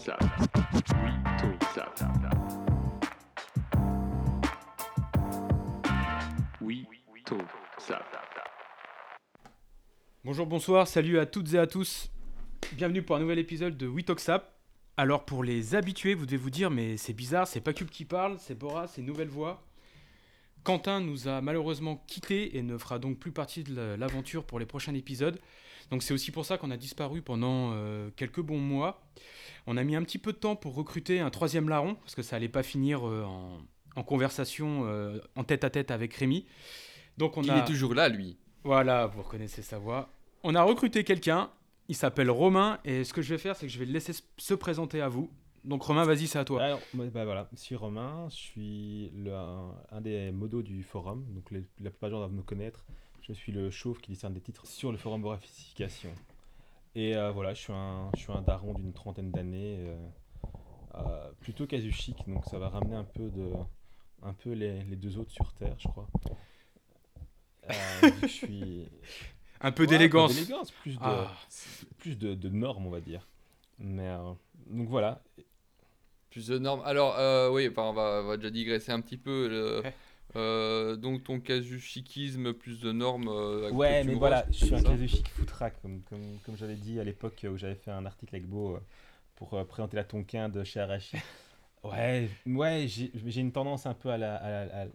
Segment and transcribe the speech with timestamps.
[0.00, 0.06] Oui,
[1.38, 1.92] tout ça.
[6.62, 6.86] Oui,
[7.26, 7.36] tout.
[10.24, 12.10] Bonjour, bonsoir, salut à toutes et à tous.
[12.72, 14.54] Bienvenue pour un nouvel épisode de We Talk Sap.
[14.96, 18.06] Alors pour les habitués, vous devez vous dire mais c'est bizarre, c'est pas Cube qui
[18.06, 19.62] parle, c'est Bora, c'est Nouvelle Voix.
[20.64, 24.66] Quentin nous a malheureusement quitté et ne fera donc plus partie de l'aventure pour les
[24.66, 25.38] prochains épisodes.
[25.90, 29.02] Donc c'est aussi pour ça qu'on a disparu pendant euh, quelques bons mois.
[29.66, 32.22] On a mis un petit peu de temps pour recruter un troisième larron, parce que
[32.22, 33.58] ça allait pas finir euh, en,
[33.96, 36.46] en conversation euh, en tête à tête avec Rémi.
[37.18, 37.58] Donc on Il a...
[37.58, 38.38] est toujours là, lui.
[38.64, 40.10] Voilà, vous reconnaissez sa voix.
[40.42, 41.50] On a recruté quelqu'un,
[41.88, 44.12] il s'appelle Romain, et ce que je vais faire, c'est que je vais le laisser
[44.36, 45.30] se présenter à vous.
[45.64, 46.62] Donc Romain, vas-y, c'est à toi.
[46.62, 51.26] Alors, bah voilà, je suis Romain, je suis le- un, un des modos du forum,
[51.34, 52.86] donc les- la plupart des gens doivent me connaître.
[53.22, 56.10] Je suis le chauve qui discerne des titres sur le forum Borafication.
[56.94, 60.08] Et euh, voilà, je suis un, je suis un daron d'une trentaine d'années, euh,
[60.96, 63.52] euh, plutôt casu chic, donc ça va ramener un peu, de,
[64.22, 66.08] un peu les, les deux autres sur Terre, je crois.
[67.70, 67.74] Euh,
[68.22, 68.88] je suis...
[69.62, 70.34] Un peu Ouais, d'élégance.
[70.34, 71.30] d'élégance, plus de, Ah.
[71.98, 73.28] plus de, de normes, on va dire.
[73.78, 74.32] Mais euh,
[74.68, 75.20] donc voilà,
[76.30, 76.80] Plus de normes.
[76.86, 79.48] Alors, euh, oui, enfin, on, va, on va déjà digresser un petit peu.
[79.48, 79.94] le- Ouais.
[80.36, 83.28] Euh, donc, ton casu chiquisme, plus de normes.
[83.28, 86.56] euh, Ouais, mais voilà, je suis un c'est ça casu chic foutraque, comme, comme, comme
[86.56, 88.80] j'avais dit à l'époque où j'avais fait un article avec Beau euh,
[89.36, 91.16] pour euh, présenter la Tonkin de chez Arashi.
[91.82, 94.36] Ouais, ouais j'ai j'ai une tendance un peu à la.
[94.36, 94.86] à la- à-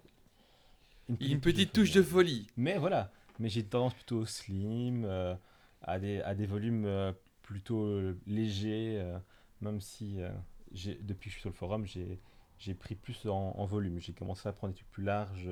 [1.19, 2.47] Une petite touche de folie.
[2.57, 5.35] Mais voilà, mais j'ai une tendance plutôt au slim, euh,
[5.81, 7.11] à, des, à des volumes euh,
[7.43, 9.17] plutôt légers, euh,
[9.61, 10.29] même si euh,
[10.73, 12.19] j'ai- depuis que je suis sur le forum, j'ai
[12.65, 13.99] j'ai pris plus en, en volume.
[13.99, 15.49] J'ai commencé à prendre des trucs plus larges,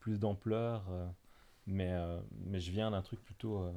[0.00, 1.08] plus d'ampleur, euh,
[1.66, 3.72] mais, euh, mais je viens d'un truc plutôt, euh,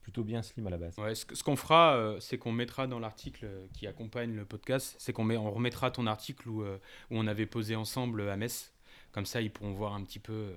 [0.00, 0.98] plutôt bien slim à la base.
[0.98, 5.12] Ouais, ce qu'on fera, euh, c'est qu'on mettra dans l'article qui accompagne le podcast, c'est
[5.12, 6.78] qu'on met, on remettra ton article où, euh,
[7.10, 8.72] où on avait posé ensemble à Metz.
[9.12, 10.54] Comme ça, ils pourront voir un petit peu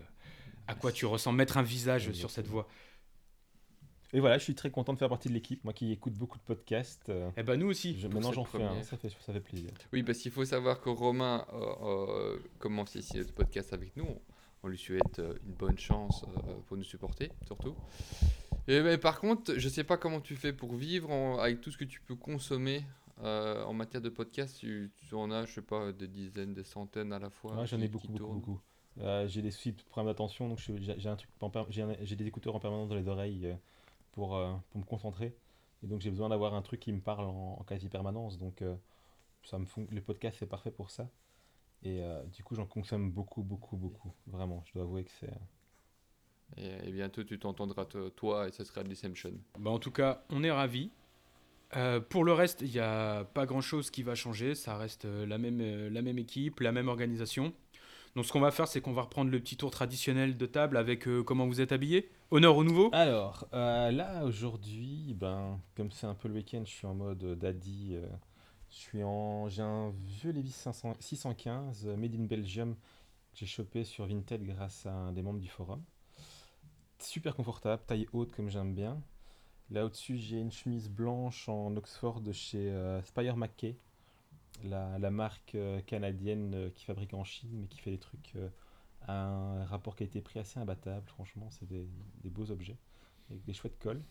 [0.67, 2.67] à quoi tu ressembles, mettre un visage sur cette voix.
[4.13, 6.37] Et voilà, je suis très content de faire partie de l'équipe, moi qui écoute beaucoup
[6.37, 7.09] de podcasts.
[7.09, 7.97] euh, Eh ben nous aussi.
[7.99, 9.69] je- maintenant j'en fais un, ça fait, ça fait plaisir.
[9.91, 14.07] Oui, parce qu'il faut savoir que Romain euh, euh, commence ici le podcast avec nous.
[14.63, 17.75] On lui souhaite euh, une bonne chance euh, pour nous supporter, surtout.
[18.67, 21.71] Et, mais par contre, je sais pas comment tu fais pour vivre en- avec tout
[21.71, 22.83] ce que tu peux consommer
[23.23, 24.57] euh, en matière de podcast.
[24.59, 27.55] Tu, tu en as, je sais pas, des dizaines, des centaines à la fois.
[27.57, 28.61] Ouais, j'en ai beaucoup, beaucoup, beaucoup.
[28.99, 31.29] Euh, j'ai des soucis de problème d'attention, donc j'ai j'ai un truc,
[32.17, 33.53] des écouteurs en permanence dans les oreilles euh,
[34.17, 35.35] pour, euh, pour me concentrer.
[35.83, 38.39] Et donc j'ai besoin d'avoir un truc qui me parle en, en quasi permanence.
[38.39, 38.75] Donc euh,
[39.43, 41.07] ça me fon- le podcast c'est parfait pour ça.
[41.83, 44.11] Et euh, du coup j'en consomme beaucoup, beaucoup, beaucoup.
[44.25, 45.29] Vraiment, je dois avouer que c'est.
[46.57, 49.33] Et, et bientôt, tu t'entendras to- toi et ce sera Deception.
[49.59, 50.89] Bah, en tout cas, on est ravis.
[51.75, 54.55] Euh, pour le reste, il n'y a pas grand-chose qui va changer.
[54.55, 57.53] Ça reste euh, la, même, euh, la même équipe, la même organisation.
[58.15, 60.77] Donc ce qu'on va faire, c'est qu'on va reprendre le petit tour traditionnel de table
[60.77, 62.09] avec euh, comment vous êtes habillé.
[62.29, 62.89] Honneur au nouveau.
[62.91, 67.23] Alors euh, là aujourd'hui, ben comme c'est un peu le week-end, je suis en mode
[67.23, 67.95] euh, daddy.
[68.69, 73.45] je suis en, j'ai un vieux Levi's 500 615 euh, made in Belgium que j'ai
[73.45, 75.81] chopé sur Vinted grâce à un des membres du forum.
[76.99, 79.01] Super confortable, taille haute comme j'aime bien.
[79.69, 82.73] Là au-dessus, j'ai une chemise blanche en Oxford de chez
[83.05, 83.77] Spire McKay,
[84.63, 88.49] la, marque euh, canadienne euh, qui fabrique en Chine mais qui fait des trucs euh,
[89.07, 91.07] à un rapport qualité-prix assez imbattable.
[91.07, 91.87] Franchement, c'est des,
[92.25, 92.77] beaux objets
[93.29, 94.03] avec des chouettes cols.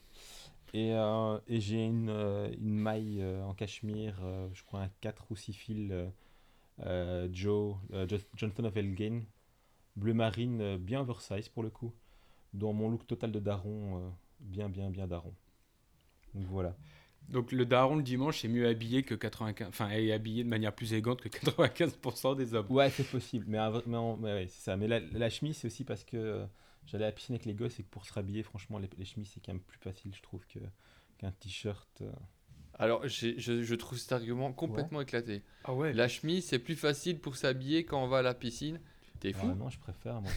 [0.74, 4.90] Et, euh, et j'ai une, euh, une maille euh, en cachemire, euh, je crois un
[5.00, 6.08] 4 ou 6 fils euh,
[6.80, 9.22] euh, Joe, euh, Jo- Jonathan of Elgin,
[9.96, 11.94] bleu marine, euh, bien oversize pour le coup,
[12.54, 15.34] dans mon look total de daron, euh, bien, bien, bien daron.
[16.34, 16.76] Donc voilà.
[17.28, 20.72] Donc le daron le dimanche est mieux habillé que 95, enfin est habillé de manière
[20.74, 22.66] plus élégante que 95% des hommes.
[22.70, 24.76] Ouais, c'est possible, mais, mais, en- mais ouais, c'est ça.
[24.76, 26.46] Mais la, la chemise, c'est aussi parce que euh,
[26.86, 29.04] j'allais à la piscine avec les gosses et que pour se rhabiller, franchement, les, les
[29.04, 30.60] chemises, c'est quand même plus facile, je trouve, que,
[31.18, 31.88] qu'un t-shirt.
[32.02, 32.10] euh.
[32.78, 35.42] Alors, je, je trouve cet argument complètement éclaté.
[35.64, 35.92] Ah ouais.
[35.94, 38.78] La chemise, c'est plus facile pour s'habiller quand on va à la piscine.
[39.18, 40.30] T'es fou Ah non, je préfère, moi.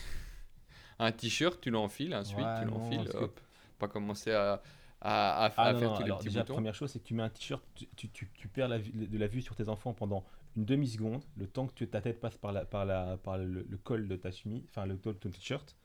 [1.00, 3.40] Un t-shirt, tu l'enfiles, ensuite Ouais, tu l'enfiles, parce que- hop.
[3.78, 4.62] Pas commencer à,
[5.02, 6.54] à, à- Ah à non, faire non, tous les alors petits déjà, boutons.
[6.54, 8.92] première chose, c'est que tu mets un t-shirt, tu, tu, tu- tu perds la vue-
[8.92, 10.26] de la vue sur tes enfants pendant
[10.58, 13.66] une demi-seconde, le temps que tu- ta tête passe par, la, par, la, par le,
[13.70, 15.76] le col de ta chemise, enfin le col de ton t-shirt.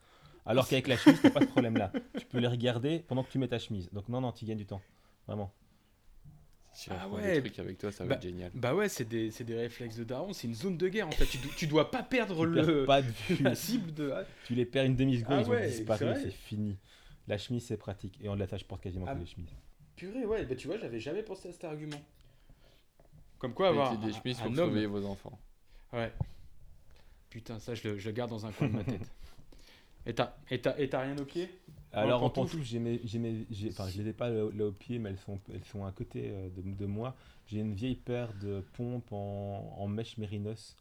[0.45, 1.91] Alors qu'avec la chemise, t'as pas de problème là.
[2.19, 3.89] Tu peux les regarder pendant que tu mets ta chemise.
[3.91, 4.81] Donc non, non, tu gagnes du temps.
[5.27, 5.51] Vraiment.
[6.73, 7.35] Si Ah ouais.
[7.41, 8.51] des trucs avec toi, ça va Bah, être génial.
[8.53, 11.11] Bah ouais, c'est des, c'est des réflexes de daron, c'est une zone de guerre en
[11.11, 11.25] fait.
[11.25, 13.37] Tu, do- tu dois pas perdre Tu le, pas de vue.
[13.43, 14.13] la cible de.
[14.45, 16.77] tu les perds une demi-seconde, Ah ils ouais, ont disparu, c'est fini.
[17.27, 18.19] La chemise, c'est pratique.
[18.21, 19.15] Et en ça, je porte quasiment Ah.
[19.15, 19.55] que les chemises.
[19.95, 22.01] Purée, ouais, bah tu vois, j'avais jamais pensé à cet argument.
[23.39, 24.55] Comme quoi avoir Mettez des un, chemises pour homme.
[24.55, 25.39] surveiller vos enfants.
[25.93, 26.11] Ouais.
[27.29, 29.09] Putain, ça, je le, je le garde dans un coin de ma tête.
[30.05, 31.49] Et t'as, et t'as, et t'as rien au pied?
[31.91, 32.57] Alors en pantoufles.
[32.57, 34.99] pantoufles, j'ai mes, j'ai mes- j'ai- enfin, je les ai pas là, là au pied,
[34.99, 37.15] mais elles sont, elles sont à côté euh, de, de moi.
[37.47, 40.75] J'ai une vieille paire de pompes en, en mèche mérinos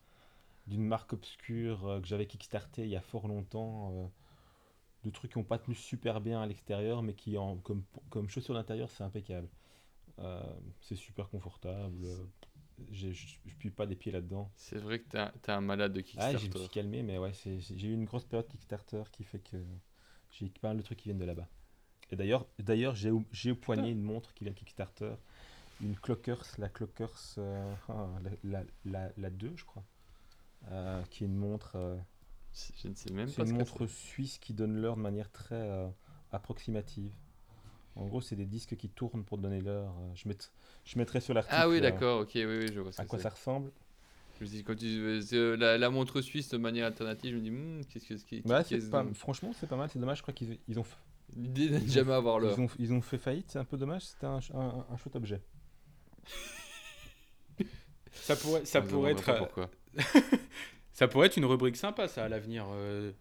[0.66, 3.92] d'une marque obscure euh, que j'avais kickstarté il y a fort longtemps.
[3.94, 4.06] euh,
[5.04, 8.28] de trucs qui n'ont pas tenu super bien à l'extérieur, mais qui, en, comme, comme
[8.28, 9.48] chaussures d'intérieur, c'est impeccable.
[10.20, 10.42] Euh,
[10.80, 12.06] c'est super confortable.
[12.90, 14.50] Je ne pue pas des pieds là-dedans.
[14.56, 16.38] C'est vrai que t'es un, t'es un malade de Ah, Kickstarter.
[16.38, 19.56] je me suis calmé, mais ouais, j'ai eu une grosse période Kickstarter qui fait que
[20.30, 21.48] j'ai pas mal de trucs qui viennent de là-bas.
[22.10, 23.24] Et d'ailleurs, d'ailleurs, j'ai au,
[23.54, 25.14] poignet une montre qui vient de Kickstarter,
[25.80, 28.08] une Clockers, la Clockers, euh, ah,
[28.44, 29.84] la, la, la, la 2, je crois,
[30.70, 31.96] euh, qui est une montre, euh,
[32.82, 35.02] Je ne sais même c'est pas une ce que montre suisse qui donne l'heure de
[35.02, 35.88] manière très euh,
[36.32, 37.12] approximative.
[37.96, 39.90] En gros, c'est des disques qui tournent pour donner l'heure.
[40.00, 40.50] euh, Je, mett-
[40.84, 41.34] je mettrai sur c'est.
[41.34, 43.22] l'article Ah oui, euh, d'accord, ok, oui, oui, je vois ce à que quoi c'est.
[43.24, 43.70] ça ressemble.
[44.40, 47.42] Je me dis, quand tu euh, la, la montre suisse de manière alternative, je me
[47.42, 50.18] dis, hmm, qu'est-ce que c'est Bah, c'est pas, donc franchement, c'est pas mal, c'est dommage,
[50.18, 50.84] je crois qu'ils ils ont,
[51.36, 52.58] L'idée de ont- jamais avoir l'heure.
[52.58, 55.14] Ils ont, ils ont fait faillite, c'est un peu dommage, c'était un, un, un chouette
[55.16, 55.40] objet.
[58.12, 59.70] Ça pourrait, ça se pourrait être, pas pourquoi.
[60.94, 63.12] ça pourrait être une rubrique sympa, ça, à l'avenir, euh,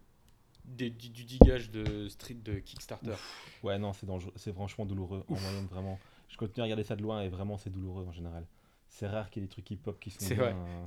[0.64, 3.14] des- du, du digage de street de Kickstarter.
[3.62, 5.98] Ouais, non, c'est dangereux, c'est franchement douloureux en moyenne, vraiment.
[6.28, 8.46] Je continue à regarder ça de loin et vraiment c'est douloureux en général.
[8.88, 10.52] C'est rare qu'il y ait des trucs hip-hop qui sont C'est bien, vrai.
[10.54, 10.86] euh,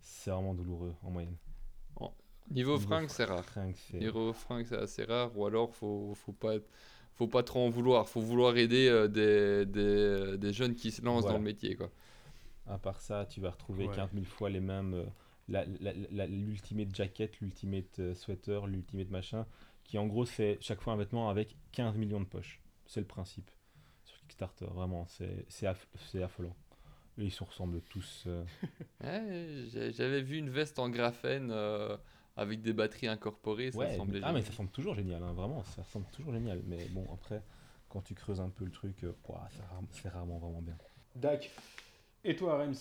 [0.00, 1.36] C'est vraiment douloureux en moyenne.
[2.50, 3.44] Niveau Niveau fringues, c'est rare.
[3.44, 5.30] Fringues, c'est- Niveau fringues, c'est assez rare.
[5.36, 6.54] Ou alors, faut, faut pas
[7.14, 8.08] Faut pas trop en vouloir.
[8.08, 11.34] Faut vouloir aider euh, des, des, des jeunes qui se lancent Voilà.
[11.34, 11.76] dans le métier.
[11.76, 11.90] Quoi.
[12.66, 13.94] À part ça, tu vas retrouver Ouais.
[13.94, 14.94] 15 000 fois les mêmes.
[14.94, 15.04] euh,
[15.50, 19.46] L'ultimate jacket, l'ultimate euh, sweater, l'ultimate machin,
[19.84, 22.60] qui en gros c'est chaque fois un vêtement avec 15 millions de poches.
[22.86, 23.50] C'est le principe
[24.04, 26.54] sur Kickstarter, vraiment, c'est c'est aff- affolant.
[27.18, 28.24] Et ils se ressemblent tous.
[28.26, 28.44] euh,
[29.02, 31.96] Ouais, J'avais vu une veste en graphène euh,
[32.36, 33.70] avec des batteries incorporées.
[33.72, 36.62] Ça Ouais, semblait ah mais ça semble toujours génial, hein, vraiment, ça semble toujours génial.
[36.66, 37.42] Mais bon, après,
[37.88, 40.76] quand tu creuses un peu le truc, euh, pouah, c'est rare- c'est rarement vraiment bien.
[41.16, 41.50] Dac.
[42.24, 42.74] Et toi, Rems?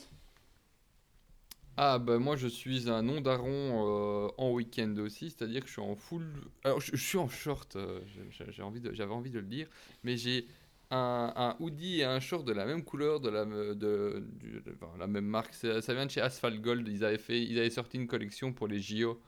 [1.82, 5.72] Ah bah moi je suis un non daron euh, en week-end aussi, c'est-à-dire que je
[5.72, 6.26] suis en full...
[6.66, 9.46] Alors je, je suis en short, euh, j'ai- j'ai envie de- j'avais envie de le
[9.46, 9.68] dire,
[10.04, 10.46] mais j'ai
[10.92, 14.60] un, un hoodie et un short de la même couleur, de la, me- de, du-
[14.60, 17.42] de- enfin, la même marque, ça, ça vient de chez Asphalt Gold, ils avaient, fait,
[17.42, 19.22] ils avaient sorti une collection pour les JO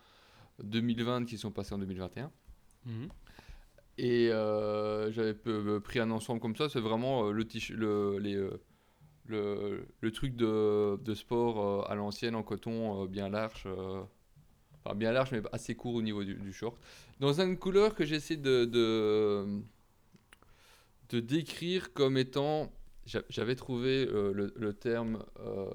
[0.62, 2.32] 2020 qui sont passés en 2021.
[3.98, 5.36] Et euh, j'avais
[5.80, 8.60] pris un ensemble comme ça, c'est vraiment euh, le, t-shirt- le, les, euh,
[9.32, 13.64] le, le truc de, de sport euh, à l'ancienne en coton euh, bien large.
[13.66, 14.04] euh,
[14.84, 16.78] enfin, bien large, mais assez court au niveau du, du short.
[17.20, 19.62] Dans une couleur que j'essaie de, de,
[21.10, 22.72] de décrire comme étant.
[23.06, 25.70] j'a- J'avais trouvé euh, le, le terme euh,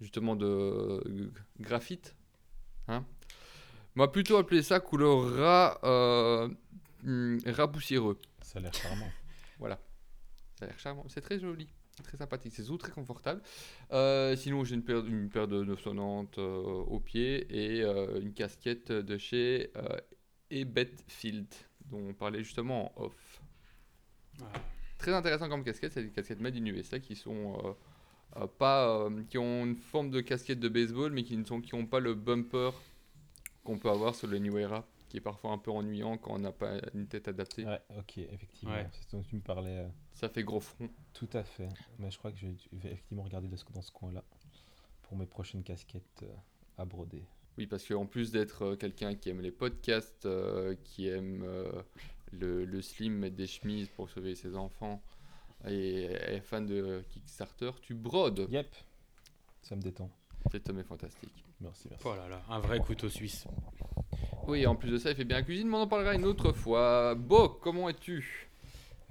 [0.00, 1.02] justement de
[1.60, 2.14] graphite.
[2.88, 3.04] Hein
[3.94, 6.48] Moi, plutôt appeler ça couleur rat, euh,
[7.46, 8.18] rat poussiéreux.
[8.40, 9.10] Ça a l'air charmant.
[10.58, 11.04] Ça a l'air charmant.
[11.08, 11.68] C'est très joli,
[12.02, 12.52] très sympathique.
[12.54, 13.42] C'est surtout très confortable.
[13.92, 18.32] Euh, sinon, j'ai une paire, une paire de 990 euh, au pied et euh, une
[18.32, 19.98] casquette de chez euh,
[20.50, 21.46] Ebetfield,
[21.86, 23.42] dont on parlait justement en off.
[24.98, 25.92] Très intéressant comme casquette.
[25.92, 27.72] C'est des casquettes made in USA qui sont euh,
[28.40, 31.60] euh, pas, euh, qui ont une forme de casquette de baseball, mais qui ne sont,
[31.60, 32.70] qui ont pas le bumper
[33.64, 36.38] qu'on peut avoir sur le New Era, qui est parfois un peu ennuyant quand on
[36.38, 37.64] n'a pas une tête adaptée.
[37.64, 38.74] Ouais, ok, effectivement.
[38.74, 38.88] Ouais.
[38.92, 39.86] C'est ce dont tu me parlais.
[40.22, 40.88] Ça fait gros front.
[41.14, 41.68] Tout à fait.
[41.98, 44.22] Mais je crois que je vais effectivement regarder de ce- dans ce coin-là
[45.02, 46.32] pour mes prochaines casquettes euh,
[46.78, 47.24] à broder.
[47.58, 51.82] Oui, parce qu'en plus d'être euh, quelqu'un qui aime les podcasts, euh, qui aime euh,
[52.30, 55.02] le, le slim, mettre des chemises pour sauver ses enfants,
[55.66, 58.46] et est fan de Kickstarter, tu brodes.
[58.48, 58.72] Yep,
[59.62, 60.08] ça me détend.
[60.52, 61.44] Cet homme est fantastique.
[61.60, 62.06] Merci, merci.
[62.06, 63.44] Oh là là, un vrai couteau suisse.
[64.46, 66.24] Oui, en plus de ça, il fait bien la cuisine, mais on en parlera une
[66.26, 67.16] autre fois.
[67.16, 68.48] Bo, comment es-tu?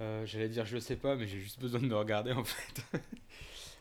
[0.02, 2.44] Euh, J'allais dire je le sais pas, mais j'ai juste besoin de me regarder en
[2.44, 2.82] fait.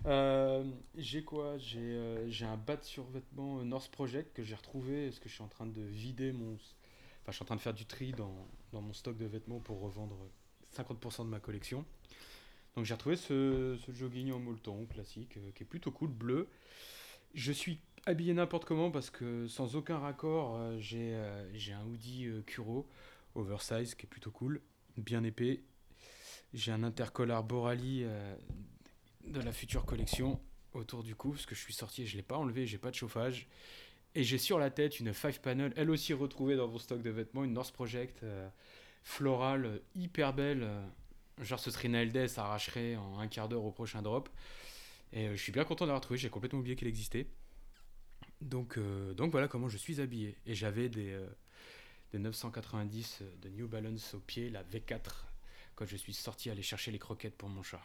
[0.07, 0.63] Euh,
[0.97, 1.59] j'ai quoi?
[1.59, 5.35] J'ai euh, un bas de survêtement euh, North Project que j'ai retrouvé parce que je
[5.35, 6.53] suis en train de vider mon.
[6.55, 8.33] Enfin, je suis en train de faire du tri dans,
[8.73, 10.17] dans mon stock de vêtements pour revendre
[10.75, 11.85] 50% de ma collection.
[12.75, 16.47] Donc j'ai retrouvé ce, ce jogging en molleton classique qui est plutôt cool, bleu.
[17.35, 22.87] Je suis habillé n'importe comment parce que sans aucun raccord, j'ai un hoodie Kuro
[23.35, 24.61] oversize qui est plutôt cool,
[24.97, 25.61] bien épais.
[26.53, 28.35] J'ai un intercollar Borali euh,
[29.25, 30.39] de la future collection
[30.73, 32.91] autour du cou parce que je suis sorti et je l'ai pas enlevé, j'ai pas
[32.91, 33.47] de chauffage.
[34.13, 37.09] Et j'ai sur la tête une five panel, elle aussi retrouvée dans vos stocks de
[37.09, 38.49] vêtements, une North Project euh,
[39.03, 40.63] florale hyper belle.
[40.63, 40.85] euh,
[41.39, 44.29] genre ce une LD, ça arracherait en un quart d'heure au prochain drop.
[45.13, 47.27] Et euh, je suis bien content d'avoir trouvé, j'ai complètement oublié qu'elle existait.
[48.41, 48.79] Donc,
[49.15, 50.35] donc voilà comment je suis habillé.
[50.47, 51.15] Et j'avais des,
[52.11, 55.25] des 990 de New Balance au pied, la V4,
[55.75, 57.81] quand je suis sorti aller chercher les croquettes pour mon chat.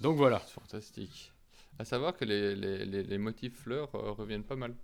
[0.00, 0.40] Donc voilà.
[0.46, 1.32] C'est fantastique.
[1.78, 4.74] À savoir que les, les, les, les motifs fleurs euh, reviennent pas mal.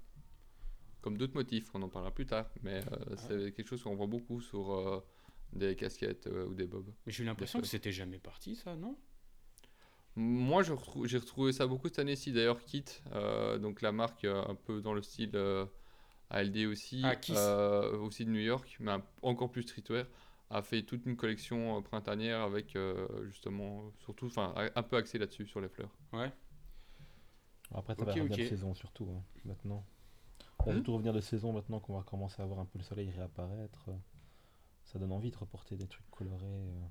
[1.00, 2.49] Comme d'autres motifs, on en parlera plus tard.
[2.62, 5.00] Mais euh, c'est quelque chose qu'on voit beaucoup sur euh,
[5.53, 6.91] des casquettes euh, ou des bobs.
[7.07, 8.97] Mais j'ai eu l'impression que c'était jamais parti, ça, non?
[10.17, 12.33] Moi, retrou- j'ai retrouvé ça beaucoup cette année-ci.
[12.33, 15.67] D'ailleurs, Kit, euh, donc la marque euh, un peu dans le style euh,
[16.31, 20.07] ALD aussi, Ah, euh, aussi de New York, mais un- encore plus streetwear,
[20.50, 25.18] a fait toute une collection euh, printanière avec euh, justement, surtout, enfin, un peu axé
[25.18, 25.90] là-dessus sur les fleurs.
[26.12, 26.32] Ouais.
[27.74, 29.84] Après, ça Ok, va de saison surtout, hein, maintenant.
[30.66, 32.78] On Hmm va tout revenir de saison maintenant qu'on va commencer à voir un peu
[32.78, 33.86] le soleil réapparaître.
[33.90, 33.96] euh,
[34.84, 36.46] Ça donne envie de reporter des trucs colorés.
[36.46, 36.86] euh.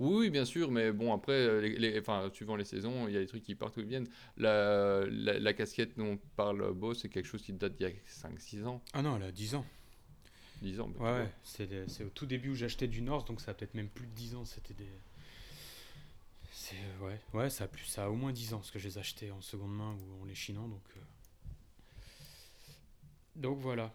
[0.00, 3.16] Oui, oui, bien sûr, mais bon, après, les, les- enfin, suivant les saisons, il y
[3.16, 4.08] a des trucs qui partent ou qui viennent.
[4.36, 7.92] La, la, la casquette dont parle Beau, c'est quelque chose qui date d'il y a
[8.06, 9.66] 5-6 ans, Ah non, elle a 10 ans.
[10.64, 10.90] 10 ans.
[10.98, 11.30] Ouais, ouais.
[11.86, 14.12] C'est au tout début où j'achetais du North, donc ça a peut-être même plus de
[14.12, 14.44] 10 ans.
[14.44, 14.88] C'était des.
[16.52, 16.76] C'est.
[17.00, 18.98] Ouais, ouais ça, a plus, ça a au moins 10 ans, parce que je les
[18.98, 20.82] achetais en seconde main ou en les chinant, donc.
[20.96, 21.00] euh.
[23.36, 23.92] Donc voilà.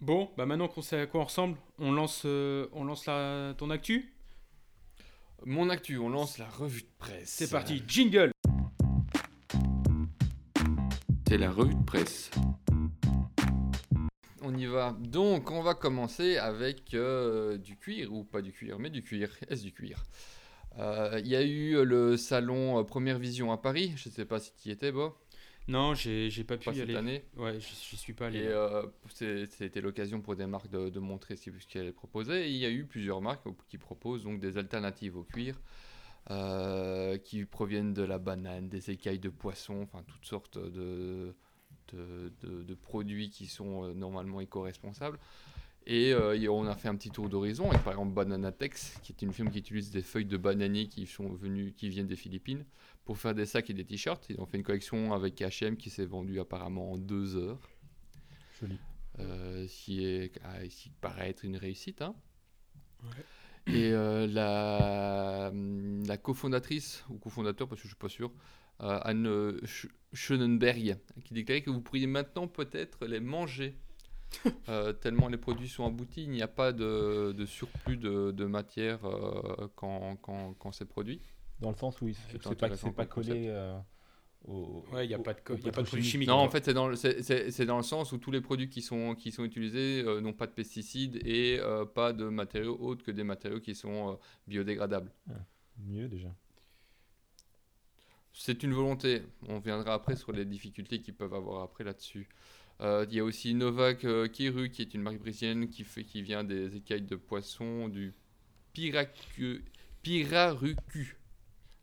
[0.00, 3.54] Bon, bah maintenant qu'on sait à quoi on ressemble, on lance, euh, on lance la,
[3.56, 4.12] ton actu?
[5.44, 7.28] Mon actu, on lance la revue de presse.
[7.28, 8.32] C'est parti, jingle
[11.28, 12.30] C'est la revue de presse.
[14.48, 14.96] On y va.
[15.00, 19.28] Donc, on va commencer avec euh, du cuir, ou pas du cuir, mais du cuir.
[19.48, 20.04] Est-ce du cuir?
[20.78, 23.92] Euh, Il y a eu le salon euh, Première Vision à Paris.
[23.96, 25.16] Je ne sais pas si tu y étais, Bo,
[25.66, 26.96] Non, j'ai pas pu pas y cette aller.
[26.96, 27.24] année.
[27.36, 28.40] Ouais, j'y suis pas allé.
[28.40, 32.48] Et euh, c'était l'occasion pour des marques de, de montrer ce ce qu'elles proposaient.
[32.48, 35.60] Et il y a eu plusieurs marques qui proposent donc des alternatives au cuir,
[36.30, 41.34] euh, qui proviennent de la banane, des écailles de poisson, enfin toutes sortes de,
[41.94, 45.18] de, de- de produits qui sont euh, normalement éco-responsables.
[45.88, 49.12] Et euh, et on a fait un petit tour d'horizon avec par exemple Bananatex, qui
[49.12, 52.16] est une firme qui utilise des feuilles de bananier qui sont venues, qui viennent des
[52.16, 52.64] Philippines,
[53.04, 54.26] pour faire des sacs et des t-shirts.
[54.30, 57.60] Ils ont fait une collection avec H&M qui s'est vendue apparemment en deux heures
[58.60, 58.78] Joli.
[59.20, 62.02] euh, ce qui, est, ah, qui paraît être une réussite.
[62.02, 62.16] hein.
[63.04, 63.72] Ouais.
[63.72, 68.32] Et euh, la, la cofondatrice, ou cofondateur, parce que je suis pas sûr, euh,
[68.78, 73.76] Anne euh, Sch- Schönenberg, qui déclarait que vous pourriez maintenant peut-être les manger.
[74.68, 78.44] euh, tellement les produits sont aboutis, il n'y a pas de, de surplus de, de
[78.44, 81.20] matière euh, quand, quand, quand c'est produit.
[81.60, 83.78] Dans le sens où il- C'est pas, pas collé euh,
[84.46, 84.84] au.
[84.92, 86.28] Ouais, il n'y a pas de, a pas produits chimiques.
[86.28, 86.44] Non, quoi.
[86.44, 88.68] en fait, c'est dans, le- c'est- c'est- c'est dans le sens où tous les produits
[88.68, 92.76] qui sont, qui sont utilisés euh, n'ont pas de pesticides et euh, pas de matériaux
[92.80, 94.14] autres que des matériaux qui sont euh,
[94.48, 95.12] biodégradables.
[95.78, 96.34] Mieux déjà.
[98.38, 99.22] C'est une volonté.
[99.48, 102.28] On viendra après sur les difficultés qu'ils peuvent avoir après là-dessus.
[102.82, 106.04] Euh, Il y a aussi Novak euh, Kiru, qui est une marque brésilienne qui, fait,
[106.04, 108.14] qui vient des écailles de poisson du
[108.74, 109.64] piracu,
[110.02, 111.16] pirarucu.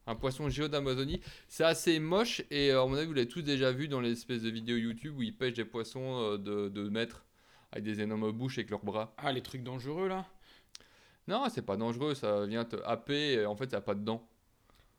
[0.06, 1.22] Un poisson géo d'Amazonie.
[1.48, 4.12] C'est assez moche et euh, à mon avis, vous l'avez tous déjà vu dans les
[4.12, 7.26] espèces de vidéos YouTube où ils pêchent des poissons euh, de 2 mètres
[7.72, 9.16] avec des énormes bouches avec leurs bras.
[9.18, 10.28] Ah, les trucs dangereux là?
[11.28, 14.04] Non, c'est pas dangereux, ça vient te happer et en fait, ça n'a pas de
[14.04, 14.28] dents.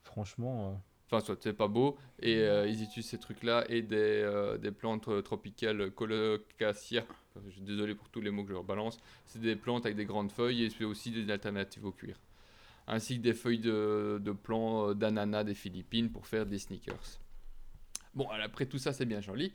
[0.03, 0.75] Franchement, euh,
[1.07, 1.97] Enfin, soit c'est pas beau.
[2.21, 7.05] Et euh, ils utilisent ces trucs-là et des, euh, des plantes euh, tropicales colocacia.
[7.45, 8.99] Je suis désolé pour tous les mots que je leur balance.
[9.27, 12.19] C'est des plantes avec des grandes feuilles et c'est aussi des alternatives au cuir.
[12.87, 17.19] Ainsi que des feuilles de, de plants d'ananas des Philippines pour faire des sneakers.
[18.15, 19.53] Bon, après tout ça, c'est bien joli.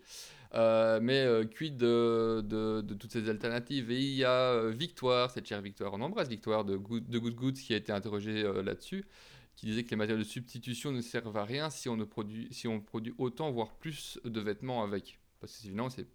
[0.55, 3.91] Euh, mais euh, quid de, de, de toutes ces alternatives?
[3.91, 7.19] Et il y a euh, Victoire, cette chère Victoire, on embrasse Victoire de Good, de
[7.19, 9.05] Good Goods qui a été interrogée là-dessus
[9.59, 12.47] qui disait que les matériaux de substitution ne servent à rien si on, ne produit,
[12.49, 15.19] si on produit autant, voire plus de vêtements avec.
[15.41, 16.07] Parce que sinon, c'est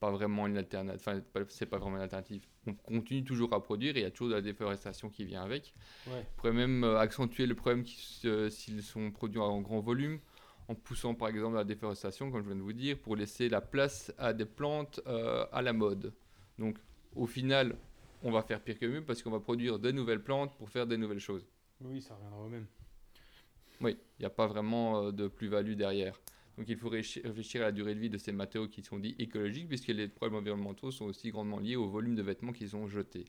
[0.00, 1.00] pas vraiment une alternative.
[1.00, 2.44] Enfin, pas- c'est pas vraiment une alternative.
[2.66, 5.42] On continue toujours à produire et il y a toujours de la déforestation qui vient
[5.42, 5.72] avec.
[6.08, 6.26] Ouais.
[6.32, 10.18] On pourrait même euh, accentuer le problème s'ils sont produits en grand volume,
[10.66, 13.60] en poussant par exemple la déforestation, comme je viens de vous dire, pour laisser la
[13.60, 16.12] place à des plantes euh, à la mode.
[16.58, 16.76] Donc,
[17.14, 17.76] au final,
[18.24, 20.88] on va faire pire que mieux parce qu'on va produire de nouvelles plantes pour faire
[20.88, 21.46] des nouvelles choses.
[21.80, 22.66] Oui, ça reviendra au même.
[23.80, 26.20] Oui, il n'y a pas vraiment euh, de plus-value derrière.
[26.56, 29.14] Donc il faut réfléchir à la durée de vie de ces matériaux qui sont dits
[29.20, 32.88] écologiques, puisque les problèmes environnementaux sont aussi grandement liés au volume de vêtements qu'ils ont
[32.88, 33.26] jetés.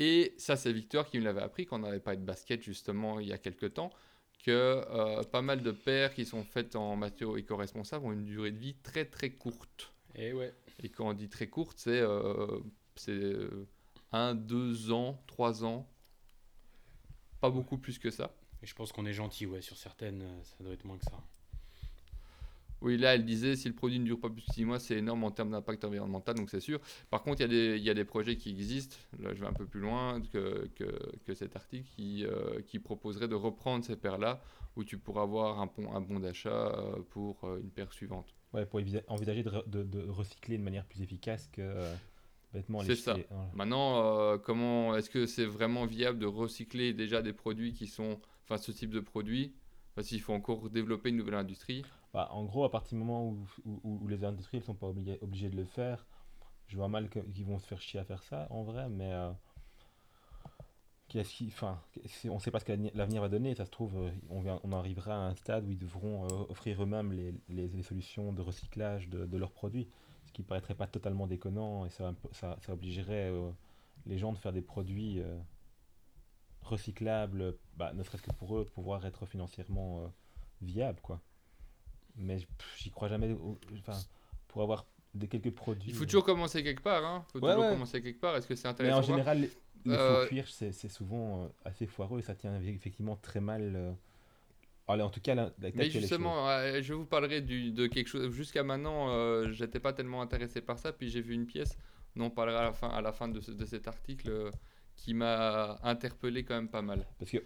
[0.00, 3.20] Et ça, c'est Victor qui me l'avait appris quand on n'avait pas de basket, justement,
[3.20, 3.90] il y a quelques temps,
[4.44, 8.50] que euh, pas mal de paires qui sont faites en matériaux éco-responsables ont une durée
[8.50, 9.92] de vie très très courte.
[10.14, 10.52] Et ouais.
[10.82, 12.58] Et quand on dit très courte, c'est euh,
[12.96, 13.68] c'est, euh,
[14.12, 15.88] un, deux ans, trois ans,
[17.40, 18.34] pas beaucoup plus que ça.
[18.62, 21.04] Et je pense qu'on est gentil, ouais, sur certaines, euh, ça doit être moins que
[21.04, 21.18] ça.
[22.82, 24.96] Oui, là, elle disait si le produit ne dure pas plus de 6 mois, c'est
[24.96, 26.80] énorme en termes d'impact environnemental, donc c'est sûr.
[27.10, 29.40] Par contre, il y, a des- il y a des projets qui existent, là je
[29.40, 30.86] vais un peu plus loin que, que,
[31.26, 34.40] que cet article, qui, euh, qui proposerait de reprendre ces paires-là,
[34.76, 38.34] où tu pourras avoir un bon, un bon d'achat euh, pour euh, une paire suivante.
[38.54, 41.94] Ouais, pour envisager de, re- de- de recycler de manière plus efficace que euh,
[42.52, 43.16] bêtement les C'est ça.
[43.30, 43.50] Voilà.
[43.54, 48.20] Maintenant, euh, comment est-ce que c'est vraiment viable de recycler déjà des produits qui sont,
[48.44, 49.54] enfin ce type de produits?
[49.94, 51.82] Parce qu'il faut encore développer une nouvelle industrie?
[52.14, 54.74] Bah, en gros, à partir du moment où, où- où- où les industries ne sont
[54.74, 56.06] pas obligées, obligées de le faire,
[56.68, 59.30] je vois mal qu'ils vont se faire chier à faire ça, en vrai, mais euh,
[61.08, 61.80] qu'est-ce qui, enfin,
[62.28, 63.54] on ne sait pas ce que l'avenir- va donner.
[63.54, 66.44] Ça se trouve, euh, on, vient- on arrivera à un stade où ils devront euh,
[66.48, 69.88] offrir eux-mêmes les, les- les solutions de recyclage de, de leurs produits,
[70.30, 73.50] ce qui paraîtrait pas totalement déconnant et ça, ça, ça obligerait euh,
[74.06, 75.36] les gens de faire des produits euh,
[76.62, 80.06] recyclables, bah, ne serait-ce que pour eux, pouvoir être financièrement euh,
[80.62, 81.20] viables, quoi.
[82.16, 82.38] Mais
[82.78, 83.34] j'y crois jamais.
[83.78, 83.98] Enfin,
[84.48, 85.90] pour avoir des quelques produits.
[85.90, 87.04] Il faut toujours commencer quelque part.
[87.04, 87.24] Hein.
[87.32, 87.72] faut Ouais, toujours ouais.
[87.72, 88.36] commencer quelque part.
[88.36, 89.50] Est-ce que c'est Mais intéressant en de voir général, les,
[89.90, 93.96] les Euh, faux cuir, c'est souvent euh, assez foireux et ça tient effectivement très mal.
[94.90, 98.08] Allez, en tout cas, la, la Mais justement, euh, je vous parlerai du, de quelque
[98.08, 98.30] chose.
[98.32, 100.92] Jusqu'à maintenant, euh, j'étais pas tellement intéressé par ça.
[100.92, 101.76] Puis j'ai vu une pièce,
[102.16, 104.50] dont on parlera à la fin, à la fin de, ce- de cet article, euh,
[104.96, 107.06] qui m'a interpellé quand même pas mal.
[107.18, 107.38] Parce que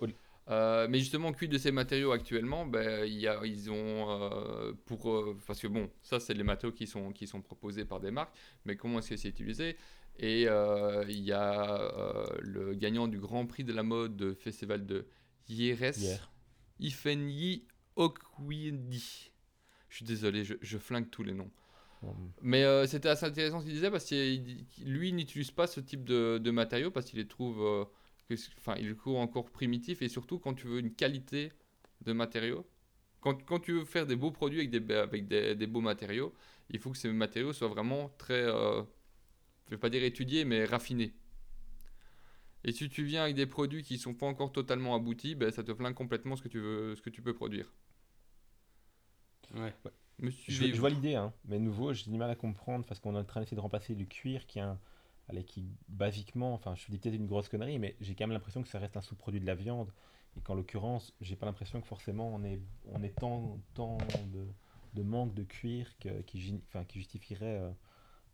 [0.51, 5.11] Euh, mais justement, cuit de ces matériaux actuellement, ben, y a, ils ont euh, pour
[5.11, 8.11] euh, parce que bon, ça c'est les matériaux qui sont qui sont proposés par des
[8.11, 8.35] marques,
[8.67, 9.79] mais comment est-ce que c'est utilisé?
[10.19, 15.07] Et il y a le gagnant du Grand Prix de la mode de festival de
[15.49, 16.31] Hieres, Hier.
[16.81, 17.65] Ifenyi
[17.97, 19.33] Okwidi.
[19.89, 21.51] Je suis désolé, je, je flingue tous les noms.
[22.43, 24.15] Mais euh, c'était assez intéressant ce qu'il disait parce que
[24.85, 27.85] lui il n'utilise pas ce type de, de matériaux parce qu'il les trouve, euh,
[28.29, 31.53] que enfin il trouve encore primitifs et surtout quand tu veux une qualité
[32.03, 32.67] de matériaux,
[33.21, 36.35] quand, quand tu veux faire des beaux produits avec des, avec des, des beaux matériaux,
[36.71, 38.83] il faut que ces matériaux soient vraiment très, euh,
[39.67, 41.15] je vais pas dire étudiés mais raffinés.
[42.65, 45.63] Et si tu viens avec des produits qui sont pas encore totalement aboutis, ben, ça
[45.63, 47.73] te flingue complètement ce que tu veux, ce que tu peux produire.
[49.55, 49.75] Ouais.
[50.49, 53.25] Je, vois l'idée, hein, mais nouveau, j'ai du mal à comprendre parce qu'on est en
[53.25, 54.79] train d'essayer de remplacer du cuir qui, est un-
[55.29, 58.63] allez, qui basiquement, enfin, je dis peut-être une grosse connerie, mais j'ai quand même l'impression
[58.63, 59.93] que ça reste un sous-produit de la viande
[60.37, 64.47] et qu'en l'occurrence, j'ai pas l'impression que forcément on est, on est tant, tant de,
[64.95, 67.71] de manque de cuir que- qui, gé- enfin, qui justifierait euh,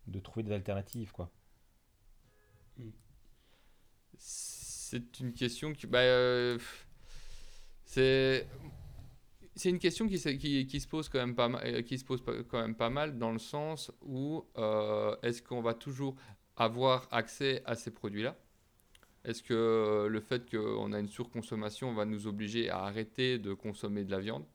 [0.07, 1.31] de trouver des alternatives, quoi.
[4.17, 5.87] C'est une question qui.
[5.87, 6.57] Bah, euh,
[7.85, 8.47] c'est.
[9.53, 11.97] C'est une question qui, se- qui, qui se pose quand même pas mal, euh, qui
[11.99, 16.15] se pose quand même pas mal dans le sens où euh, est-ce qu'on va toujours
[16.55, 18.37] avoir accès à ces produits-là?
[19.25, 24.05] Est-ce que le fait qu'on a une surconsommation va nous obliger à arrêter de consommer
[24.05, 24.45] de la viande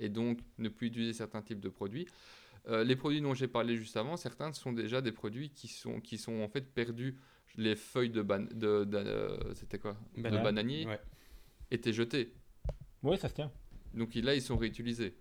[0.00, 2.08] et donc ne plus utiliser certains types de produits?
[2.68, 6.16] Les produits dont j'ai parlé juste avant, certains sont déjà des produits qui sont, qui
[6.16, 7.16] sont en fait perdus.
[7.56, 9.96] Les feuilles de, ban de, de- euh, c'était quoi?
[10.16, 11.00] De bananier Ouais.
[11.70, 12.32] étaient jetées.
[13.02, 13.52] Oui, ça se tient.
[13.94, 15.14] Donc là, ils sont réutilisés.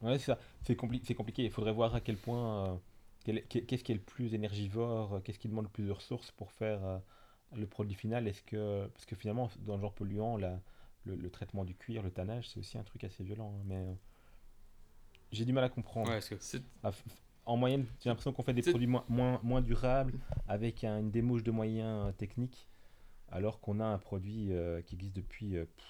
[0.00, 0.38] Ouais, c'est ça.
[0.62, 1.44] C'est compli- c'est compliqué.
[1.44, 2.72] Il faudrait voir à quel point.
[2.74, 2.76] euh,
[3.24, 5.84] quel est- qu'est- qu'est-ce qui est le plus énergivore, euh, qu'est-ce qui demande le plus
[5.86, 6.98] de ressources pour faire euh,
[7.54, 8.26] le produit final.
[8.26, 10.60] Est-ce que, parce que finalement, dans le genre polluant, la-
[11.04, 13.54] le, le traitement du cuir, le tannage, c'est aussi un truc assez violent.
[13.58, 13.92] hein, mais euh,
[15.32, 16.10] j'ai du mal à comprendre.
[16.10, 16.36] Ouais, que
[16.82, 16.92] À
[17.46, 20.14] En moyenne, j'ai l'impression qu'on fait des produits moins, moins, moins durables
[20.48, 22.68] avec un- une démouche de moyens euh, techniques,
[23.30, 25.86] alors qu'on a un produit euh, qui existe depuis, euh, pff,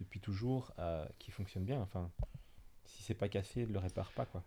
[0.00, 1.80] depuis toujours, euh, qui fonctionne bien.
[1.80, 2.10] Enfin,
[2.86, 4.44] si c'est pas cassé, ne le répare pas, quoi.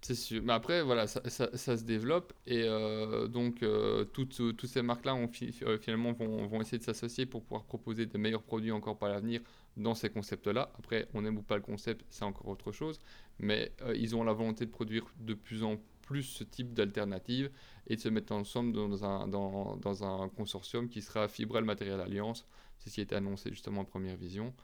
[0.00, 0.42] C'est sûr.
[0.44, 4.80] Mais après, voilà, ça, ça- ça se développe et euh, donc euh, toutes, toutes ces
[4.82, 8.70] marques-là fi- euh, finalement vont, vont essayer de s'associer pour pouvoir proposer de meilleurs produits
[8.70, 9.40] encore par l'avenir
[9.78, 10.70] dans ces concepts-là.
[10.78, 12.98] Après, on aime ou pas le concept, c'est encore autre chose,
[13.38, 17.50] mais euh, ils ont la volonté de produire de plus en plus ce type d'alternative
[17.86, 22.46] et de se mettre ensemble dans un, consortium qui sera Fibral Matériel Alliance.
[22.78, 24.54] C'est ce qui a été annoncé justement en première vision.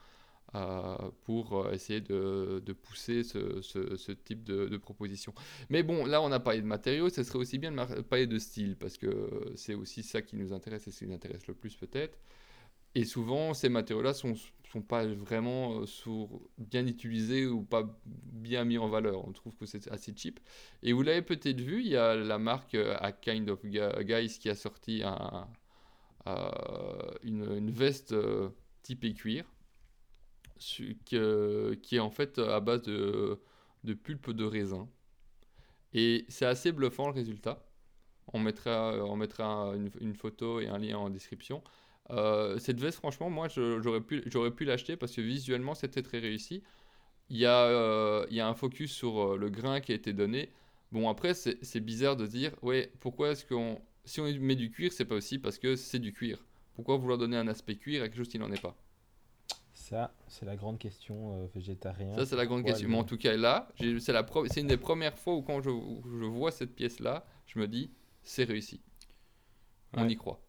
[0.53, 5.33] euh, pour euh, essayer de, pousser ce, type de, de proposition.
[5.69, 8.37] Mais bon, là, on a parlé de matériaux, ce serait aussi bien de parler de
[8.37, 11.53] style, parce que c'est aussi ça qui nous intéresse et ce qui nous intéresse le
[11.53, 12.17] plus peut-être.
[12.95, 14.35] Et souvent, ces matériaux-là sont,
[14.71, 16.27] sont pas vraiment euh,
[16.57, 19.27] bien utilisés ou pas bien mis en valeur.
[19.27, 20.39] On trouve que c'est assez cheap.
[20.81, 24.03] Et vous l'avez peut-être vu, il y a la marque euh, A Kind of Gu-
[24.03, 25.03] Guys qui a sorti
[26.27, 28.49] euh, une, une veste euh,
[28.81, 29.45] typée cuir
[30.57, 33.39] qui est en fait à base de,
[33.83, 34.87] de pulpe de raisin.
[35.93, 37.65] Et c'est assez bluffant le résultat.
[38.33, 41.63] On mettra, on mettra une, une photo et un lien en description.
[42.11, 46.63] Euh, cette veste, franchement, moi, j'aurais pu, l'acheter parce que visuellement, c'était très réussi.
[47.29, 49.95] Il y a, euh, il y a un focus sur euh, le grain qui a
[49.95, 50.51] été donné.
[50.91, 53.81] Bon, après, c'est bizarre de dire, ouais, pourquoi est-ce qu'on.
[54.05, 56.45] Si on met du cuir, c'est pas aussi parce que c'est du cuir.
[56.75, 58.77] Pourquoi vouloir donner un aspect cuir à quelque chose qui n'en est pas?
[59.73, 62.15] Ça, c'est la grande question euh, végétarien.
[62.15, 62.89] Ça, c'est la grande Pourquoi question.
[62.89, 66.25] Mais en tout cas, là, c'est une des premières fois où, quand je, où je
[66.25, 67.91] vois cette pièce-là, je me dis,
[68.23, 68.81] c'est réussi.
[69.93, 70.11] On Ouais.
[70.11, 70.44] y croit.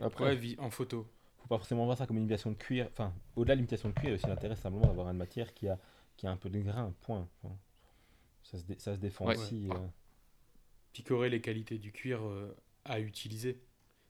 [0.00, 1.06] Après, Ouais, en photo.
[1.38, 2.88] faut pas forcément voir ça comme une imitation de cuir.
[2.92, 5.52] Enfin, au-delà de l'imitation de cuir, il y a aussi l'intérêt simplement d'avoir une matière
[5.54, 5.78] qui a,
[6.16, 7.28] qui a un peu de grain, point.
[7.42, 7.56] Enfin,
[8.42, 9.36] ça, se dé- ça se défend Ouais.
[9.36, 9.68] aussi.
[9.68, 9.76] Ouais.
[9.76, 9.86] euh.
[10.92, 13.60] picorer les qualités du cuir euh, à utiliser?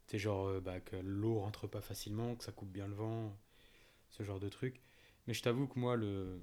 [0.06, 3.36] C'est genre euh, bah, que l'eau rentre pas facilement, que ça coupe bien le vent,
[4.10, 4.80] ce genre de truc.
[5.26, 6.40] Mais je t'avoue que moi, le...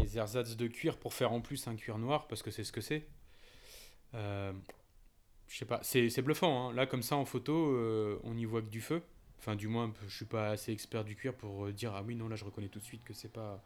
[0.00, 2.70] les ersatz de cuir pour faire en plus un cuir noir, parce que c'est ce
[2.70, 3.08] que c'est,
[4.14, 4.52] euh,
[5.48, 6.70] je sais pas, c'est bluffant.
[6.70, 6.72] hein.
[6.74, 9.02] Là, comme ça, en photo, euh, on y voit que du feu.
[9.38, 12.16] Enfin, du moins, je suis pas assez expert du cuir pour euh, dire ah oui,
[12.16, 13.62] non, là, je reconnais tout de suite que c'est pas.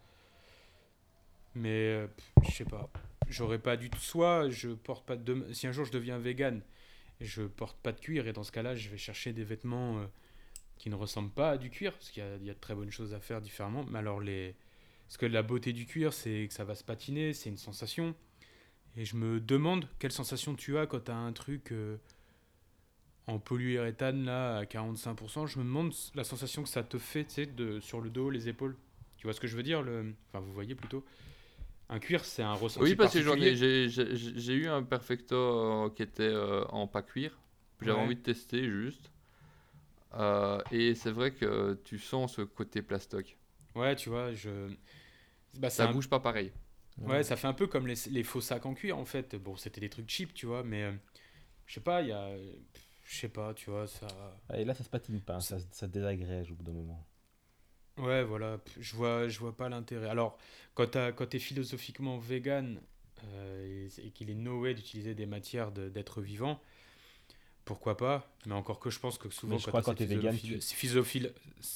[1.55, 2.07] Mais euh,
[2.43, 2.91] je sais pas
[3.29, 3.99] j'aurais pas du tout.
[4.01, 5.53] Soit je porte pas de.
[5.53, 6.61] Si un jour je deviens vegan,
[7.21, 10.05] je porte pas de cuir et dans ce cas-là, je vais chercher des vêtements
[10.79, 12.91] qui ne ressemblent pas à du cuir parce qu'il y y a de très bonnes
[12.91, 13.85] choses à faire différemment.
[13.89, 14.57] Mais alors les.
[15.07, 18.15] Parce que la beauté du cuir, c'est que ça va se patiner, c'est une sensation.
[18.97, 21.97] Et je me demande quelle sensation tu as quand tu as un truc euh,
[23.27, 25.47] en polyuréthane là à 45%.
[25.47, 28.31] Je me demande la sensation que ça te fait, tu sais, de, sur le dos,
[28.31, 28.77] les épaules.
[29.17, 30.15] Tu vois ce que je veux dire le...
[30.29, 31.05] Enfin, vous voyez plutôt.
[31.89, 33.89] Un cuir, c'est un ressenti Oui, parce que j'en ai- particulier.
[33.89, 37.39] j'ai eu un Perfecto euh, qui était euh, en pas cuir.
[37.81, 38.05] J'avais Ouais.
[38.05, 39.11] envie de tester juste.
[40.15, 43.37] Euh, et c'est vrai que tu sens ce côté plastoc.
[43.75, 44.69] Ouais, tu vois, je.
[45.59, 46.53] Bah, Ça un- bouge pas pareil.
[47.07, 49.35] Ouais, ça fait un peu comme les, les faux sacs en cuir en fait.
[49.37, 50.93] Bon, c'était des trucs cheap, tu vois, mais euh,
[51.67, 52.31] je sais pas, il y a.
[53.05, 54.09] Je sais pas, tu vois, ça.
[54.55, 57.07] Et là, ça se patine pas, hein, ça, ça désagrège au bout d'un moment.
[57.99, 60.09] Ouais, voilà, je vois, je vois pas l'intérêt.
[60.09, 60.39] Alors,
[60.75, 60.87] quand
[61.29, 62.81] t'es philosophiquement vegan
[63.25, 66.61] euh, et, et qu'il est no way d'utiliser des matières de- d'êtres vivants,
[67.65, 68.31] pourquoi pas?
[68.47, 70.61] Mais encore que je pense que souvent, je quand cette t'es vegan, tu-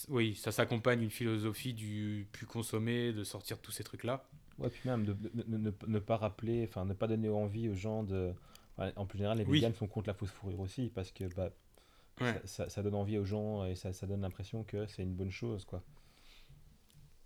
[0.09, 4.25] oui, ça s'accompagne d'une philosophie du plus consommer, de sortir de tous ces trucs-là.
[4.59, 5.31] Ouais, puis même de, de-
[5.89, 8.33] ne- pas rappeler, enfin ne pas donner envie aux gens de.
[8.77, 9.61] enfin, en plus général, les Oui.
[9.61, 11.51] vegans sont contre la fausse fourrure aussi parce que bah,
[12.21, 12.33] Ouais.
[12.33, 15.15] ça, ça- ça donne envie aux gens et ça, ça donne l'impression que c'est une
[15.15, 15.83] bonne chose, quoi.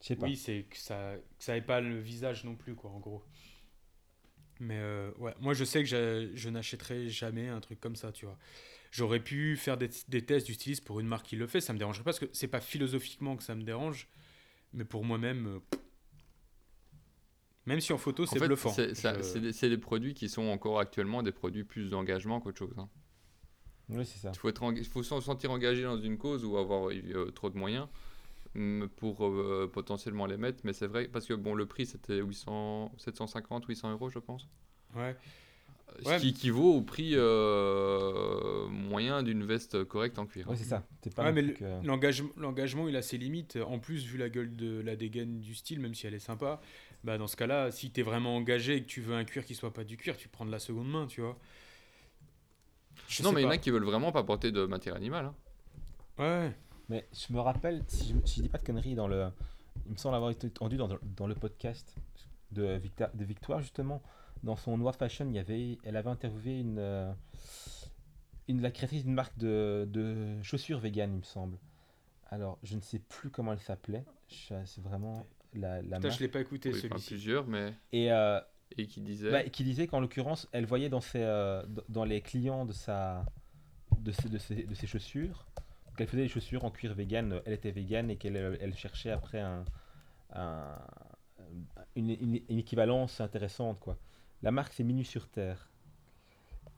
[0.01, 0.27] Je sais pas.
[0.27, 3.23] Oui, c'est que ça que ça pas le visage non plus, quoi, en gros.
[4.61, 8.25] Mais euh, ouais, moi je sais que je, n'achèterai jamais un truc comme ça, tu
[8.27, 8.37] vois.
[8.91, 11.73] J'aurais pu faire des, des tests du styliste pour une marque qui le fait, ça
[11.73, 14.09] me dérangerait pas parce que c'est pas philosophiquement que ça me dérange,
[14.73, 15.61] mais pour moi-même, euh.
[17.69, 18.71] Même si en photo c'est bluffant.
[18.71, 22.75] c'est ça- Je- des, produits qui sont encore actuellement des produits plus d'engagement qu'autre chose.
[22.79, 22.89] hein.
[23.91, 24.33] Oui, c'est ça.
[24.35, 24.63] Il faut, être
[25.03, 27.87] se sentir engagé dans une cause ou avoir euh, trop de moyens
[28.55, 30.61] mm, pour euh, potentiellement les mettre.
[30.65, 34.49] Mais c'est vrai, parce que bon, le prix c'était 800, 750, 800 euros, je pense.
[34.97, 35.17] Ouais.
[36.03, 36.19] Ce Ouais.
[36.19, 40.47] qui équivaut au prix euh, moyen d'une veste correcte en cuir.
[40.49, 40.87] Oui, c'est ça.
[41.03, 41.87] C'est pas Ouais, mais le- que-
[42.37, 43.57] l'engagement, il a ses limites.
[43.67, 46.61] En plus, vu la gueule de la dégaine du style, même si elle est sympa,
[47.05, 49.55] bah dans ce cas-là, si t'es vraiment engagé et que tu veux un cuir qui
[49.55, 51.39] soit pas du cuir, tu prends de la seconde main, tu vois.
[53.09, 55.27] Je non, mais il y en a qui veulent vraiment pas porter de matière animale.
[55.27, 55.35] hein.
[56.19, 56.55] Ouais.
[56.89, 59.29] Mais je me rappelle, si je, si je dis pas de conneries, dans le,
[59.87, 61.95] il me semble avoir été entendu dans, dans le podcast
[62.51, 64.03] de, Victa- de Victoire, justement,
[64.43, 67.13] dans son Noir Fashion, il y avait, elle avait interviewé une, euh,
[68.49, 71.59] une, la créatrice d'une marque de, de chaussures vegan, il me semble.
[72.31, 74.05] Alors, je ne sais plus comment elle s'appelait.
[74.29, 77.09] C'est vraiment la, la Putain, je l'ai pas écouté Oui, celui-ci.
[77.15, 77.75] plusieurs, mais.
[77.93, 78.41] Et, euh,
[78.77, 79.31] Et qui disait.
[79.31, 83.25] bah, qui disait qu'en l'occurrence, elle voyait dans, ses, euh, dans les clients de, sa,
[84.01, 85.47] de, ses, de, ses, de ses chaussures,
[85.97, 89.11] qu'elle faisait des chaussures en cuir vegan, elle était vegan et qu'elle euh, elle cherchait
[89.11, 89.65] après un,
[90.33, 90.79] un-
[91.97, 93.81] une, une- une équivalence intéressante.
[93.81, 93.97] Quoi.
[94.43, 95.68] La marque, c'est Minu sur Terre.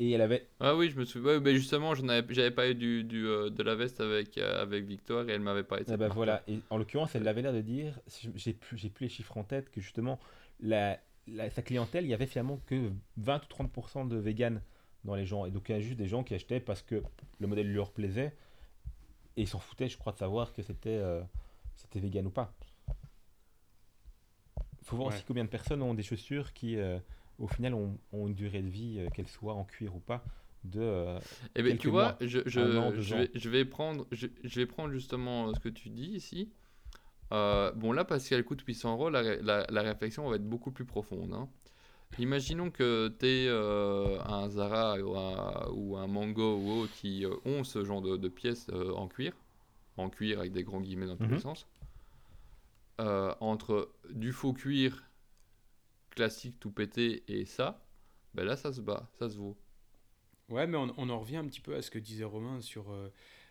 [0.00, 0.48] Et elle avait.
[0.60, 1.32] Ah oui, je me souviens.
[1.32, 4.38] ouais, mais justement, j'en avais, j'avais pas eu du, du, euh, de la veste avec,
[4.38, 5.92] euh, avec Victoire et elle m'avait pas été.
[5.92, 6.42] eh ben voilà.
[6.48, 8.00] Et en l'occurrence, elle avait l'air de dire,
[8.34, 10.18] j'ai plus, j'ai plus les chiffres en tête, que justement,
[10.60, 14.62] la, la- sa clientèle, il y avait finalement que 20 ou 30% de vegan
[15.04, 15.44] dans les gens.
[15.44, 17.02] Et donc, il y a juste des gens qui achetaient parce que
[17.38, 18.34] le modèle leur plaisait.
[19.36, 21.20] Et ils s'en foutaient, je crois, de savoir que c'était euh,
[21.76, 22.54] c'était vegan ou pas.
[24.80, 25.14] Il faut voir Ouais.
[25.14, 26.98] aussi combien de personnes ont des chaussures qui, euh,
[27.40, 30.24] au final, ont, ont une durée de vie, euh, qu'elles soient en cuir ou pas,
[30.64, 30.81] de...
[30.81, 31.20] euh,
[31.55, 32.38] Eh ben, tu vois, mois, je,
[32.76, 36.50] an, vais, je, vais prendre, je, vais prendre justement euh, ce que tu dis ici.
[37.33, 40.48] Euh, bon, là, parce qu'elle coûte 800 euros, la, ré- la, la réflexion va être
[40.48, 41.33] beaucoup plus profonde.
[41.35, 41.48] hein.
[42.18, 47.64] Imaginons que tu es un Zara ou un, ou un Mango ou autre qui ont
[47.64, 49.35] ce genre de, de pièces en cuir.
[49.96, 51.35] en cuir avec des grands guillemets dans tous Mhm.
[51.35, 51.68] les sens.
[53.00, 55.10] Euh, entre du faux cuir
[56.11, 57.85] classique tout pété et ça,
[58.35, 59.57] ben là ça se bat, ça se vaut.
[60.51, 63.09] Ouais, mais on, en revient un petit peu à ce que disait Romain sur euh,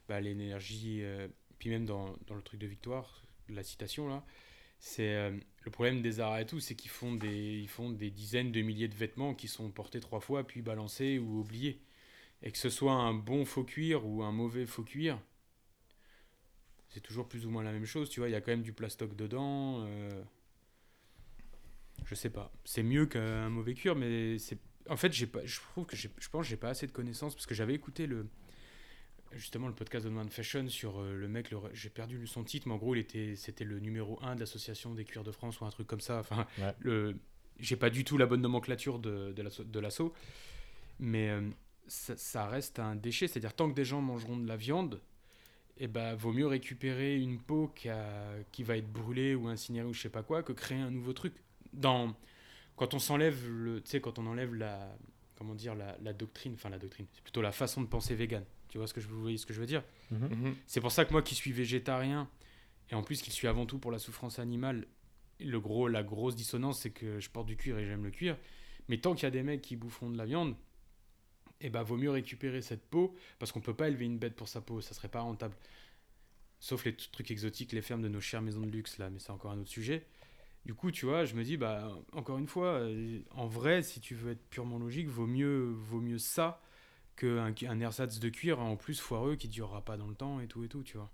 [0.10, 4.26] bah, l'énergie, euh, puis même dans, le truc de Victoire, la citation là,
[4.80, 5.32] c'est euh,
[5.64, 8.90] le problème des arts et tout, c'est qu'ils font des, font des dizaines de milliers
[8.90, 11.82] de vêtements qui sont portés trois fois, puis balancés ou oubliés.
[12.44, 15.20] Et que ce soit un bon faux cuir ou un mauvais faux cuir,
[16.90, 18.64] c'est toujours plus ou moins la même chose, tu vois, il y a quand même
[18.64, 19.86] du plastoc dedans.
[22.06, 22.52] Je sais pas.
[22.66, 24.58] C'est mieux qu'un mauvais cuir, mais c'est
[24.90, 27.46] en fait, j'ai pas, je trouve que je pense j'ai pas assez de connaissances parce
[27.46, 28.26] que j'avais écouté le
[29.34, 32.68] justement le podcast de Man Fashion sur euh, le mec, le- j'ai perdu son titre,
[32.68, 35.60] mais en gros, il était, c'était le numéro 1 de l'association des cuirs de France
[35.62, 36.18] ou un truc comme ça.
[36.20, 36.74] Enfin, Ouais.
[36.80, 37.16] le,
[37.60, 40.14] j'ai pas du tout la bonne nomenclature de, de l'assaut,
[41.00, 41.48] mais euh,
[41.88, 43.28] ça, ça reste un déchet.
[43.28, 45.00] C'est-à-dire, tant que des gens mangeront de la viande,
[45.78, 49.88] eh ben, vaut mieux récupérer une peau qui, a- qui va être brûlée ou incinérée
[49.88, 51.36] ou je sais pas quoi que créer un nouveau truc.
[51.74, 52.16] Dans,
[52.76, 54.98] quand on s'enlève le, tu sais, quand on enlève la,
[55.36, 58.44] comment dire, la, la doctrine, enfin la doctrine, c'est plutôt la façon de penser vegan.
[58.70, 59.84] Tu vois ce que je, vous voyez ce que je veux dire?
[60.12, 60.56] Mhm.
[60.68, 62.30] C'est pour ça que moi qui suis végétarien,
[62.90, 64.86] et en plus qui suis avant tout pour la souffrance animale,
[65.40, 68.38] le gros, la grosse dissonance, c'est que je porte du cuir et j'aime le cuir.
[68.88, 70.56] Mais tant qu'il y a des mecs qui boufferont de la viande,
[71.62, 74.48] eh ben, vaut mieux récupérer cette peau, parce qu'on peut pas élever une bête pour
[74.48, 75.56] sa peau, ça serait pas rentable.
[76.60, 79.32] Sauf les trucs exotiques, les fermes de nos chères maisons de luxe, là, mais c'est
[79.32, 80.06] encore un autre sujet.
[80.66, 84.02] Du coup, tu vois, je me dis, bah, encore une fois, euh, en vrai, si
[84.02, 86.62] tu veux être purement logique, vaut mieux, vaut mieux ça
[87.18, 90.48] qu'un un ersatz de cuir en plus foireux qui durera pas dans le temps et
[90.48, 91.12] tout et tout, tu vois.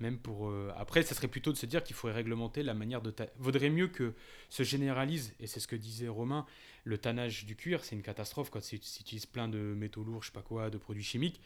[0.00, 0.48] Même pour.
[0.48, 3.10] euh, Après, ça serait plutôt de se dire qu'il faudrait réglementer la manière de.
[3.10, 4.14] ta- Vaudrait mieux que
[4.48, 6.46] se généralise, et c'est ce que disait Romain,
[6.84, 10.28] le tannage du cuir, c'est une catastrophe quand tu utilises plein de métaux lourds, je
[10.28, 11.40] sais pas quoi, de produits chimiques.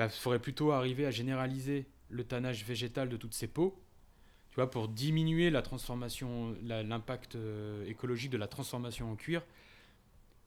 [0.00, 3.82] Il faudrait plutôt arriver à généraliser le tannage végétal de toutes ces peaux,
[4.66, 9.42] pour diminuer l'impact euh, écologique de la transformation en cuir,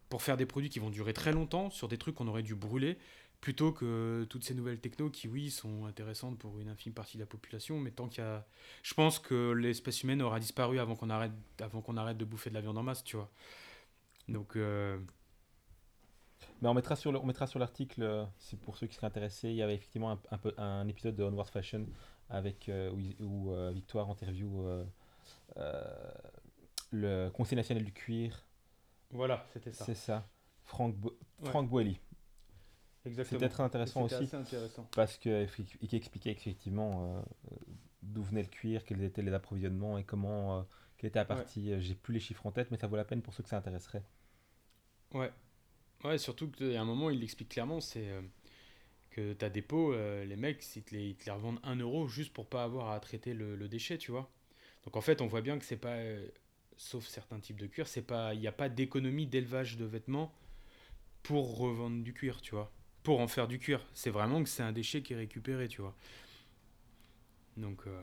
[0.10, 2.56] pour faire des produits qui vont durer très longtemps sur des trucs qu'on aurait dû
[2.56, 2.98] brûler,
[3.40, 7.24] plutôt que toutes ces nouvelles technos qui, oui, sont intéressantes pour une infime partie de
[7.24, 8.46] la population, mais tant qu'il y a...
[8.84, 12.50] Je pense que l'espèce humaine aura disparu avant qu'on arrête, avant qu'on arrête de bouffer
[12.50, 13.32] de la viande en masse, tu vois.
[14.28, 15.00] Donc, euh,
[16.62, 19.08] Mais on mettra sur le- on mettra sur l'article, euh, c'est pour ceux qui seraient
[19.08, 19.50] intéressés.
[19.50, 21.86] Il y avait effectivement un, un peu, un épisode de Onward Fashion
[22.32, 24.86] avec euh, où, euh, Victoire interview euh,
[26.92, 28.46] le Conseil national du cuir.
[29.12, 29.86] voilà, c'était ça.
[29.86, 30.28] C'est ça.
[30.64, 31.50] Franck, Bo- Ouais.
[31.50, 32.00] Franck Boilly.
[33.06, 33.40] Exactement.
[33.40, 34.88] C'était très intéressant aussi assez intéressant.
[34.96, 35.48] parce qu'il
[35.92, 37.22] expliquait effectivement euh,
[38.04, 40.64] d'où venait le cuir, quels étaient les approvisionnements et comment, euh,
[40.98, 41.82] quelle était la partie.
[41.82, 43.58] J'ai plus les chiffres en tête, mais ça vaut la peine pour ceux que ça
[43.58, 44.04] intéresserait.
[45.14, 45.32] Ouais.
[46.04, 48.22] Ouais, surtout qu'à un moment, il l'explique clairement, c'est euh,
[49.12, 52.08] que des pots, euh, les mecs, ils te les, ils te les revendent 1 euro
[52.08, 54.30] juste pour pas avoir à traiter le, le déchet, tu vois.
[54.86, 56.28] Donc en fait, on voit bien que c'est pas, euh,
[56.78, 60.34] sauf certains types de cuir, c'est pas, il n'y a pas d'économie d'élevage de vêtements
[61.24, 62.72] pour revendre du cuir, tu vois.
[63.04, 63.86] Pour en faire du cuir.
[63.94, 65.96] C'est vraiment que c'est un déchet qui est récupéré, tu vois.
[67.58, 68.02] Donc, euh,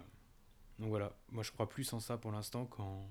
[0.79, 3.09] donc voilà, moi je crois plus en ça pour l'instant qu'en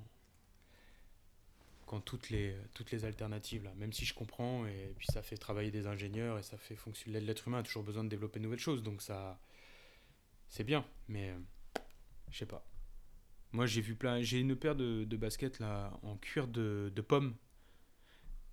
[1.88, 3.74] qu'en toutes les, toutes les alternatives là.
[3.78, 7.20] Même si je comprends et puis ça fait travailler des ingénieurs et ça fait fonctionner
[7.22, 9.40] l'être humain a toujours besoin de développer de nouvelles choses donc ça
[10.50, 11.38] c'est bien mais euh,
[12.32, 12.66] je sais pas.
[13.54, 17.02] Moi j'ai vu plein j'ai une paire de, de baskets là en cuir de, de
[17.02, 17.36] pomme.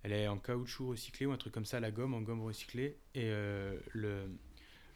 [0.03, 2.97] Elle est en caoutchouc recyclé ou un truc comme ça la gomme en gomme recyclée
[3.15, 4.29] et euh, le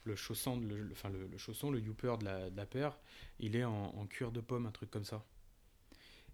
[0.06, 2.98] le chausson, de- le, enfin le, le chausson, le youper de la, de la paire,
[3.40, 5.24] il est en cuir de pomme, un truc comme ça.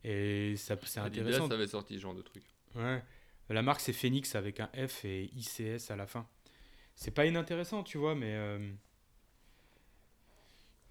[0.07, 1.49] Et ça, c'est Adidas intéressant.
[1.51, 2.43] avait sorti ce genre de truc.
[2.75, 3.01] Ouais.
[3.49, 6.27] La marque c'est Phoenix avec un F et ICS à la fin.
[6.95, 8.71] C'est pas inintéressant, tu vois, mais euh,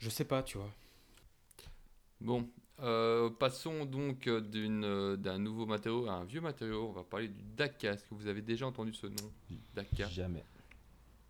[0.00, 0.70] je sais pas, tu vois.
[2.20, 2.48] Bon,
[2.80, 6.88] euh, passons donc euh, d'une, d'un nouveau matériau à un vieux matériau.
[6.88, 7.94] On va parler du Dakar.
[7.94, 9.32] Est-ce que vous avez déjà entendu ce nom
[9.74, 10.44] Dakar Jamais.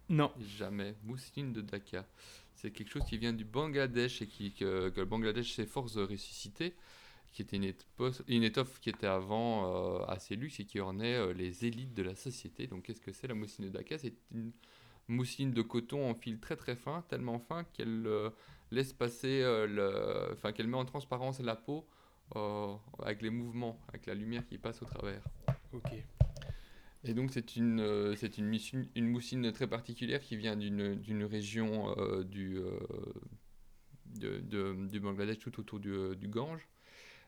[0.08, 0.32] Non.
[0.56, 0.94] Jamais.
[1.04, 2.04] Mousseline de Dakar.
[2.54, 6.02] C'est quelque chose qui vient du Bangladesh et qui, que, que le Bangladesh s'efforce de
[6.02, 6.74] ressusciter,
[7.34, 11.14] qui était une, étoffe- une étoffe qui était avant euh, assez luxe et qui ornait
[11.16, 12.68] euh, les élites de la société.
[12.68, 14.52] Donc qu'est-ce que c'est la mousseline de Dakar C'est une
[15.08, 18.30] mousseline de coton en fil très très fin, tellement fin qu'elle euh,
[18.70, 21.86] laisse passer, euh, le, enfin qu'elle met en transparence la peau
[23.00, 25.22] avec les mouvements, avec la lumière qui passe au travers.
[25.72, 25.92] Ok.
[27.04, 28.48] Et donc c'est une, c'est une,
[29.08, 31.94] moussine très particulière qui vient d'une, région
[32.24, 32.58] du,
[34.06, 36.66] de, de- du Bangladesh tout autour du, du Gange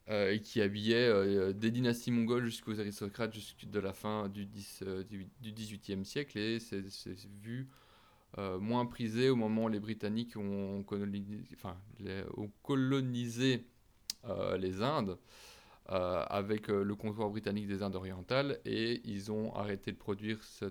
[0.08, 4.82] euh, qui habillait euh, des dynasties mongoles jusqu'aux aristocrates jusque de la fin du, 10,
[4.86, 6.84] euh, du, du 18e siècle et c'est,
[7.42, 7.68] vu
[8.38, 11.42] euh, moins prisé au moment où les Britanniques ont colonisé,
[14.58, 15.18] les- Indes
[15.88, 20.66] avec le comptoir britannique des Indes orientales et ils ont arrêté de produire ce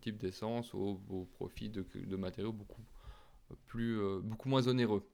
[0.00, 1.00] type d'essence au,
[1.34, 2.82] profit de, de matériaux beaucoup,
[3.66, 5.04] plus, beaucoup moins onéreux.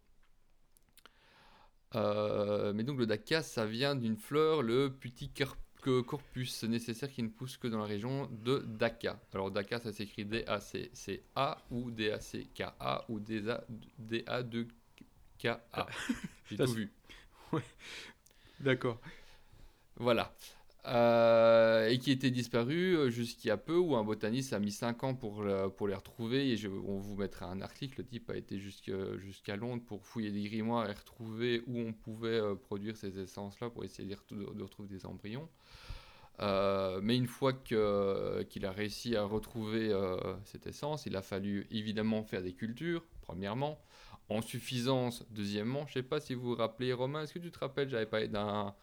[1.94, 5.30] Euh, mais donc le dacia, ça vient d'une fleur, le petit
[5.80, 9.18] corpus nécessaire qui ne pousse que dans la région de Dhaka.
[9.32, 13.18] Alors Dhaka, ça s'écrit D-A-C-C-A ou D-A-C-K-A ou
[13.98, 14.26] D-A-2-K-A.
[16.46, 16.92] J'ai Ça, tout vu.
[18.60, 19.00] D'accord.
[19.96, 20.34] Voilà.
[20.86, 24.70] Euh, et qui était disparu euh, jusqu'il y a peu, où un botaniste a mis
[24.70, 25.44] 5 ans pour,
[25.76, 26.52] pour les retrouver.
[26.52, 27.98] Et on vous mettra un article.
[27.98, 32.40] Le type a été jusqu'à Londres pour fouiller des grimoires et retrouver où on pouvait
[32.40, 35.48] euh, produire ces essences-là pour essayer de, retrouver des embryons.
[36.40, 39.92] Mais une fois qu'il a réussi à retrouver
[40.44, 43.80] cette essence, il a fallu évidemment faire des cultures, premièrement.
[44.28, 45.86] En suffisance, deuxièmement.
[45.86, 48.06] Je ne sais pas si vous vous rappelez, Romain, est-ce que tu te rappelles, j'avais
[48.06, 48.74] parlé d'un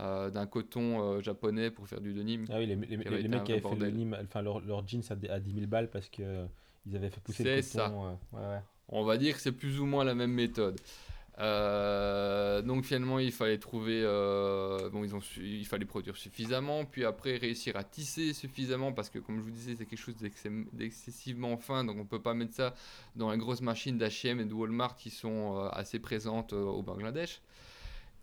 [0.00, 2.44] euh, d'un coton euh, japonais pour faire du denim.
[2.50, 3.90] Ah oui, les, les- les mecs qui avaient fait le.
[3.90, 6.46] Nîmes, enfin leur, leur jeans à, dix- à 10 000 balles parce que euh,
[6.86, 8.02] ils avaient fait pousser le C'est coton.
[8.32, 8.38] ça.
[8.38, 8.60] ouais, ouais.
[8.88, 10.80] On va dire que c'est plus ou moins la même méthode.
[12.64, 14.02] Donc finalement, il fallait trouver,
[14.92, 19.18] bon, ils ont il fallait produire suffisamment, puis après réussir à tisser suffisamment, parce que
[19.18, 20.16] comme je vous disais, c'est quelque chose
[20.72, 22.74] d'excessivement fin, donc on peut pas mettre ça
[23.16, 27.40] dans les grosses machines d'H&M et de Walmart qui sont assez présentes au Bangladesh.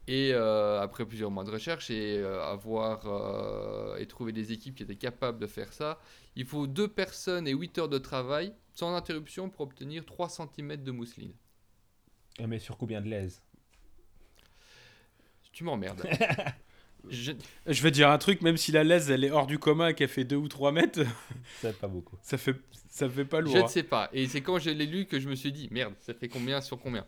[0.08, 4.76] Et euh, après plusieurs mois de recherche et euh, avoir euh, et trouver des équipes
[4.76, 6.00] qui étaient capables de faire ça,
[6.36, 10.78] il faut deux personnes et 8 heures de travail sans interruption pour obtenir 3 cm
[10.84, 11.34] de mousseline.
[12.40, 13.42] Ah, Mais sur combien de laises?
[15.52, 16.06] Tu m'emmerdes.
[17.10, 17.34] Je-
[17.68, 19.92] Je vais te dire un truc, même si la laisse elle est hors du coma
[19.92, 21.02] et qu'elle fait 2 ou 3 mètres,
[21.62, 22.18] Ça pas beaucoup.
[22.24, 22.56] ça fait,
[22.90, 23.54] ça fait pas lourd.
[23.54, 23.68] Je ne hein.
[23.68, 24.10] sais pas.
[24.12, 26.62] Et c'est quand je l'ai lu que je me suis dit, merde, ça fait combien
[26.62, 27.06] sur combien?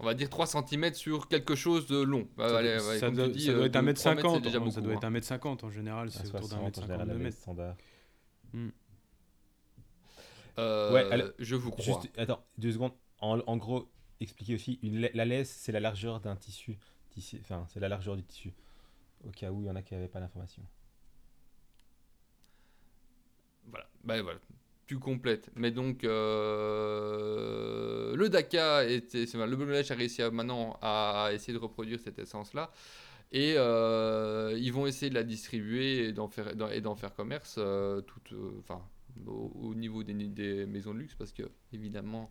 [0.00, 2.26] On va dire 3 cm sur quelque chose de long.
[2.36, 3.80] Bah, Ça, allez, doit- ouais, ça comme doit, tu dis, ça doit euh, être 1
[3.82, 4.96] de- mètre 3 mètres, c'est 50 déjà ça beaucoup, doit hein.
[4.96, 7.12] être 1 mètre 50 en général, c'est autour d'un 60 mètre en 50 général, de
[7.12, 7.38] la laisse mètre.
[7.38, 7.76] standard.
[10.58, 11.84] Euh, Ouais, alors, je vous crois.
[11.84, 12.92] Juste, attends, deux secondes.
[13.20, 16.78] En, en gros, expliquer aussi, une, la- la laisse, c'est la largeur d'un tissu.
[17.10, 17.38] tissu.
[17.42, 18.52] Enfin, c'est la largeur du tissu.
[19.24, 20.62] Au cas où il y en a qui n'avaient pas l'information.
[23.68, 24.38] Voilà, bah, voilà,
[24.90, 25.50] tu complètes.
[25.54, 26.02] Mais donc,
[26.90, 32.00] euh, le Dakar, était, c'est- le Bangladesh a réussi à, maintenant à essayer de reproduire
[32.00, 32.72] cette essence-là.
[33.32, 37.54] Et euh, ils vont essayer de la distribuer et d'en faire, et d'en faire commerce
[37.58, 38.82] euh, tout, euh, enfin,
[39.28, 42.28] au, au niveau des, des maisons de luxe, parce que, évidemment,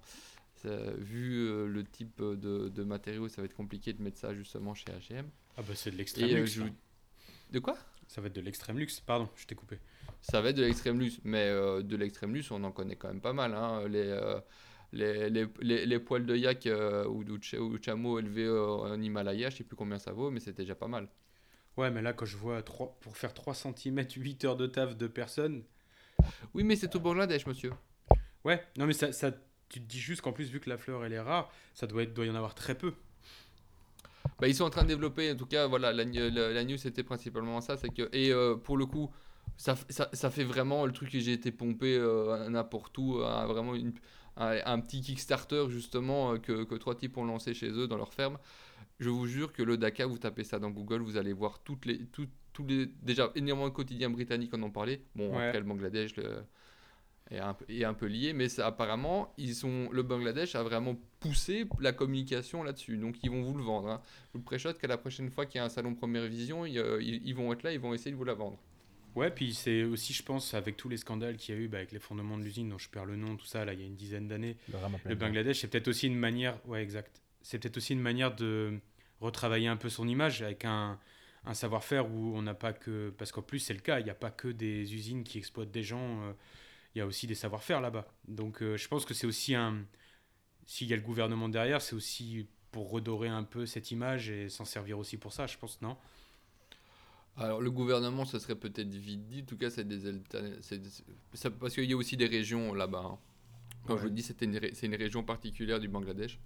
[0.56, 4.74] ça- vu le type de, de matériaux, ça va être compliqué de mettre ça justement
[4.74, 5.26] chez H&M.
[5.56, 6.52] Ah bah c'est de l'extrême luxe.
[6.52, 6.70] je- là.
[7.52, 7.78] De quoi?
[8.10, 9.00] Ça va être de l'extrême luxe.
[9.02, 9.78] Pardon, je t'ai coupé.
[10.20, 13.08] Ça va être de l'extrême luxe, mais euh, de l'extrême luxe, on en connaît quand
[13.08, 13.54] même pas mal.
[13.54, 13.88] hein.
[13.88, 14.40] Les, euh,
[14.92, 17.40] les, les, les, les poils de yak euh, ou, de
[17.84, 21.08] chameau élevés en Himalaya, je sais plus combien ça vaut, mais c'était déjà pas mal.
[21.78, 24.98] Ouais, mais là, quand je vois trois- pour faire 3 cm, 8 heures de taf
[24.98, 25.64] de personnes.
[26.56, 27.72] Oui, mais c'est au Bangladesh, monsieur.
[28.44, 29.32] Ouais, non, mais ça, ça,
[29.70, 32.02] tu te dis juste qu'en plus, vu que la fleur elle est rare, ça doit,
[32.04, 32.94] être, doit y en avoir très peu.
[34.40, 36.78] Bah, ils sont en train de développer, en tout cas, voilà, la, la, la news
[36.78, 37.78] c'était principalement ça.
[37.78, 39.12] c'est que Et euh, pour le coup,
[39.58, 43.20] ça, f- ça, ça fait vraiment le truc que j'ai été pompé euh, n'importe où,
[43.24, 43.94] hein, vraiment une-
[44.38, 47.98] un, un petit Kickstarter justement euh, que, que trois types ont lancé chez eux dans
[47.98, 48.38] leur ferme.
[49.00, 51.86] Je vous jure que le Dakar, vous tapez ça dans Google, vous allez voir toutes
[51.86, 55.02] les, tout- tous les, déjà énormément de quotidiens britanniques en ont parlé.
[55.16, 55.48] Bon, Ouais.
[55.48, 56.44] après le Bangladesh le-
[57.32, 60.64] est, un, peu- est un peu lié, mais ça, apparemment, ils sont, le Bangladesh a
[60.64, 62.98] vraiment poussé la communication là-dessus.
[62.98, 63.90] Donc ils vont vous le vendre.
[63.90, 64.02] hein.
[64.28, 66.66] Je vous le préchote qu'à la prochaine fois qu'il y a un salon première vision,
[66.66, 68.58] ils, euh, ils- ils vont être là, ils vont essayer de vous la vendre.
[69.16, 71.78] Ouais, puis c'est aussi, je pense, avec tous les scandales qu'il y a eu, bah,
[71.80, 73.84] avec les fondements de l'usine dont je perds le nom, tout ça, là, il y
[73.84, 74.56] a une dizaine d'années.
[75.10, 75.16] Le.
[75.16, 77.22] Bangladesh, c'est peut-être aussi une manière, ouais, exact.
[77.42, 78.78] C'est peut-être aussi une manière de
[79.20, 81.00] retravailler un peu son image avec un,
[81.46, 84.10] un savoir-faire où on n'a pas que, parce qu'en plus c'est le cas, il n'y
[84.12, 86.32] a pas que des usines qui exploitent des gens, euh,
[87.00, 88.06] il y a aussi des savoir-faire là-bas.
[88.28, 89.86] Donc euh, je pense que c'est aussi un,
[90.66, 94.50] s'il y a le gouvernement derrière, c'est aussi pour redorer un peu cette image et
[94.50, 95.96] s'en servir aussi pour ça, je pense, non?
[97.38, 99.42] Alors le gouvernement, ça serait peut-être vite dit.
[99.44, 100.00] En tout cas, c'est des
[100.62, 100.82] c'est-
[101.34, 103.06] c'est- parce qu'il y a aussi des régions là-bas.
[103.06, 103.18] hein.
[103.88, 106.38] Quand je vous dis, c'était une ré- c'est une région particulière du Bangladesh.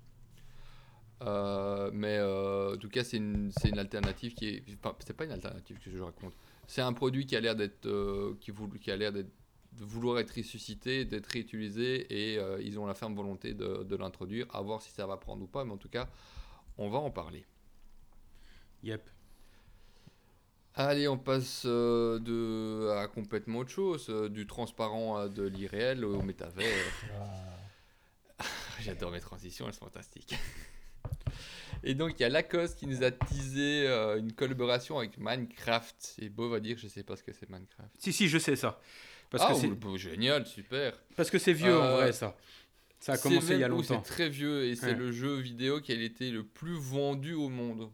[1.24, 4.64] Euh, mais euh, en tout cas, c'est une, c'est une alternative qui est.
[4.84, 6.34] Enfin, c'est pas une alternative que je raconte.
[6.68, 8.51] C'est un produit qui a l'air d'être, euh, qui,
[8.82, 9.32] qui a l'air d'être,
[9.78, 13.96] de vouloir être ressuscité, d'être réutilisé, et euh, ils ont la ferme volonté de, de
[13.96, 14.48] l'introduire.
[14.54, 16.10] À voir si ça va prendre ou pas, mais en tout cas,
[16.78, 17.46] on va en parler.
[18.84, 19.10] Yep.
[20.76, 26.04] Allez, on passe euh, de, à complètement autre chose, euh, du transparent à de l'irréel
[26.04, 26.66] au métavers.
[28.40, 28.46] Ah.
[28.82, 30.36] J'adore mes transitions, elles sont fantastiques.
[31.84, 35.96] Et donc, il y a Lacoste qui nous a teasé euh, une collaboration avec Minecraft.
[36.00, 37.92] C'est beau, va dire, je sais pas ce que c'est Minecraft.
[38.00, 38.80] Si, si, je sais ça.
[39.34, 40.94] Parce ah, que c'est oh, bah, génial, super.
[41.16, 42.38] parce que c'est vieux en Euh, vrai, ça.
[43.00, 44.04] Ça a commencé il y a même- oh, longtemps.
[44.06, 44.94] C'est très vieux et c'est Ouais.
[44.94, 47.90] le jeu vidéo qui a été le plus vendu au monde.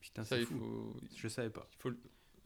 [0.00, 0.58] Putain, Ça, c'est il fou.
[0.58, 1.68] faut, Je savais pas.
[1.70, 1.90] il faut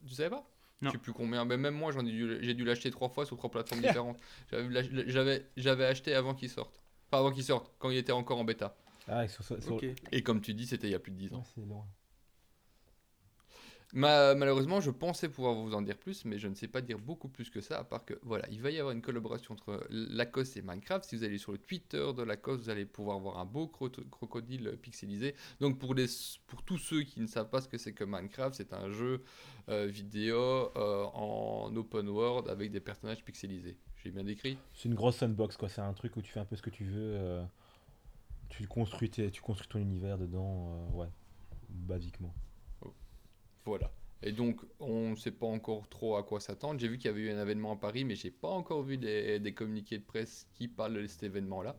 [0.05, 0.51] Tu savais pas?
[0.83, 0.91] Non.
[0.91, 1.45] Je sais plus combien.
[1.45, 4.19] Mais même moi, j'en ai dû, j'ai dû l'acheter trois fois sur trois plateformes différentes.
[4.51, 6.83] J'avais, j'avais, acheté avant qu'il sorte.
[7.07, 8.77] Enfin, avant qu'il sorte, quand il était encore en bêta.
[9.07, 9.81] Ah, sur, sur-.
[10.11, 11.39] Et comme tu dis, c'était il y a plus de 10 ans.
[11.39, 11.87] Ouais, c'est loin.
[13.95, 16.99] Ma- malheureusement, je pensais pouvoir vous en dire plus, mais je ne sais pas dire
[16.99, 19.87] beaucoup plus que ça, à part que voilà, il va y avoir une collaboration entre
[19.89, 21.05] Lacoste et Minecraft.
[21.09, 23.89] Si vous allez sur le Twitter de Lacoste, vous allez pouvoir voir un beau cro-
[24.11, 25.35] crocodile pixelisé.
[25.61, 26.07] Donc pour, les,
[26.49, 29.23] pour tous ceux qui ne savent pas ce que c'est que Minecraft, c'est un jeu
[29.71, 30.37] euh, vidéo
[30.77, 33.79] euh, en open world avec des personnages pixelisés.
[34.05, 34.59] J'ai bien décrit?
[34.75, 35.71] C'est une grosse sandbox, quoi.
[35.71, 37.15] C'est un truc où tu fais un peu ce que tu veux.
[37.17, 37.43] euh,
[38.51, 40.91] tu, construis tu construis ton univers dedans.
[40.93, 41.09] ouais,
[41.71, 42.35] basiquement.
[43.69, 43.91] Voilà.
[44.23, 46.81] Et donc, on ne sait pas encore trop à quoi s'attendre.
[46.81, 48.97] J'ai vu qu'il y avait eu un événement à Paris, mais j'ai pas encore vu
[48.99, 51.77] des, des communiqués de presse qui parlent de cet événement-là.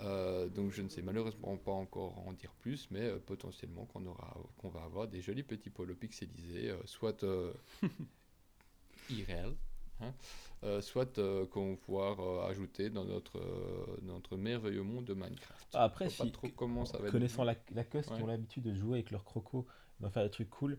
[0.00, 4.04] Euh, donc, je ne sais malheureusement pas encore en dire plus, mais euh, potentiellement qu'on
[4.06, 7.52] aura, qu'on va avoir des jolis petits polos pixelisés, euh, soit euh,
[9.10, 9.54] IRL,
[10.00, 15.68] hein, soit qu'on va pouvoir ajouter dans notre, merveilleux monde de Minecraft.
[15.74, 17.12] Après, si- pas trop comment ça va être.
[17.12, 18.16] Connaissant la, Lacoste, Ouais.
[18.16, 19.66] qui ont l'habitude de jouer avec leurs crocos,
[20.00, 20.78] d'en faire des trucs cool.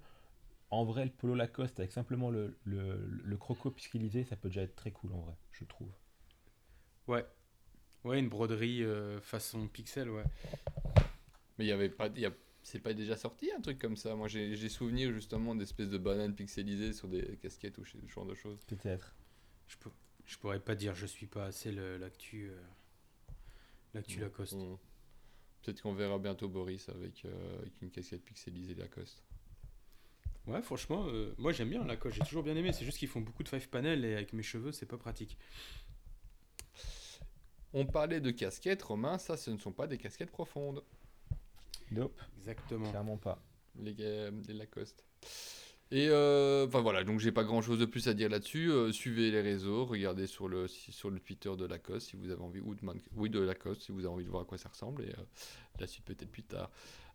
[0.72, 4.64] En vrai, le polo Lacoste avec simplement le, le, le croco pixelisé, ça peut déjà
[4.64, 5.92] être très cool en vrai, je trouve.
[7.08, 7.26] Ouais.
[8.04, 10.24] Ouais, une broderie euh, façon pixel, ouais.
[11.58, 13.96] Mais il y avait pas, il y a- c'est pas déjà sorti un truc comme
[13.96, 14.16] ça?
[14.16, 18.26] Moi, j'ai j'ai souvenir justement d'espèces de bananes pixelisées sur des casquettes ou ce genre
[18.26, 18.60] de choses.
[18.68, 19.14] Peut-être.
[19.68, 19.90] Je, peux...
[20.26, 22.50] je pourrais pas dire, je suis pas assez le- l'actu.
[22.50, 22.62] euh,
[23.94, 24.54] L'actu Lacoste.
[24.56, 24.80] On-
[25.64, 29.24] Peut-être qu'on verra bientôt Boris avec, euh, avec une casquette pixelisée Lacoste.
[30.48, 32.74] Ouais, franchement, euh, moi j'aime bien Lacoste, j'ai toujours bien aimé.
[32.74, 35.38] C'est juste qu'ils font beaucoup de five panel et avec mes cheveux, c'est pas pratique.
[37.74, 39.18] On parlait de casquettes, Romain.
[39.18, 40.84] Ça, ce ne sont pas des casquettes profondes,
[41.92, 42.90] Nope, Exactement.
[42.90, 43.42] clairement pas.
[43.76, 45.06] les, ga- les Lacoste.
[45.94, 48.72] Et euh, enfin voilà, donc j'ai pas grand chose de plus à dire là-dessus.
[48.72, 52.42] Euh, suivez les réseaux, regardez sur le, sur le Twitter de Lacoste si vous avez
[52.42, 54.58] envie, ou de, Man- oui, de Lacoste si vous avez envie de voir à quoi
[54.58, 55.04] ça ressemble.
[55.04, 55.24] Et euh,
[55.80, 56.70] la suite peut-être plus tard.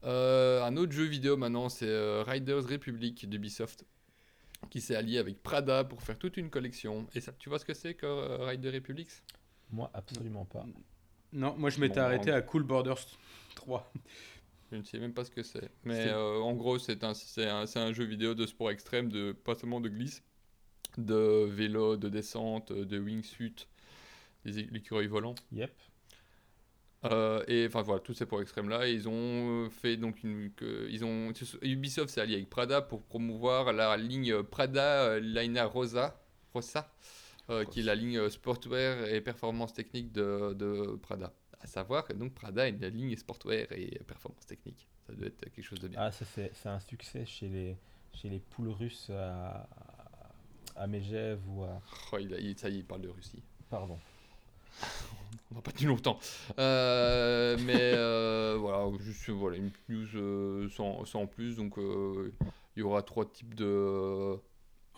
[0.05, 3.85] Euh, un autre jeu vidéo maintenant, c'est euh, Riders Republic d'Ubisoft
[4.69, 7.07] qui s'est allié avec Prada pour faire toute une collection.
[7.15, 9.09] Et ça, tu vois ce que c'est que euh, Riders Republic
[9.71, 10.67] Moi, absolument pas.
[11.33, 12.99] Non, moi je m'étais Bon, arrêté en- à Cool Borders
[13.55, 13.91] 3.
[14.73, 15.71] Je ne sais même pas ce que c'est.
[15.85, 19.55] Mais euh, en gros, c'est un, un, un jeu vidéo de sport extrême, de, pas
[19.55, 20.23] seulement de glisse,
[20.99, 23.67] de vélo, de descente, de wingsuit,
[24.45, 25.37] des écureuils volants.
[25.53, 25.73] Yep.
[27.05, 30.89] Euh, et enfin voilà, tous ces sports extrêmes là, ils ont fait donc une, que-
[30.91, 31.31] ils ont
[31.63, 36.21] Ubisoft s'est allié avec Prada pour promouvoir la ligne Prada Lina Rosa,
[36.53, 36.93] Rosa,
[37.51, 41.33] euh, qui est la ligne sportwear et performance technique de, de Prada.
[41.63, 44.87] À savoir que donc Prada a une ligne sportwear et performance technique.
[45.07, 45.99] Ça doit être quelque chose de bien.
[46.01, 47.77] Ah, ça c'est c'est un succès chez les,
[48.13, 49.69] chez les poules russes à,
[50.77, 51.81] à Megève ou à...
[52.13, 53.43] Oh, il a- il- ça y est, il parle de Russie.
[53.71, 53.99] Pardon.
[55.51, 56.19] On n'a pas tenu longtemps.
[56.59, 61.57] Euh, mais euh, voilà, juste voilà, une news euh, sans, sans plus.
[61.57, 62.33] Donc euh,
[62.77, 64.37] il y aura trois types de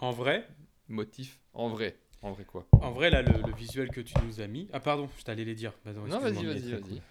[0.00, 0.48] En vrai,
[0.88, 1.38] motifs.
[1.52, 1.96] En vrai.
[2.23, 4.69] En vrai quoi en vrai là, le, le visuel que tu nous as mis.
[4.73, 5.73] Ah, pardon, je t'allais les dire.
[5.87, 7.03] Non, vas-y, vas-y, vas-y.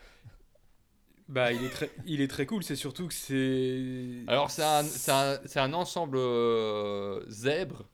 [1.30, 2.64] Bah, il est très, il est très cool.
[2.64, 4.24] C'est surtout que c'est.
[4.28, 7.86] Alors c'est un, c'est un, c'est un ensemble euh, zèbre.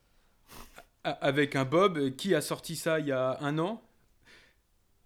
[1.04, 3.82] A- Avec un Bob qui a sorti ça il y a un an?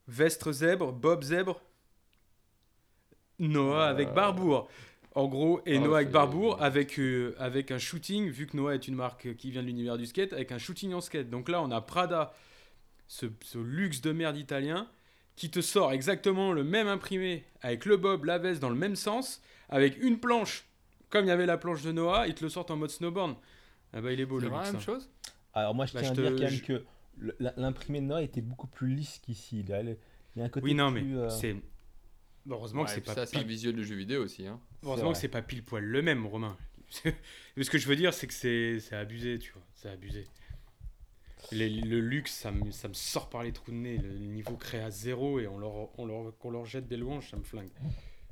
[0.06, 1.60] Vestre zèbre, Bob zèbre?
[3.38, 3.90] Noah Euh.
[3.90, 4.68] avec Barbour.
[5.18, 8.74] En gros, et Ah, Noah avec Barbour avec, euh, avec un shooting, vu que Noah
[8.74, 11.28] est une marque qui vient de l'univers du skate, avec un shooting en skate.
[11.28, 12.32] Donc là, on a Prada,
[13.08, 14.88] ce, ce luxe de merde italien,
[15.34, 18.96] qui te sort exactement le même imprimé, avec le Bob, la veste dans le même
[18.96, 20.66] sens, avec une planche,
[21.10, 23.34] comme il y avait la planche de Noah, ils te le sortent en mode snowboard.
[23.92, 24.80] Ah bah il est beau le la même hein.
[24.80, 25.08] chose
[25.54, 26.84] Alors moi je Bah, tiens je à dire te- quand même je- que
[27.56, 29.60] l'imprimé de Noah était beaucoup plus lisse qu'ici.
[29.60, 29.68] Il,
[30.36, 31.56] y a un côté Oui, non, mais euh, c'est.
[32.48, 34.46] Heureusement que c'est pas ça, c'est un pile visuel de jeu vidéo aussi.
[34.46, 34.60] Hein.
[34.82, 36.56] Heureusement que c'est pas pile poil le même, Romain.
[37.56, 39.62] Mais ce que je veux dire, c'est que c'est c'est abusé, tu vois.
[39.74, 40.26] C'est abusé.
[41.52, 43.98] Les- le luxe, ça me, ça me sort par les trous de nez.
[43.98, 47.36] Le niveau créa zéro et on leur, on leur, qu'on leur jette des louanges, ça
[47.36, 47.70] me flingue.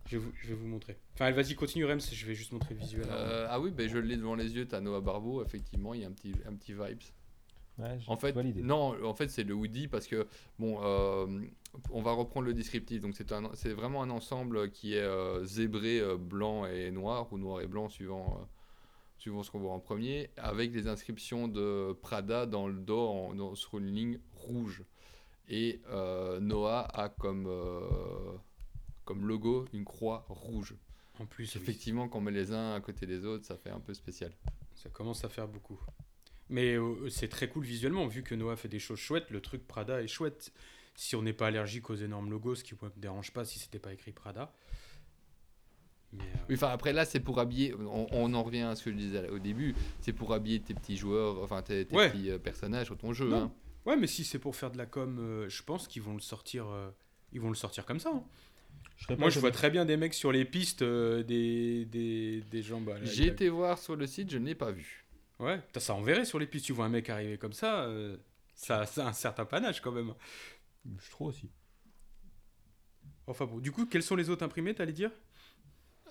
[0.06, 0.96] Je vais vous, je vais vous montrer.
[1.14, 3.06] Enfin, vas-y, continue Rems, je vais juste montrer le visuel.
[3.10, 6.04] Euh, ah oui, ben je l'ai devant les yeux, t'as Noah Barbeau, effectivement, il y
[6.04, 7.02] a un petit, un petit vibes.
[7.78, 10.26] Ouais, je En fait, non, en fait, c'est le hoodie parce que,
[10.58, 11.26] bon, euh,
[11.90, 13.00] on va reprendre le descriptif.
[13.00, 13.14] Donc,
[13.54, 17.66] c'est vraiment un ensemble qui est euh, zébré euh, blanc et noir, ou noir et
[17.66, 18.44] blanc, suivant, euh,
[19.18, 23.34] suivant ce qu'on voit en premier, avec des inscriptions de Prada dans le dos, en-
[23.34, 24.82] dans- sur une ligne rouge.
[25.48, 25.80] Et
[26.40, 27.48] Noah a comme,
[29.04, 30.74] comme logo une croix rouge.
[31.20, 33.70] En plus, oui, Effectivement, quand on met les uns à côté des autres, ça fait
[33.70, 34.32] un peu spécial.
[34.74, 35.78] ça commence à faire beaucoup.
[36.48, 36.76] Mais
[37.10, 40.08] c'est très cool visuellement, vu que Noah fait des choses chouettes, le truc Prada est
[40.08, 40.52] chouette.
[40.96, 43.58] Si on n'est pas allergique aux énormes logos, ce qui ne me dérange pas si
[43.58, 44.52] c'était pas écrit Prada.
[46.12, 47.74] Mais, euh, Oui, enfin après là, c'est pour habiller.
[47.74, 49.74] On, on en revient à ce que je disais au début.
[50.00, 52.10] C'est pour habiller tes petits joueurs, enfin tes, tes Ouais.
[52.10, 53.32] petits euh, personnages sur ton jeu.
[53.34, 53.52] Hein.
[53.84, 56.20] Ouais, mais si c'est pour faire de la com, euh, je pense qu'ils vont le
[56.20, 56.66] sortir.
[56.68, 56.90] euh,
[57.32, 58.10] ils vont le sortir comme ça.
[58.14, 58.24] hein.
[58.96, 62.62] Je Moi, je vois très bien des mecs sur les pistes, euh, des, des, des
[62.62, 62.80] gens.
[62.80, 65.04] bah, J'ai été voir sur le site, je ne l'ai pas vu.
[65.38, 66.64] Ouais, t'as ça enverrait sur les pistes.
[66.64, 68.16] Tu vois un mec arriver comme ça, euh,
[68.54, 70.14] ça, ça a un certain panache quand même.
[70.98, 71.50] Je trouve aussi.
[73.26, 75.10] Enfin bon, du coup, quels sont les autres imprimés, t'allais dire?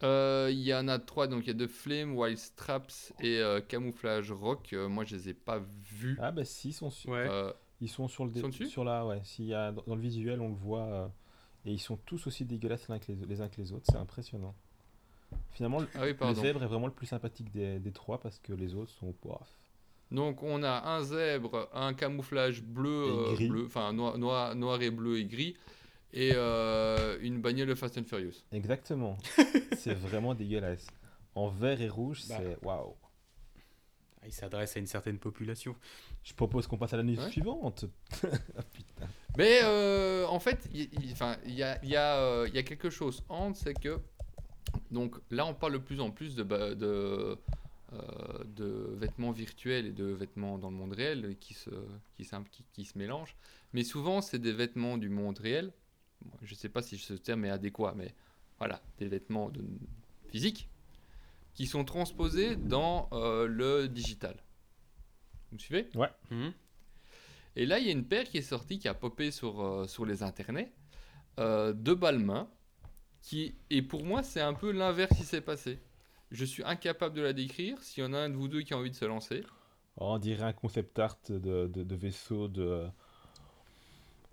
[0.03, 3.37] Euh, Il y en a trois, donc il y a de Flame, Wild Straps et
[3.39, 4.73] euh, Camouflage Rock.
[4.73, 6.17] Euh, moi, je les ai pas vus.
[6.21, 7.27] Ah bah si, ils sont sur, Ouais.
[7.29, 9.21] Euh, ils sont sur le dé- sont sur la ouais.
[9.23, 11.07] S'il y a dans dans le visuel, on le voit euh,
[11.65, 13.85] et ils sont tous aussi dégueulasses les uns que les, les uns que les autres.
[13.89, 14.55] C'est impressionnant.
[15.51, 16.41] Finalement, le, ah oui, le pardon.
[16.41, 19.47] zèbre est vraiment le plus sympathique des, des trois parce que les autres sont bof.
[20.11, 23.05] Donc on a un zèbre, un camouflage bleu,
[23.39, 25.55] Et euh, bleu, enfin noir, noir, noir et bleu et gris,
[26.13, 28.43] et euh, une bagnole de Fast and Furious.
[28.51, 29.17] Exactement.
[29.77, 30.87] c'est vraiment dégueulasse.
[31.33, 32.35] En vert et rouge, Bah.
[32.39, 32.95] c'est waouh.
[34.21, 35.75] Ah, Il s'adresse à une certaine population.
[36.23, 37.29] Je propose qu'on passe à la news Ouais.
[37.31, 37.85] suivante.
[38.23, 39.07] Ah, putain.
[39.37, 42.55] Mais euh, en fait, il il- enfin, il y a, il y, a, euh, il
[42.55, 43.99] y a quelque chose entre, c'est que
[44.91, 47.37] donc là, on parle de plus en plus de, de,
[48.45, 51.69] de vêtements virtuels et de vêtements dans le monde réel qui se,
[52.15, 53.35] qui, qui, qui se mélangent.
[53.73, 55.71] Mais souvent, c'est des vêtements du monde réel.
[56.21, 58.13] Bon, Je ne sais pas si ce terme est adéquat, mais
[58.57, 59.63] voilà, des vêtements de,
[60.29, 60.69] physiques
[61.53, 64.35] qui sont transposés dans euh, le digital.
[65.49, 65.87] Vous me suivez?
[66.29, 66.53] Mhm.
[67.55, 69.87] et là, il y a une paire qui est sortie, qui a popé sur, euh,
[69.87, 70.71] sur les internets,
[71.39, 72.49] euh, de Balmain,
[73.21, 75.79] qui, et pour moi, c'est un peu l'inverse qui s'est passé.
[76.31, 77.81] Je suis incapable de la décrire.
[77.81, 79.43] S'il y en a un de vous deux qui a envie de se lancer.
[79.97, 82.85] Oh, on dirait un concept art de, de, de vaisseau de,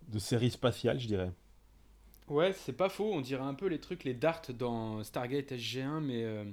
[0.08, 1.32] de série spatiale, je dirais.
[2.28, 3.12] Ouais, c'est pas faux.
[3.12, 6.44] On dirait un peu les trucs, les darts dans Stargate SG1, mais euh,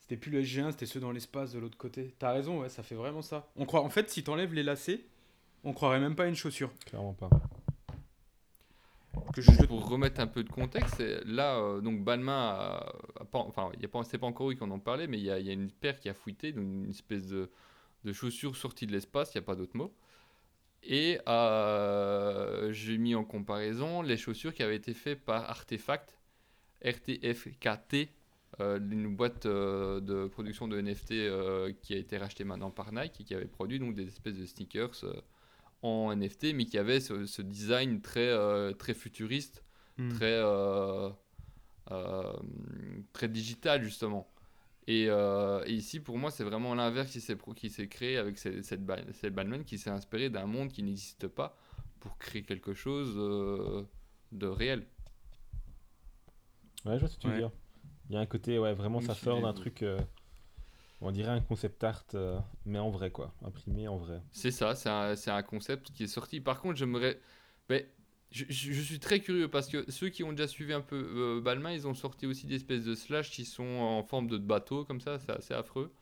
[0.00, 2.14] c'était plus le SG1, c'était ceux dans l'espace de l'autre côté.
[2.18, 3.48] T'as raison, ouais, ça fait vraiment ça.
[3.56, 5.00] On croit, en fait, si t'enlèves les lacets,
[5.64, 6.70] on croirait même pas à une chaussure.
[6.86, 7.30] Clairement pas.
[9.34, 13.24] Que je jette- Pour remettre un peu de contexte, là, euh, donc Balmain, a, a
[13.24, 15.18] pas, enfin, il y a pas, c'est pas encore eux qui en ont parlé, mais
[15.18, 17.50] il y a, il y a une paire qui a fuité, donc une espèce de,
[18.04, 19.92] de chaussure sortie de l'espace, il n'y a pas d'autre mot.
[20.84, 26.18] Et euh, j'ai mis en comparaison les chaussures qui avaient été faites par Artefact,
[26.84, 28.08] RTFKT,
[28.60, 32.92] euh, une boîte euh, de production de NFT euh, qui a été rachetée maintenant par
[32.92, 35.04] Nike et qui avait produit donc des espèces de sneakers
[35.84, 39.62] en NFT, mais qui avait ce, ce design très, euh, très futuriste
[39.98, 40.08] Hmm.
[40.10, 41.10] très, euh,
[41.92, 42.32] euh,
[43.12, 44.28] très digital justement.
[44.86, 48.38] Et, euh, et ici, pour moi, c'est vraiment l'inverse qui s'est qui s'est créé avec
[48.38, 48.82] cette, cette,
[49.12, 51.56] cette Batman qui s'est inspiré d'un monde qui n'existe pas
[52.00, 53.84] pour créer quelque chose euh,
[54.32, 54.86] de réel.
[56.84, 57.38] Ouais, je vois ce que tu veux Ouais.
[57.38, 57.50] dire.
[58.10, 59.82] Il y a un côté, ouais, vraiment, ça sort d'un truc.
[59.82, 59.98] euh,
[61.00, 63.34] on dirait un concept art, euh, mais en vrai, quoi.
[63.44, 64.22] Imprimé en vrai.
[64.32, 66.40] C'est ça, c'est un, concept qui est sorti.
[66.40, 67.20] Par contre, j'aimerais.
[67.68, 67.88] Mais
[68.30, 70.96] je, je- je suis très curieux parce que ceux qui ont déjà suivi un peu
[70.96, 74.38] euh, Balmain, ils ont sorti aussi des espèces de slash qui sont en forme de
[74.38, 75.92] bateau, comme ça, c'est assez affreux.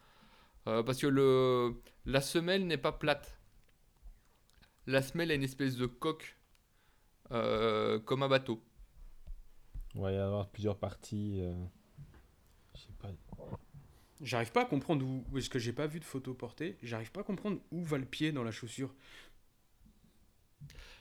[0.68, 1.74] Euh, parce que le,
[2.06, 3.38] la semelle n'est pas plate.
[4.86, 6.36] La semelle a une espèce de coque
[7.30, 8.62] comme un bateau.
[9.94, 11.40] Ouais, il va y avoir plusieurs parties.
[11.40, 11.52] euh,
[12.74, 13.08] Je sais pas.
[14.22, 16.76] J'arrive pas à comprendre où, est-ce que j'ai pas vu de photo portée.
[16.82, 18.94] J'arrive pas à comprendre où va le pied dans la chaussure.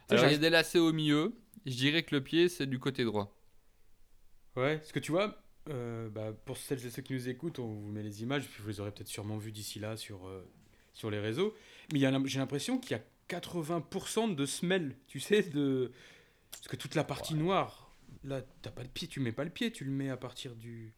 [0.10, 1.34] Alors il y a des lacets au milieu.
[1.66, 3.38] Je dirais que le pied, c'est du côté droit.
[4.56, 7.68] Ouais, parce que tu vois, euh, bah, pour celles et ceux qui nous écoutent, on
[7.68, 10.44] vous met les images, puis vous les aurez peut-être sûrement vues d'ici là sur, euh,
[10.94, 11.56] sur les réseaux.
[11.94, 15.92] Mais j'ai l'impression qu'il y a 80% de semelles, tu sais, de...
[16.52, 19.50] Parce que toute la partie noire, là, t'as pas le pied, tu mets pas le
[19.50, 20.94] pied, tu le mets à partir du...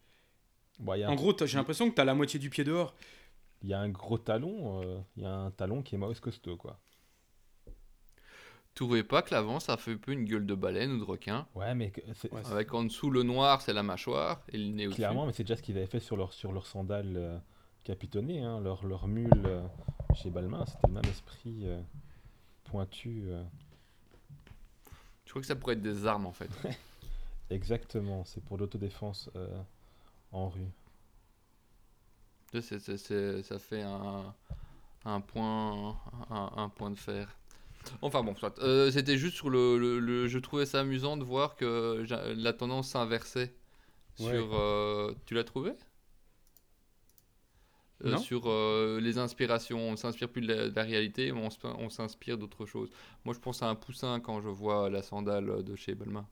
[0.80, 2.64] Bon, il y, a En un- gros, j'ai l'impression que t'as la moitié du pied
[2.64, 2.94] dehors.
[3.62, 4.82] il y a un gros talon.
[4.82, 6.80] euh, Il y a un talon qui est mauvais costaud, quoi.
[8.76, 11.48] trouvez pas que l'avant, ça fait un peu une gueule de baleine ou de requin
[11.56, 11.94] Ouais, mais
[12.32, 14.98] Ouais, Avec en dessous le noir, c'est la mâchoire, et le nez au-dessus.
[14.98, 17.38] clairement, mais c'est déjà ce qu'ils avaient fait sur leurs sur leurs sandales euh,
[17.84, 19.62] capitonnées, hein, leur, leur mule euh,
[20.16, 21.80] chez Balmain, c'était le même esprit euh,
[22.64, 23.26] pointu.
[23.28, 23.44] euh.
[25.26, 26.50] Je crois que ça pourrait être des armes, en fait.
[27.52, 29.30] Exactement, c'est pour l'autodéfense
[32.98, 34.34] c'est- ça fait un,
[35.06, 35.98] un, point,
[36.30, 37.36] un, un point de fer.
[38.02, 38.58] Enfin bon, soit.
[38.60, 42.06] Euh, c'était juste sur le, le- le- Je trouvais ça amusant de voir que
[42.38, 43.54] la tendance s'inversait.
[44.20, 44.32] Ouais.
[44.32, 44.54] Sur.
[44.54, 45.74] euh, tu l'as trouvé?
[48.06, 48.18] Euh.
[48.18, 49.80] Sur euh, les inspirations.
[49.80, 52.90] On ne s'inspire plus de la, de la réalité, mais on, s'inspire d'autre chose.
[53.26, 56.28] Moi, je pense à un poussin quand je vois la sandale de chez Balmain.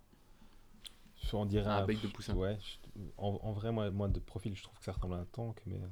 [1.33, 2.33] On dirait Un bec de poussin.
[2.35, 5.17] Ouais, je- en, en vrai, moi, moi, de profil, je trouve que ça ressemble à
[5.17, 5.87] un tank, mais euh,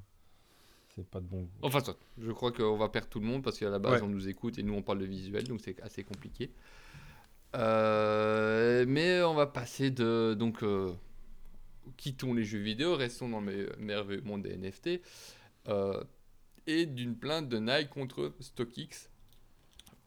[0.95, 1.49] c'est pas de bon goût.
[1.61, 1.79] Enfin.
[2.17, 4.07] Je crois qu'on va perdre tout le monde parce qu'à la base, Ouais.
[4.07, 6.51] on nous écoute et nous, on parle de visuel, donc c'est assez compliqué.
[7.55, 10.35] Euh, mais on va passer de.
[10.37, 10.91] Donc, euh,
[11.97, 15.01] quittons les jeux vidéo, restons dans le mer- merveilleux monde des NFT.
[15.67, 16.03] euh,
[16.67, 19.09] et d'une plainte de Nike contre StockX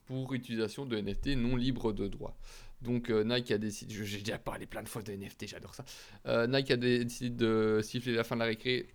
[0.07, 2.37] pour utilisation de NFT non libre de droit.
[2.83, 5.75] Donc euh, Nike a décidé, je- j'ai déjà parlé plein de fois de NFT, j'adore
[5.75, 5.85] ça.
[6.27, 8.89] Euh, Nike a décidé de siffler la fin de la récré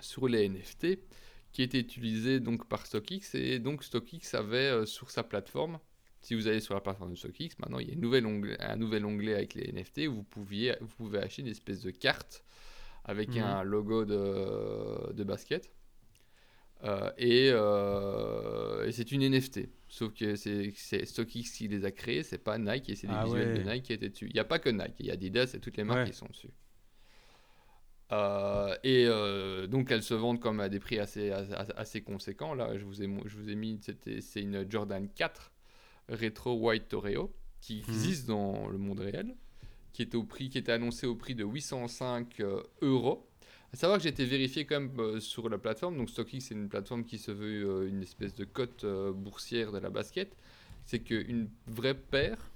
[0.00, 0.98] sur les NFT
[1.52, 5.78] qui était utilisé donc par StockX et donc StockX avait euh, sur sa plateforme
[6.22, 8.56] si vous allez sur la plateforme de StockX maintenant il y a une nouvelle onglet-
[8.60, 11.90] un nouvel onglet avec les NFT où vous pouviez vous pouvez acheter une espèce de
[11.90, 12.44] carte
[13.04, 13.42] avec Mhm.
[13.42, 15.70] un logo de, de basket
[16.84, 20.72] Euh, et, euh, et c'est une NFT sauf que c'est
[21.04, 23.70] StockX qui les a créés c'est pas Nike et c'est des Ah visuels de.
[23.70, 25.60] Nike qui étaient dessus il n'y a pas que Nike il y a Adidas et
[25.60, 26.10] toutes les marques Ouais.
[26.10, 26.48] qui sont dessus
[28.12, 29.06] euh, et
[29.68, 32.54] donc elles se vendent comme à des prix assez, assez, conséquents.
[32.54, 33.78] Là, je vous ai, je vous ai mis,
[34.20, 35.52] c'est une Jordan 4
[36.08, 37.80] Retro White Toreo qui Mhm.
[37.88, 39.36] existe dans le monde réel,
[39.92, 43.29] qui était au prix, qui était annoncé au prix de 805 euh, euros.
[43.72, 45.96] À savoir que j'ai été vérifié quand même euh, sur la plateforme.
[45.96, 49.70] Donc StockX, c'est une plateforme qui se veut euh, une espèce de cote euh, boursière
[49.72, 50.36] de la basket.
[50.86, 52.50] C'est qu'une vraie paire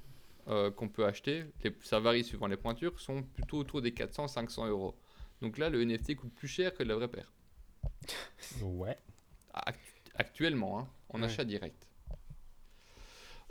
[0.48, 4.68] euh, qu'on peut acheter, les- ça varie suivant les pointures, sont plutôt autour des 400-500
[4.68, 4.94] euros.
[5.40, 7.32] Donc là, le NFT coûte plus cher que la vraie paire.
[8.62, 8.98] Ouais.
[9.52, 9.78] Act-
[10.16, 11.26] Actuellement, hein, en Ouais.
[11.26, 11.86] achat direct.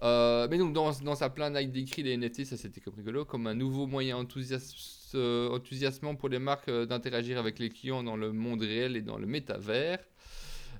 [0.01, 3.24] Euh, mais donc dans, dans sa plainte, Nike décrit les NFT, ça c'était comme rigolo,
[3.26, 8.03] comme un nouveau moyen enthousias- euh, enthousiasmant pour les marques euh, d'interagir avec les clients
[8.03, 9.99] dans le monde réel et dans le métavers.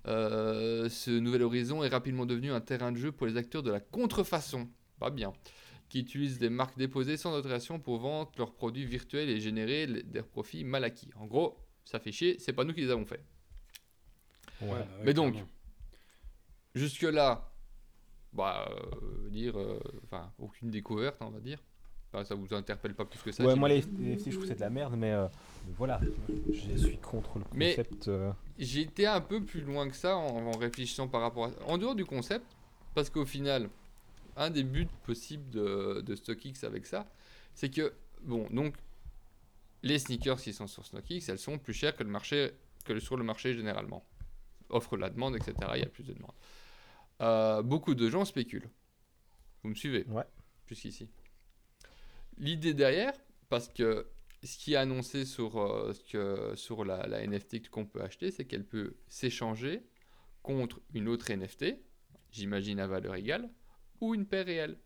[0.08, 3.72] Euh, ce nouvel horizon est rapidement devenu un terrain de jeu pour les acteurs de
[3.72, 4.70] la contrefaçon,
[5.00, 5.32] pas bien,
[5.90, 10.22] qui utilisent des marques déposées sans autorisation pour vendre leurs produits virtuels et générer des
[10.22, 11.10] profits mal acquis.
[11.16, 13.24] En gros, ça fait chier, c'est pas nous qui les avons fait.
[14.62, 14.70] Ouais.
[14.70, 15.36] Ouais, Mais donc.
[16.76, 17.54] Jusque-là,
[18.34, 21.60] bah, euh, dire, euh, enfin, aucune découverte, on va dire.
[22.14, 23.44] Enfin, ça vous interpelle pas plus que ça.
[23.44, 25.28] ouais, moi, les, NFT, je trouve c'est de la merde, mais euh,
[25.78, 26.00] voilà.
[26.52, 28.08] Je suis contre le Mais- concept.
[28.08, 31.52] euh, J'ai été un peu plus loin que ça en, en réfléchissant par rapport à
[31.68, 32.46] En dehors du concept,
[32.94, 33.68] parce qu'au final,
[34.38, 37.08] un des buts possibles de, de StockX avec ça,
[37.56, 37.92] c'est que,
[38.24, 38.76] bon, donc,
[39.82, 42.52] les sneakers qui sont sur StockX, elles sont plus chères que, le marché,
[42.86, 44.06] que sur le marché généralement.
[44.70, 45.54] Offre la demande, etc.
[45.76, 46.32] Il y a plus de demande.
[47.22, 48.70] Euh, beaucoup de gens spéculent.
[49.64, 50.06] Vous me suivez?
[50.10, 50.24] Ouais.
[50.68, 51.10] Jusqu'ici.
[52.38, 53.14] L'idée derrière,
[53.50, 54.08] parce que
[54.44, 58.96] ce qui est annoncé sur, euh, sur la, NFT qu'on peut acheter, c'est qu'elle peut
[59.08, 59.84] s'échanger
[60.42, 61.78] contre une autre NFT,
[62.32, 63.50] j'imagine à valeur égale,
[64.02, 64.78] ou une paire réelle.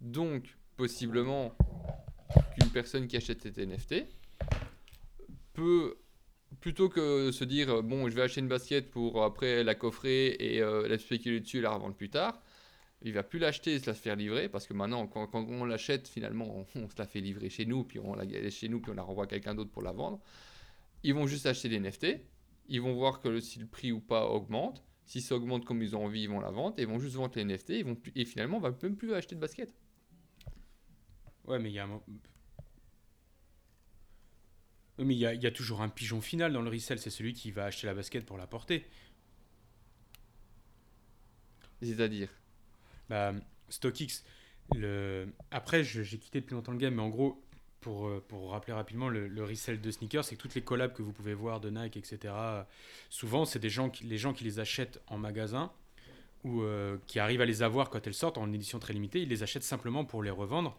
[0.00, 1.56] Donc, possiblement,
[2.58, 4.06] qu'une personne qui achète cette NFT
[5.52, 5.96] peut,
[6.60, 10.60] plutôt que se dire, bon, je vais acheter une basket pour après la coffrer et
[10.60, 12.42] euh, la spéculer dessus et la revendre plus tard,
[13.02, 15.64] il va plus l'acheter et se la faire livrer parce que maintenant, quand, quand on
[15.64, 18.80] l'achète, finalement, on, on se la fait livrer chez nous, puis on la chez nous,
[18.80, 20.20] puis on la renvoie à quelqu'un d'autre pour la vendre.
[21.02, 22.06] Ils vont juste acheter les NFT,
[22.68, 24.82] ils vont voir que le- si le prix ou pas augmente.
[25.04, 27.14] Si ça augmente comme ils ont envie, ils vont la vendre et ils vont juste
[27.16, 27.70] vendre les NFT.
[27.78, 29.70] Ils vont plus- et finalement, on va même plus acheter de basket.
[31.44, 32.00] Ouais, mais il y a un
[34.98, 36.98] Oui, mais il y, a- il y a toujours un pigeon final dans le resell,
[36.98, 38.84] c'est celui qui va acheter la basket pour la porter.
[41.82, 42.28] C'est-à-dire?
[43.08, 43.32] Bah,
[43.68, 44.24] StockX,
[45.50, 47.42] après, j'ai quitté depuis longtemps le game, mais en gros,
[47.80, 50.92] pour, euh, pour rappeler rapidement, le, le resell de sneakers, c'est que toutes les collabs
[50.92, 52.34] que vous pouvez voir de Nike, etc.,
[53.10, 55.70] souvent, c'est des gens qui, les gens qui les achètent en magasin
[56.44, 59.28] ou euh, qui arrivent à les avoir quand elles sortent en édition très limitée, ils
[59.28, 60.76] les achètent simplement pour les revendre.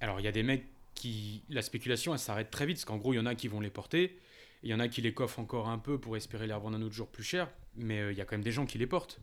[0.00, 1.42] Alors, il y a des mecs qui.
[1.48, 3.60] La spéculation, elle s'arrête très vite, parce qu'en gros, il y en a qui vont
[3.60, 4.18] les porter,
[4.62, 6.82] il y en a qui les coffrent encore un peu pour espérer les revendre un
[6.82, 8.86] autre jour plus cher, mais euh, il y a quand même des gens qui les
[8.86, 9.20] portent.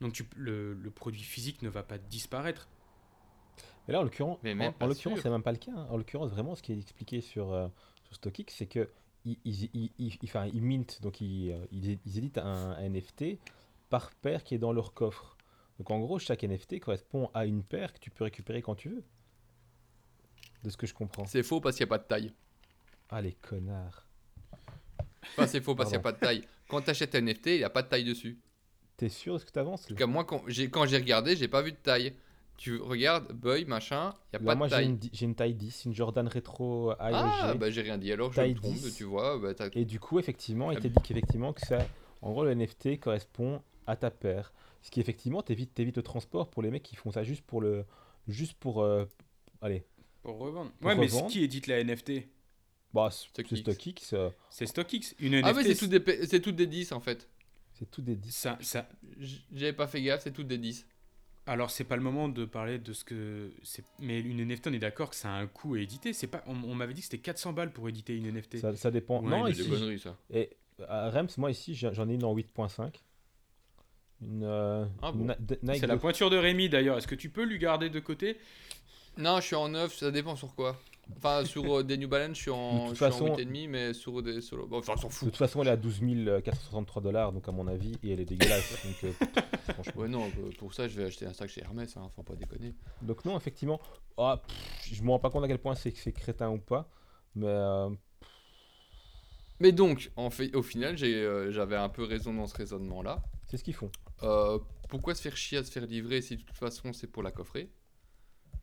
[0.00, 2.68] Donc tu, le, le produit physique ne va pas disparaître.
[3.86, 5.72] Mais là, en l'occurrence, Mais en, même en pas l'occurrence, c'est même pas le cas.
[5.76, 5.86] hein.
[5.90, 7.68] En l'occurrence, vraiment, ce qui est expliqué sur, euh,
[8.04, 8.90] sur StockX, c'est que
[9.26, 12.88] ils, ils, ils, ils- enfin, ils mint, donc ils, euh, ils, ils éditent un, un
[12.88, 13.38] NFT
[13.90, 15.36] par paire qui est dans leur coffre.
[15.78, 18.88] Donc en gros, chaque NFT correspond à une paire que tu peux récupérer quand tu
[18.90, 19.04] veux.
[20.62, 21.26] De ce que je comprends.
[21.26, 22.32] C'est faux parce qu'il n'y a pas de taille.
[23.10, 24.06] Ah les connards.
[25.32, 26.46] Enfin, c'est faux parce qu'il n'y a pas de taille.
[26.68, 28.38] Quand tu achètes un NFT, il n'y a pas de taille dessus.
[28.96, 31.36] T'es sûr de ce que t'avances En tout cas, moi, quand j'ai quand j'ai regardé,
[31.36, 32.14] j'ai pas vu de taille.
[32.56, 34.92] Tu regardes, boy, machin, il n'y a Là, pas moi de taille.
[34.92, 36.96] di- j'ai une taille 10, une Jordan Rétro AEG.
[37.12, 38.12] Ah, bah j'ai rien dit.
[38.12, 38.94] Alors je me trompe, 10.
[38.96, 39.38] tu vois.
[39.40, 41.78] Bah, Et du coup, effectivement, il Ah te dit qu'effectivement, que ça,
[42.22, 44.52] en gros, le NFT correspond à ta paire.
[44.82, 47.60] Ce qui, effectivement, t'évite, t'évite le transport pour les mecs qui font ça juste pour
[47.60, 47.84] le.
[48.28, 48.82] Juste pour.
[48.82, 49.04] euh,
[49.60, 49.84] allez.
[50.22, 50.70] Pour revendre.
[50.78, 51.26] Pour ouais, mais revendre.
[51.26, 52.28] qui édite la NFT
[52.92, 53.56] Bah, c'est StockX.
[53.56, 55.14] StockX, euh, C'est StockX.
[55.18, 55.56] Une Ah, NFT.
[55.56, 57.28] mais c'est tout des, pa- c'est toutes des 10 en fait.
[57.74, 58.30] C'est tout des 10.
[58.34, 58.88] ça, ça...
[59.52, 60.86] J'avais pas fait gaffe, c'est toutes des 10.
[61.46, 63.52] Alors, c'est pas le moment de parler de ce que.
[63.62, 66.12] c'est- Mais une NFT, on est d'accord que ça a un coût à éditer.
[66.14, 66.42] C'est pas...
[66.46, 68.58] On, on m'avait dit que c'était 400 balles pour éditer une NFT.
[68.60, 69.20] Ça, ça dépend.
[69.22, 69.62] Ouais, non, ici.
[69.62, 70.16] des conneries ça.
[70.32, 70.50] Et
[70.88, 72.94] à Rems, moi, ici, j'en ai une en 8.5.
[74.22, 74.42] Une.
[74.44, 75.18] euh, Ah bon.
[75.20, 76.96] une Na- de- Nike C'est la pointure de Rémi d'ailleurs.
[76.96, 78.38] Est-ce que tu peux lui garder de côté?
[79.18, 80.80] Non, je suis en 9, ça dépend sur quoi.
[81.16, 83.36] Enfin, sur euh, des New Balance, je suis en, De toute je suis en façon-
[83.36, 84.66] 8,5, mais sur des solo.
[84.66, 85.28] Bon, enfin, on s'en De fout.
[85.28, 86.00] toute façon, elle est à 12
[86.42, 88.76] 463 dollars, donc à mon avis, et elle est dégueulasse.
[88.84, 89.12] donc, euh,
[89.74, 90.02] franchement.
[90.02, 92.34] Ouais, non, euh, pour ça, je vais acheter un sac chez Hermès, hein, faut pas
[92.36, 92.74] déconner.
[93.02, 93.80] Donc non, effectivement,
[94.18, 96.88] ah, pff, je me rends pas compte à quel point c'est c'est crétin ou pas,
[97.34, 97.90] mais euh,
[99.60, 103.22] Mais donc, en fait, au final, j'avais un peu raison dans ce raisonnement-là.
[103.46, 103.90] c'est ce qu'ils font.
[104.88, 107.30] Pourquoi se faire chier à se faire livrer si de toute façon c'est pour la
[107.30, 107.70] coffrer?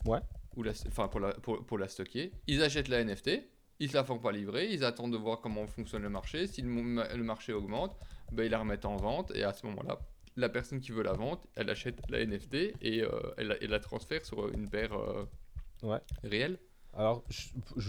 [0.06, 0.20] Ouais.
[0.56, 2.32] Ou la, enfin pour la, pour, pour la stocker.
[2.46, 3.30] Ils achètent la NFT,
[3.80, 6.46] ils se la font pas livrer, ils attendent de voir comment fonctionne le marché.
[6.46, 6.68] Si le,
[7.22, 7.96] marché augmente,
[8.30, 9.98] ben, ils la remettent en vente et à ce moment-là,
[10.36, 13.70] la personne qui veut la vente, elle achète la NFT et euh, elle, la- elle
[13.70, 15.24] la transfère sur une paire euh,
[15.82, 15.98] Ouais.
[16.22, 16.58] réelle.
[16.94, 17.24] Alors,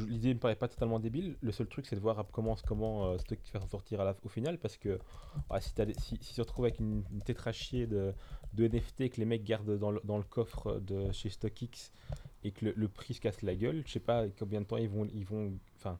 [0.07, 1.35] l'idée me paraît pas totalement débile.
[1.41, 4.29] Le seul truc, c'est de voir comment, comment euh, Stock faire sortir à la- au
[4.29, 4.97] final, parce que
[5.49, 8.13] ah, si, des- si, si tu te retrouves avec une, une tétrachier de,
[8.53, 11.91] de NFT que les mecs gardent dans le, dans le coffre de chez StockX
[12.43, 14.77] et que le, le prix se casse la gueule, je sais pas combien de temps
[14.77, 15.99] ils vont, ils vont, enfin,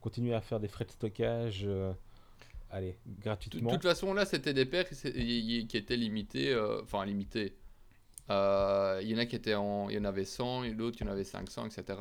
[0.00, 1.92] continuer à faire des frais de stockage, euh,
[2.70, 2.98] allez,
[3.52, 3.70] De de gratuitement.
[3.70, 7.56] toute façon, là, c'était des paires qui, étaient limitées, euh, enfin limitées.
[8.30, 10.98] Euh, Il y en a qui étaient en, il y en avait 100 et l'autre
[11.00, 11.98] il y en avait 500, etc.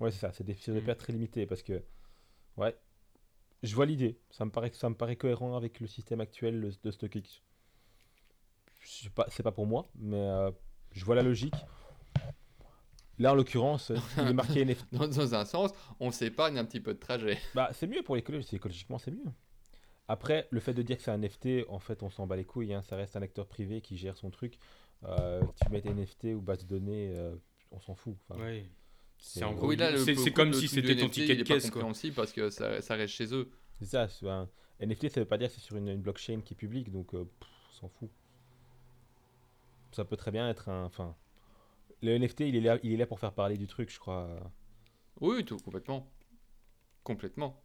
[0.00, 0.80] Ouais, c'est ça, c'est des, des Mm.
[0.80, 1.82] paires très limitées parce que,
[2.58, 2.76] ouais,
[3.62, 4.20] je vois l'idée.
[4.30, 7.42] Ça me paraît, ça me paraît cohérent avec le système actuel de StockX.
[9.02, 10.50] Je pas, c'est pas pour moi, mais euh,
[10.92, 11.54] je vois la logique.
[13.18, 14.86] Là, en l'occurrence, il est marqué NFT.
[14.92, 17.38] Dans, dans un sens, on s'épargne un petit peu de trajet.
[17.54, 19.24] Bah, c'est mieux pour l'écologie, c'est écologiquement, c'est mieux.
[20.06, 22.44] Après, le fait de dire que c'est un NFT, en fait, on s'en bat les
[22.44, 22.72] couilles.
[22.72, 24.58] hein, ça reste un acteur privé qui gère son truc.
[25.04, 27.34] Euh, tu mets NFT ou base de données, euh,
[27.72, 28.16] on s'en fout.
[28.28, 28.70] Enfin, Ouais.
[29.18, 29.66] C'est C'est- en gros.
[29.68, 31.70] Oui, là, le- c'est c'est comme si c'était ton NFT, ticket de caisse quoi.
[31.72, 33.50] compréhensible parce que ça, ça reste chez eux.
[33.80, 34.48] C'est ça, c'est un
[34.80, 37.14] NFT, ça veut pas dire que c'est sur une, une blockchain qui est publique, donc
[37.14, 38.10] euh, pff, on s'en fout.
[39.92, 40.84] Ça peut très bien être un.
[40.84, 41.16] Enfin,
[42.02, 44.28] le NFT, il est là, il est là pour faire parler du truc, je crois.
[45.20, 46.08] Oui, tout complètement,
[47.02, 47.60] complètement.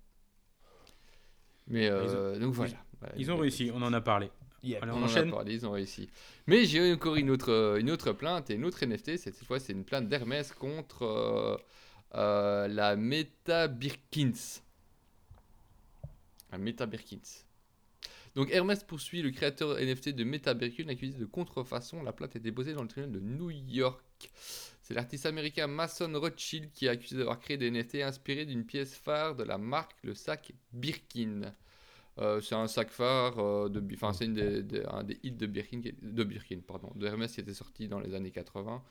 [1.67, 2.73] Mais euh, donc voilà.
[3.15, 4.31] Ils ont donc, réussi, on en a parlé.
[4.63, 5.29] Allez, On on, en a enchaîne.
[5.29, 6.09] parlé, ils ont réussi.
[6.47, 9.17] Mais j'ai encore une autre, euh, une autre plainte et une autre NFT.
[9.17, 11.57] Cette fois, c'est une plainte d'Hermès contre euh,
[12.15, 14.61] euh, la Meta Birkins.
[16.51, 17.43] La Meta Birkins.
[18.35, 22.01] Donc Hermès poursuit le créateur NFT de Meta Birkin accusé de contrefaçon.
[22.01, 24.31] La plainte est déposée dans le tribunal de New York.
[24.81, 28.95] C'est l'artiste américain Mason Rothschild qui est accusé d'avoir créé des NFT inspirés d'une pièce
[28.95, 31.53] phare de la marque, le sac Birkin.
[32.19, 36.23] Euh, c'est un sac phare euh, de, enfin c'est un des hits de Birkin, de
[36.23, 38.83] Birkin, pardon, de Hermès qui était sorti dans les années 80,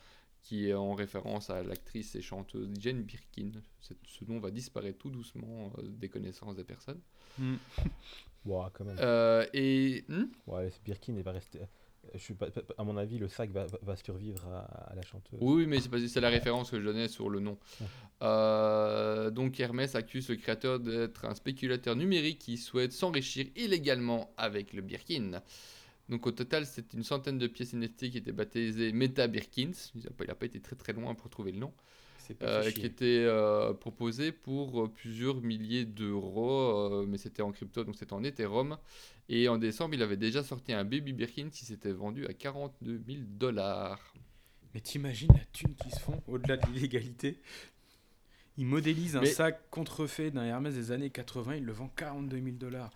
[0.43, 3.53] qui est en référence à l'actrice et chanteuse Jane Birkin.
[3.81, 7.01] Ce nom va disparaître tout doucement euh, des connaissances des personnes.
[7.39, 7.57] Hmm.
[8.45, 8.97] Ouah, quand même.
[9.01, 11.61] Euh, et hmm Ouais, Birkin, il va rester.
[11.61, 11.65] euh,
[12.15, 15.03] Je suis pas, pas- à mon avis, le sac va, va- survivre à, à la
[15.03, 15.39] chanteuse.
[15.41, 17.57] Oui, mais c'est pas- la référence que je donnais sur le nom.
[18.23, 24.73] Euh, donc Hermès accuse le créateur d'être un spéculateur numérique qui souhaite s'enrichir illégalement avec
[24.73, 25.41] le Birkin.
[26.09, 29.73] Donc au total, c'est une centaine de pièces NFT qui étaient baptisées Meta Birkins.
[29.95, 31.73] Il n'a pas, pas été très très loin pour trouver le nom.
[32.43, 37.85] Euh, qui était euh, proposé pour euh, plusieurs milliers d'euros, euh, mais c'était en crypto,
[37.85, 38.79] donc c'était en Ethereum.
[39.29, 43.01] Et en décembre, il avait déjà sorti un Baby Birkin qui s'était vendu à 42
[43.07, 44.13] 000 dollars.
[44.75, 47.39] Mais t'imagines la thune qu'ils se font au-delà de l'illégalité?
[48.59, 52.37] Ils modélisent un Mais- sac contrefait d'un Hermès des années 80, ils le vendent 42
[52.39, 52.91] 000 dollars.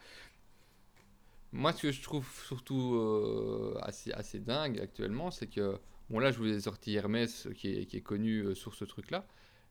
[1.53, 5.79] Moi, ce que je trouve surtout euh, assez, assez dingue actuellement, c'est que,
[6.11, 8.85] bon là, je vous ai sorti Hermès, qui est, qui est connu euh, sur ce
[8.85, 9.27] truc-là,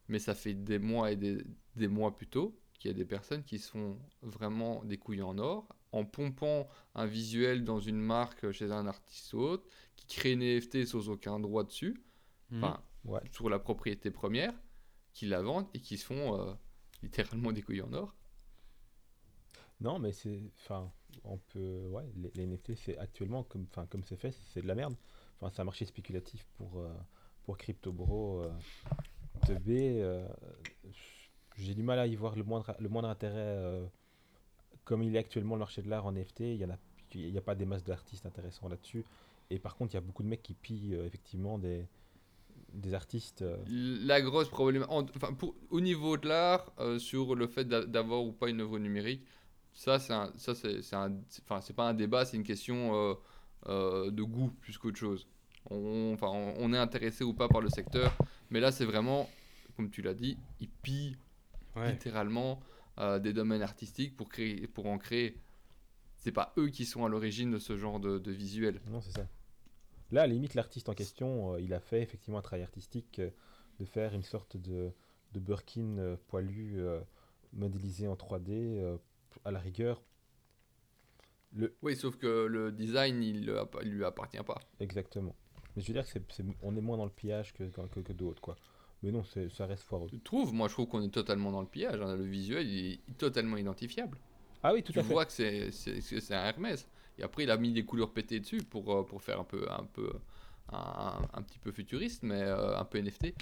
[0.07, 1.43] mais ça fait des mois et des,
[1.75, 5.21] des mois plus tôt qu'il y a des personnes qui se font vraiment des couilles
[5.21, 10.07] en or, en pompant un visuel dans une marque chez un artiste ou autre, qui
[10.07, 12.03] crée une NFT sans aucun droit dessus,
[12.51, 12.63] Mhm.
[12.63, 13.21] enfin, Ouais.
[13.31, 14.53] sur la propriété première,
[15.13, 16.53] qui la vendent et qui se font euh,
[17.03, 18.13] littéralement des couilles en or.
[19.81, 20.41] Non, mais c'est.
[20.59, 20.91] Enfin,
[21.23, 21.88] on peut.
[21.89, 24.95] Ouais, les, les NFT, c'est actuellement, comme enfin, comme c'est fait, c'est de la merde.
[25.51, 26.89] C'est un marché spéculatif pour, euh,
[27.43, 28.41] pour CryptoBro.
[28.41, 28.51] Euh,
[29.45, 30.27] teubé, euh,
[31.57, 33.89] J'ai du mal à y voir le moindre, le moindre intérêt.
[34.83, 36.77] comme il est actuellement le marché de l'art en NFT, il y en a,
[37.15, 39.03] n'y a pas des masses d'artistes intéressants là-dessus.
[39.49, 41.87] Et par contre, il y a beaucoup de mecs qui pillent effectivement des,
[42.73, 43.43] des artistes.
[43.67, 44.49] La grosse
[44.89, 48.61] en- enfin, pour, au niveau de l'art, sur le fait d'a- d'avoir ou pas une
[48.61, 49.23] œuvre numérique,
[49.73, 53.17] ça, c'est ça, c'est enfin, c'est pas un débat, c'est une question
[53.67, 55.27] de goût plus qu'autre chose.
[55.72, 58.16] On, enfin, on, on est intéressé ou pas par le secteur,
[58.49, 59.30] mais là, c'est vraiment,
[59.76, 61.18] comme tu l'as dit, ils pillent
[61.76, 61.91] Ouais.
[61.91, 62.61] littéralement
[62.99, 65.38] euh, des domaines artistiques pour, créer, pour en créer.
[66.16, 68.80] C'est pas eux qui sont à l'origine de ce genre de, de visuel.
[68.88, 69.28] Non, c'est ça.
[70.11, 73.20] Là, à la limite, l'artiste en question, euh, il a fait effectivement un travail artistique
[73.20, 73.30] euh,
[73.80, 74.91] de faire une sorte de,
[75.34, 76.80] de Birkin poilu
[77.51, 78.97] modélisé en 3D euh,
[79.43, 80.01] à la rigueur.
[81.51, 83.53] Le, Oui, sauf que le design, il,
[83.84, 84.59] il lui appartient pas.
[84.80, 85.36] exactement.
[85.76, 88.13] Mais je veux dire que c'est, on est moins dans le pillage que, que, que
[88.13, 88.55] d'autres, quoi.
[89.03, 90.07] Mais non, ça reste foireux.
[90.09, 91.99] Tu trouves Moi, je trouve qu'on est totalement dans le pillage.
[92.01, 92.15] hein.
[92.15, 94.17] Le visuel, il est totalement identifiable.
[94.63, 95.13] Ah oui, tout tu à fait.
[95.13, 96.88] vois que c'est c'est c'est- c'est un Hermès.
[97.19, 99.65] Et après, il a mis des couleurs pétées dessus pour, euh, pour faire un peu
[99.69, 100.11] un peu
[100.71, 103.36] un, un petit peu futuriste, mais euh, un peu NFT.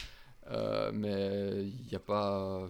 [0.48, 2.68] Euh, mais il n'y a pas.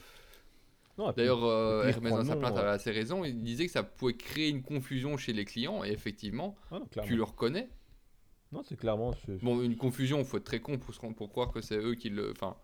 [1.15, 2.59] D'ailleurs, euh, Hermès dans sa plainte euh.
[2.59, 3.23] avait assez raison.
[3.25, 5.83] Il disait que ça pouvait créer une confusion chez les clients.
[5.83, 7.67] Et effectivement, Ah non, tu le reconnais.
[8.53, 9.13] Non, c'est clairement.
[9.41, 11.77] Bon, une confusion, il faut être très con pour, se rendre- pour croire que c'est
[11.77, 12.31] eux qui le.
[12.31, 12.55] Enfin,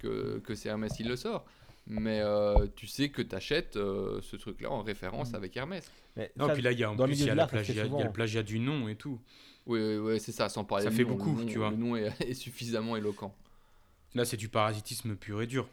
[0.00, 1.44] que, que c'est Hermès qui le sort.
[1.86, 5.34] Mais euh, tu sais que tu achètes ce truc-là en référence Mm.
[5.36, 5.90] avec Hermès.
[6.16, 7.86] mais Non, ça- puis là, il y a en plus, il y a, la plagiat,
[7.86, 9.18] y a le plagiat du nom et tout.
[9.66, 11.70] Oui, oui, oui, c'est ça, sans parler Ça fait nom, beaucoup, le nom, tu vois.
[11.70, 13.34] Le nom est, est suffisamment éloquent.
[14.14, 15.68] Là, c'est du parasitisme pur et dur.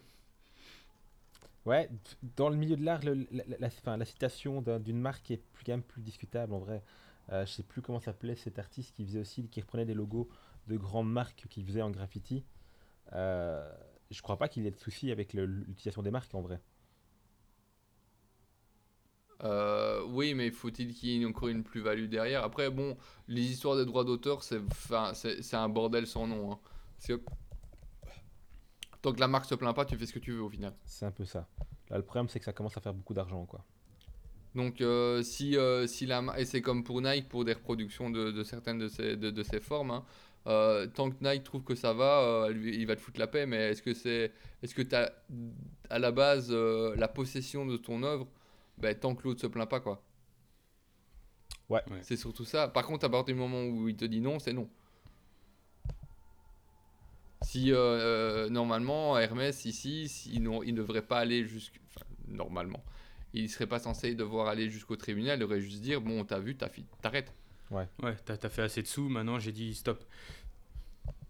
[1.65, 1.89] Ouais,
[2.37, 5.41] dans le milieu de l'art, la, la- la- enfin, la citation d'un- d'une marque est
[5.53, 6.81] plus, quand même plus discutable en vrai.
[7.29, 10.29] Euh, je sais plus comment s'appelait cet artiste qui faisait aussi, qui reprenait des logos
[10.67, 12.45] de grandes marques qu'il faisait en graffiti.
[13.13, 13.69] Euh,
[14.11, 16.61] je crois pas qu'il ait de soucis avec l'utilisation des marques en vrai.
[19.43, 22.43] Euh, oui, mais faut-il qu'il y ait encore une plus-value derrière?
[22.43, 22.97] Après, bon,
[23.27, 26.53] les histoires des droits d'auteur, c'est un bordel sans nom.
[26.53, 26.59] hein.
[26.97, 27.21] Parce que
[29.01, 30.73] tant que la marque se plaint pas, tu fais ce que tu veux au final.
[30.85, 31.47] C'est un peu ça.
[31.89, 33.63] Là, le problème, c'est que ça commence à faire beaucoup d'argent, quoi.
[34.55, 38.31] Donc, euh, si, euh, si la et c'est comme pour Nike pour des reproductions de,
[38.31, 39.91] de certaines de ces, de, de ces formes.
[39.91, 40.05] hein.
[40.47, 43.45] Euh, tant que Nike trouve que ça va, euh, il va te foutre la paix.
[43.45, 44.31] Mais est-ce que c'est,
[44.63, 45.09] est-ce que t'as
[45.89, 48.27] à la base euh, la possession de ton œuvre
[48.77, 50.01] ben, tant que l'autre se plaint pas quoi.
[51.69, 51.81] Ouais.
[51.91, 51.99] Ouais.
[52.01, 52.67] C'est surtout ça.
[52.69, 54.69] Par contre, à partir du moment où il te dit non, c'est non.
[57.43, 57.71] Si
[58.49, 62.83] normalement Hermès ici, si, il ne devrait pas aller jusqu'à enfin, normalement,
[63.33, 65.37] il serait pas censé devoir aller jusqu'au tribunal.
[65.37, 66.69] Il devrait juste dire bon, t'as vu, t'as
[67.01, 67.33] t'arrêtes.
[68.01, 70.03] Ouais, t'as as fait assez de sous, maintenant j'ai dit stop.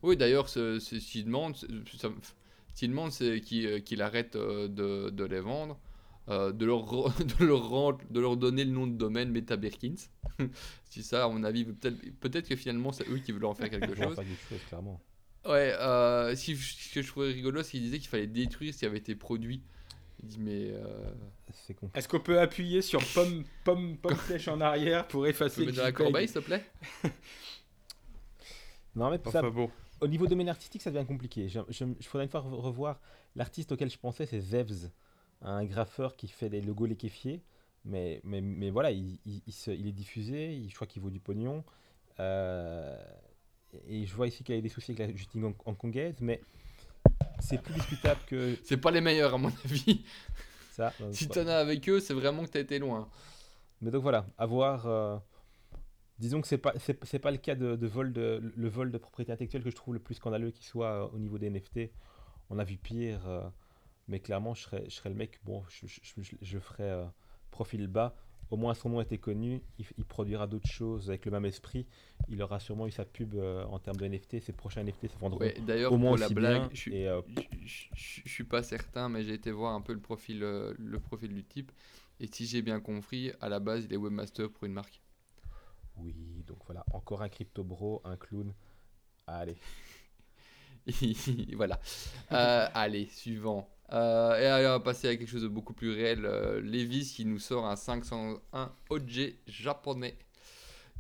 [0.04, 1.68] Oui, d'ailleurs, ce- ce- s'il demande, c'est-
[1.98, 2.12] ça-
[2.76, 5.80] s'il demande, c'est qu'il euh, qu'il arrête euh, de, de les vendre,
[6.30, 9.58] euh, de, leur, re- de, leur rendre- de leur donner le nom de domaine Meta
[9.58, 9.96] Birkins.
[10.90, 13.70] si ça, à mon avis, peut-être peut-être que finalement, c'est eux qui veulent en faire
[13.72, 14.16] quelque chose.
[14.16, 15.02] pas quelque chose, clairement.
[15.46, 18.80] Ouais, euh, si, ce que je trouvais rigolo, c'est qu'il disait qu'il fallait détruire ce
[18.80, 19.64] qui avait été produit.
[20.24, 20.72] Il dit, mais.
[20.72, 21.12] Euh,
[21.54, 22.00] C'est compliqué.
[22.00, 25.84] Est-ce qu'on peut appuyer sur pomme, pomme, pomme flèche en arrière pour effacer mettre dans
[25.84, 26.64] la corbeille, s'il te plaît
[28.96, 29.70] Non, mais ça, Enfin bon.
[30.02, 31.48] au niveau domaine artistique, ça devient compliqué.
[31.50, 33.00] Je, je, je faudrait une fois re- revoir
[33.36, 34.90] l'artiste auquel je pensais, c'est Zevs,
[35.42, 37.44] un graffeur qui fait des logos liquéfiés.
[37.86, 41.02] Mais, mais, mais voilà, il, il, il se- il est diffusé, il, je crois qu'il
[41.02, 41.64] vaut du pognon.
[42.20, 42.98] Euh,
[43.88, 46.42] et je vois ici qu'il y a des soucis avec la justice hong- hongkongaise, mais
[47.40, 50.04] c'est plus discutable que C'est pas les meilleurs, à mon avis.
[50.72, 50.94] ça.
[51.00, 53.10] Donc, si t'en as avec eux, c'est vraiment que t'as été loin.
[53.82, 54.88] Mais donc voilà, avoir.
[54.88, 55.18] euh,
[56.20, 58.98] disons que c'est pas c'est pas le cas de, de vol de le vol de
[58.98, 61.92] propriété intellectuelle que je trouve le plus scandaleux qui soit euh, au niveau des NFT.
[62.50, 63.48] On a vu pire, euh,
[64.08, 65.40] mais clairement je serais je serais le mec.
[65.44, 67.06] Bon, je, je, je, je ferais euh,
[67.52, 68.16] profil bas.
[68.50, 69.62] Au moins son nom était connu.
[69.78, 71.86] Il, il produira d'autres choses avec le même esprit.
[72.30, 74.40] Il aura sûrement eu sa pub euh, en termes de NFT.
[74.40, 76.70] Ses prochains NFT se vendront Ouais, d'ailleurs, au moins pour la aussi blague, bien.
[76.74, 79.82] je Et, euh, je, je- je- je suis pas certain, mais j'ai été voir un
[79.82, 81.72] peu le profil, euh, le profil du type.
[82.20, 85.02] Et si j'ai bien compris, à la base, il est webmaster pour une marque.
[85.98, 88.54] Oui, donc voilà, encore un crypto bro, un clown.
[89.28, 89.58] Allez.
[91.56, 91.80] voilà.
[92.30, 93.68] Allez, suivant.
[93.94, 96.26] Euh, et allez, on va passer à quelque chose de beaucoup plus réel.
[96.26, 100.18] Euh, Levi's qui nous sort un 501 OG japonais.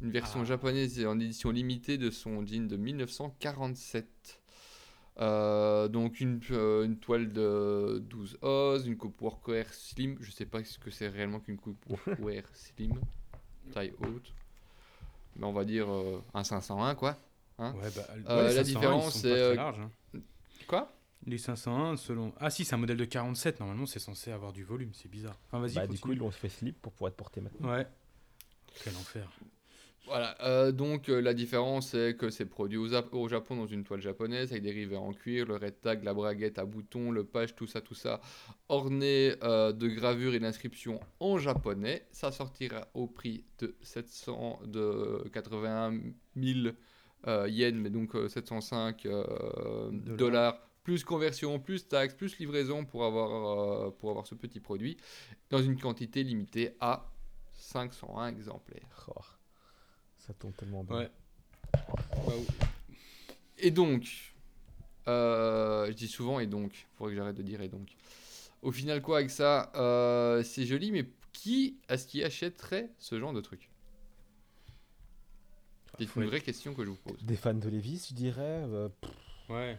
[0.02, 0.46] Une version Ah.
[0.46, 4.40] japonaise en édition limitée de son jean de 1947.
[5.20, 10.16] Euh, donc une, euh, une toile de 12 os, une coupe workwear slim.
[10.22, 12.94] Je sais pas ce que c'est réellement qu'une coupe workwear slim,
[13.74, 14.34] taille haute.
[15.36, 15.88] Mais on va dire
[16.34, 17.18] un 501 quoi.
[17.58, 19.90] Hein Ouais, bah, les la 501, ils différence, c'est, hein.
[20.68, 20.92] Quoi?
[21.26, 22.34] Les 501, selon.
[22.40, 23.60] Ah, si, c'est un modèle de 47.
[23.60, 24.92] Normalement, c'est censé avoir du volume.
[24.94, 25.38] C'est bizarre.
[25.48, 25.76] Enfin, vas-y.
[25.76, 27.70] Bah, du coup, ils l'ont fait slip pour pouvoir être porté maintenant.
[27.70, 27.88] Ouais.
[28.84, 29.30] Quel enfer.
[30.08, 33.84] Voilà, euh, donc euh, la différence c'est que c'est produit au, au Japon dans une
[33.84, 37.26] toile japonaise avec des rivets en cuir, le red tag, la braguette à boutons, le
[37.26, 38.22] page, tout ça, tout ça,
[38.70, 42.08] orné euh, de gravures et d'inscriptions en japonais.
[42.12, 46.00] Ça sortira au prix de 700, de 81
[46.38, 46.74] 000
[47.28, 50.58] euh, yens, mais donc euh, 705 euh, Dollars.
[50.88, 54.96] Plus conversion, plus taxes, plus livraison pour avoir, euh, pour avoir ce petit produit,
[55.50, 57.12] dans une quantité limitée à
[57.56, 59.10] 501 exemplaires.
[59.14, 59.20] Oh,
[60.16, 61.00] ça tombe tellement bien.
[61.00, 61.12] Ouais.
[63.58, 64.34] Et donc,
[65.10, 67.90] euh, je dis souvent et donc, il faudrait que j'arrête de dire et donc.
[68.62, 73.34] Au final, quoi avec ça euh, C'est joli, mais qui est-ce qui achèterait ce genre
[73.34, 73.70] de truc?
[76.00, 77.22] C'est Faut une vraie question que je vous pose.
[77.24, 78.64] Des fans de Levi's, je dirais.
[78.70, 78.88] euh,
[79.50, 79.78] Ouais.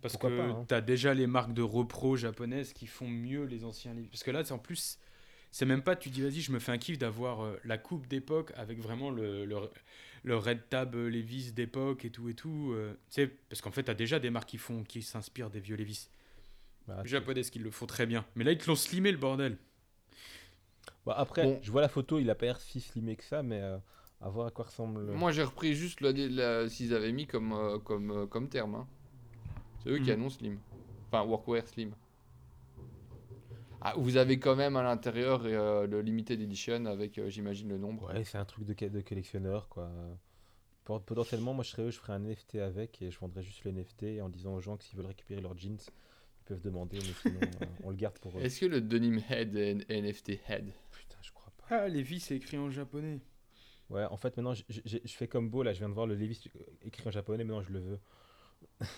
[0.00, 0.64] Parce Pourquoi que hein.
[0.68, 4.08] t'as déjà les marques de repro japonaises qui font mieux les anciens livres.
[4.10, 4.98] Parce que là, c'est en plus,
[5.50, 8.06] c'est même pas, tu dis vas-y, je me fais un kiff d'avoir euh, la coupe
[8.06, 9.56] d'époque avec vraiment le, le,
[10.22, 12.70] le Red Tab euh, Levi's d'époque et tout et tout.
[12.74, 15.60] euh, tu sais, parce qu'en fait, t'as déjà des marques qui font, qui s'inspirent des
[15.60, 16.10] vieux Levi's
[16.86, 18.24] bah, japonaises qui le font très bien.
[18.36, 19.58] Mais là, ils te l'ont slimé le bordel.
[21.06, 21.58] bah, après, Bon.
[21.62, 23.78] je vois la photo, il a pas l'air si slimé que ça, mais euh,
[24.20, 25.06] à voir à quoi ressemble.
[25.06, 28.48] le- Moi, j'ai repris juste la, la- qu'ils avaient mis comme, euh, comme, euh, comme
[28.48, 28.74] terme.
[28.76, 28.86] hein.
[29.82, 30.10] C'est eux qui Mhm.
[30.10, 30.58] annoncent Slim.
[31.10, 31.92] Enfin, Workwear Slim.
[33.80, 37.78] Ah, vous avez quand même à l'intérieur euh, le Limited Edition avec, euh, j'imagine, le
[37.78, 38.12] nombre.
[38.12, 39.90] Ouais, c'est un truc de, collectionneur, quoi.
[40.84, 43.62] Pot- Potentiellement, moi je serais eux, je ferais un NFT avec et je vendrais juste
[43.64, 46.96] le NFT en disant aux gens que s'ils veulent récupérer leurs jeans, ils peuvent demander,
[46.96, 48.42] mais sinon euh, on le garde pour eux.
[48.42, 50.72] Est-ce que le Denim Head est NFT Head?
[50.90, 51.66] Putain, je crois pas.
[51.70, 53.20] Ah, Levi's, c'est écrit en japonais.
[53.90, 54.64] Ouais, en fait, maintenant je,
[55.06, 57.62] fais comme beau, là, je viens de voir le Levi's euh, écrit en japonais, maintenant
[57.62, 58.00] je le veux.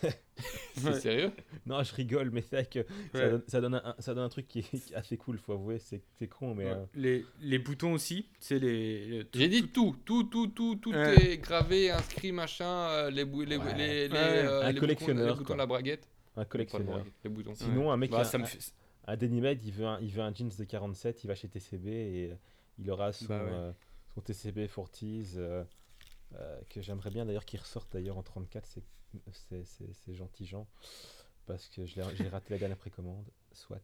[0.74, 1.00] C'est Ouais.
[1.00, 1.32] sérieux?
[1.66, 4.28] Non, je rigole, mais c'est vrai que ça, donne, ça, donne un, ça donne un
[4.28, 6.64] truc qui est, assez cool, faut avouer, c'est c'est con, mais.
[6.64, 6.70] Ouais.
[6.70, 9.06] euh, Les, les boutons aussi, c'est les.
[9.06, 11.32] le- J'ai dit tout, tout, tout, tout, tout Ouais.
[11.32, 15.44] est gravé, inscrit, machin, les, les, les, les, euh, Un les boutons- collectionneur, les boutons
[15.44, 15.54] quoi.
[15.56, 16.08] de la braguette.
[16.36, 16.94] un collectionneur.
[16.96, 17.54] braguette, les boutons.
[17.54, 18.72] Sinon, un mec, Bah, a- ça me un- fait-
[19.06, 21.86] Un Denimed, il veut un, il veut un jeans de 47, il va chez TCB
[21.88, 22.34] et euh,
[22.78, 23.50] il aura son, Bah ouais.
[23.50, 23.72] euh,
[24.14, 25.64] son TCB 40s euh,
[26.36, 28.82] euh, que j'aimerais bien d'ailleurs qu'il ressorte d'ailleurs en 34, c'est-
[29.32, 30.66] c'est c'est- c'est gentil Jean
[31.46, 33.80] parce que je l'ai j'ai raté la dernière précommande, soit.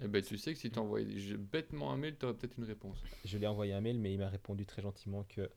[0.00, 2.98] Eh ben, tu sais que si t'envoyais je- bêtement un mail, t'aurais peut-être une réponse.
[3.24, 5.48] Je lui ai envoyé un mail mais il m'a répondu très gentiment que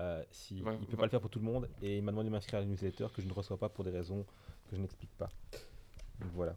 [0.00, 2.02] euh, si, Ouais, il peut va- pas le faire pour tout le monde et il
[2.02, 4.24] m'a demandé de m'inscrire à la newsletter que je ne reçois pas pour des raisons
[4.68, 5.30] que je n'explique pas.
[6.20, 6.56] Donc voilà.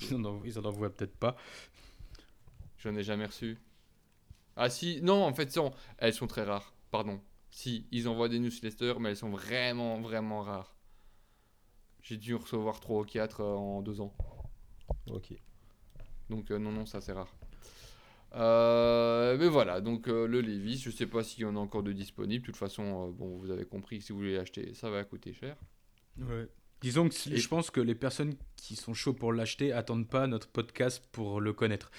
[0.00, 1.36] Ils en, envo- ils en envoient peut-être pas.
[2.78, 3.58] J'en ai jamais reçu.
[4.56, 6.74] Ah si, non, en fait, non, elles sont très rares.
[6.90, 7.20] Pardon.
[7.50, 10.74] Si, ils envoient des newsletters, mais elles sont vraiment, vraiment rares.
[12.02, 14.14] J'ai dû en recevoir 3 ou 4 en 2 ans.
[15.10, 15.32] Ok.
[16.30, 17.34] Donc euh, non, non, ça c'est rare.
[18.36, 21.82] Euh, mais voilà, donc euh, le Levi's, je sais pas s'il y en a encore
[21.82, 22.42] de disponible.
[22.42, 25.02] De toute façon, euh, bon, vous avez compris que si vous voulez l'acheter, ça va
[25.04, 25.56] coûter cher.
[26.80, 30.08] Disons que si- Et- je pense que les personnes qui sont chauds pour l'acheter attendent
[30.08, 31.90] pas notre podcast pour le connaître.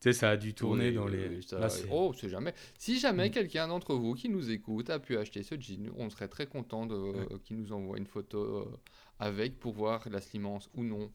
[0.00, 1.42] Tu sais, ça a dû tourner Oui, dans oui, les.
[1.42, 2.52] ça- Là, oh, c'est jamais.
[2.78, 3.32] Si jamais Mm.
[3.32, 6.84] quelqu'un d'entre vous qui nous écoute a pu acheter ce jean, on serait très content
[6.86, 7.26] de Ouais.
[7.44, 8.76] qu'il nous envoie une photo euh,
[9.18, 11.10] avec pour voir la slimance ou non.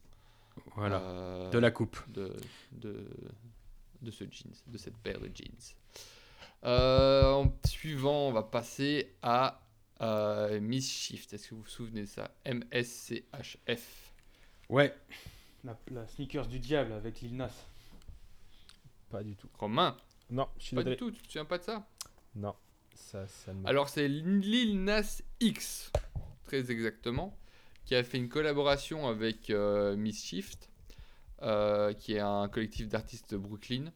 [0.74, 1.00] Voilà.
[1.00, 1.96] euh, De la coupe.
[2.10, 2.34] de,
[2.72, 3.06] de,
[4.02, 5.74] de ce jeans, de cette paire de jeans.
[6.64, 9.60] Euh, en suivant, on va passer à
[10.00, 11.32] euh, Miss Shift.
[11.32, 12.32] Est-ce que vous vous souvenez de ça?
[12.44, 14.12] MSCHF.
[14.68, 14.92] Ouais.
[15.64, 17.50] La, la sneakers du diable avec Lil Nas.
[19.12, 19.48] Pas du tout.
[19.58, 19.96] Romain,
[20.30, 20.96] Non, je suis pas du désolé.
[20.98, 21.86] tout, tu te souviens pas de ça?
[22.34, 22.54] Non,
[22.94, 23.64] ça, ça ne.
[23.66, 25.92] Alors c'est Lil Nas X,
[26.44, 27.36] très exactement,
[27.84, 30.70] qui a fait une collaboration avec euh, Miss Shift,
[31.42, 33.92] euh, qui est un collectif d'artistes de Brooklyn.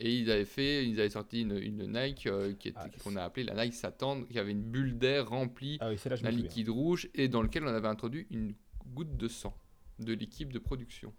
[0.00, 3.16] Et ils avaient fait, ils avaient sorti une, une Nike euh, qui était- Ah, qu'on
[3.16, 6.22] a appelée la Nike Satan, qui avait une bulle d'air remplie Ah oui, celle-là, je
[6.22, 6.48] me d'un souviens.
[6.48, 8.54] liquide rouge et dans lequel on avait introduit une
[8.94, 9.56] goutte de sang
[9.98, 11.12] de l'équipe de production.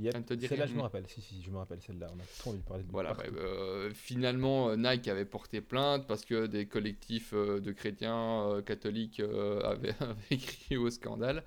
[0.00, 0.12] Yep,
[0.48, 1.04] Celle-là, je me rappelle.
[1.08, 2.08] Si, si, je me rappelle celle-là.
[2.14, 5.60] On a trop envie de parler de Voilà, bah, euh, finalement, euh, Nike avait porté
[5.60, 9.20] plainte parce que des collectifs euh, de chrétiens euh, catholiques
[9.64, 11.44] avaient, avaient crié au scandale.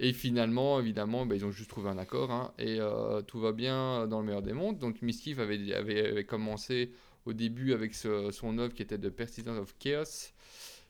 [0.00, 2.78] Et finalement, évidemment, bah, ils ont juste trouvé un accord hein, et
[3.26, 4.78] tout va bien dans le meilleur des mondes.
[4.78, 6.92] Donc, Mischief avait, avait, avait commencé
[7.24, 10.32] au début avec ce- son œuvre qui était de Persistence of Chaos,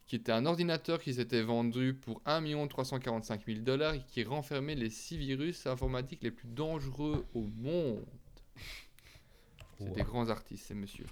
[0.06, 4.74] qui était un ordinateur qui s'était vendu pour 1 345 000 dollars et qui renfermait
[4.76, 8.04] les six virus informatiques les plus dangereux au monde.
[9.78, 11.06] C'est des grands artistes, ces messieurs.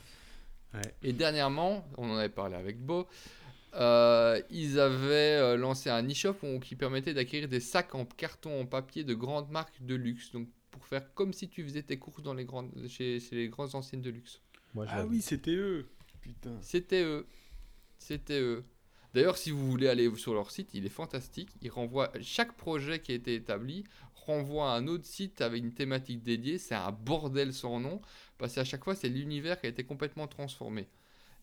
[0.72, 0.94] Ouais.
[1.02, 3.06] Et dernièrement, on en avait parlé avec Beau,
[3.74, 8.66] euh, ils avaient euh, lancé un e-shop qui permettait d'acquérir des sacs en carton en
[8.66, 10.30] papier de grandes marques de luxe.
[10.30, 13.48] Donc pour faire comme si tu faisais tes courses dans les grandes, chez, chez les
[13.48, 14.40] grandes enseignes de luxe.
[14.74, 15.88] Moi, Ah oui, c'était eux.
[16.20, 16.56] Putain.
[16.62, 17.26] C'était eux.
[17.98, 18.64] C'était eux.
[19.14, 21.50] D'ailleurs, si vous voulez aller sur leur site, il est fantastique.
[21.62, 23.84] Il renvoie chaque projet qui a été établi
[24.26, 26.58] renvoie à un autre site avec une thématique dédiée.
[26.58, 28.00] C'est un bordel sans nom
[28.38, 30.88] parce qu'à chaque fois, c'est l'univers qui a été complètement transformé.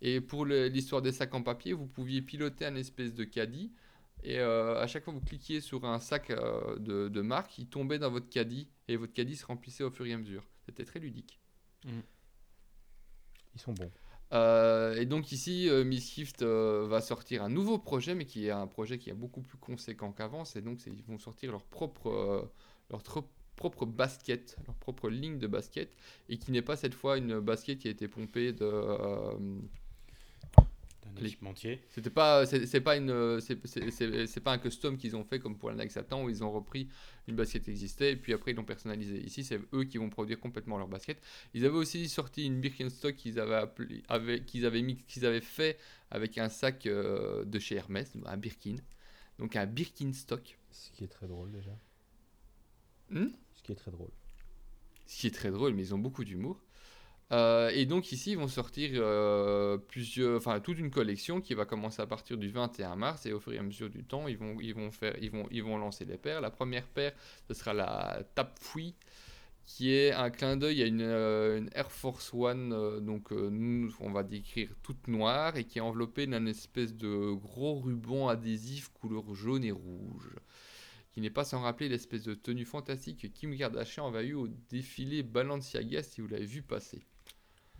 [0.01, 3.72] Et pour l'histoire des sacs en papier, vous pouviez piloter un espèce de caddie.
[4.24, 7.67] Et euh, à chaque fois vous cliquiez sur un sac euh, de, de marque, il
[7.67, 10.47] tombait dans votre caddie et votre caddie se remplissait au fur et à mesure.
[10.65, 11.39] C'était très ludique.
[13.55, 13.91] Ils sont bons.
[14.34, 18.51] Euh, et donc ici, euh, Mischief euh, va sortir un nouveau projet, mais qui est
[18.51, 20.45] un projet qui est beaucoup plus conséquent qu'avant.
[20.45, 22.41] C'est donc ils vont sortir leur propre, euh,
[22.89, 23.03] leur
[23.55, 25.95] propre basket, leur propre ligne de basket,
[26.29, 28.65] et qui n'est pas cette fois une basket qui a été pompée de.
[31.06, 31.82] Euh, D'un Les- équipementier.
[31.89, 35.58] c'était pas, c'est c'est pas une, c'est- c'est pas un custom qu'ils ont fait comme
[35.58, 36.88] pour la Nike Satan où ils ont repris
[37.28, 39.20] une basket qui existait et puis après ils l'ont personnalisé.
[39.26, 41.22] Ici, c'est eux qui vont produire complètement leur basket.
[41.54, 44.04] Ils avaient aussi sorti une Birkenstock qu'ils avaient appelé,
[44.45, 45.78] qu'ils avaient mis, qu'ils avaient fait
[46.12, 48.76] avec un sac euh, de chez Hermès, un Birkin.
[49.39, 50.58] Donc un Birkenstock.
[50.72, 51.72] Ce qui est très drôle déjà.
[53.10, 53.30] Hmm?
[53.56, 54.12] Ce qui est très drôle.
[55.08, 56.62] ce qui est très drôle, mais ils ont beaucoup d'humour.
[57.32, 62.01] Euh, et donc ici, ils vont sortir euh, plusieurs, toute une collection qui va commencer
[62.01, 64.57] à partir du 21 mars et au fur et à mesure du temps, ils vont,
[64.59, 66.41] ils vont faire, ils vont, ils vont lancer les paires.
[66.41, 67.13] La première paire,
[67.47, 68.95] ce sera la Tap Fui,
[69.65, 74.69] qui est un clin d'œil à une, euh, Air Force One, donc on va décrire
[74.84, 79.71] toute noire et qui est enveloppée d'un espèce de gros ruban adhésif couleur jaune et
[79.71, 80.36] rouge
[81.13, 84.47] qui n'est pas sans rappeler l'espèce de tenue fantastique que Kim Kardashian avait eu au
[84.47, 87.05] défilé Balenciaga si vous l'avez vu passer.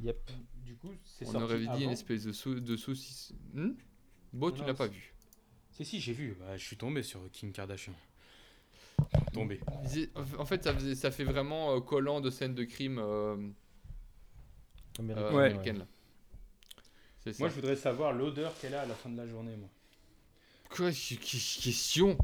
[0.02, 0.32] Yep.
[0.66, 3.34] Du coup, c'est On sorti aurait dit une espèce de, sau- de saucisse.
[3.54, 3.72] Hmm?
[4.34, 5.14] Bon, tu l'as pas c'est- vu.
[5.72, 6.36] Si, si, j'ai vu.
[6.40, 7.94] Bah, je suis tombé sur Kim Kardashian.
[9.34, 9.60] Tombé.
[10.38, 13.36] En fait, ça, faisait- ça fait vraiment euh, collant de scène de crime euh,
[15.00, 15.46] euh, Ouais.
[15.46, 15.80] américaine.
[15.80, 15.88] là.
[17.24, 17.40] C'est ça.
[17.40, 19.70] Moi, je voudrais savoir l'odeur qu'elle a à la fin de la journée, moi.
[20.70, 20.92] Quoi?
[20.92, 22.18] Qu- qu- Question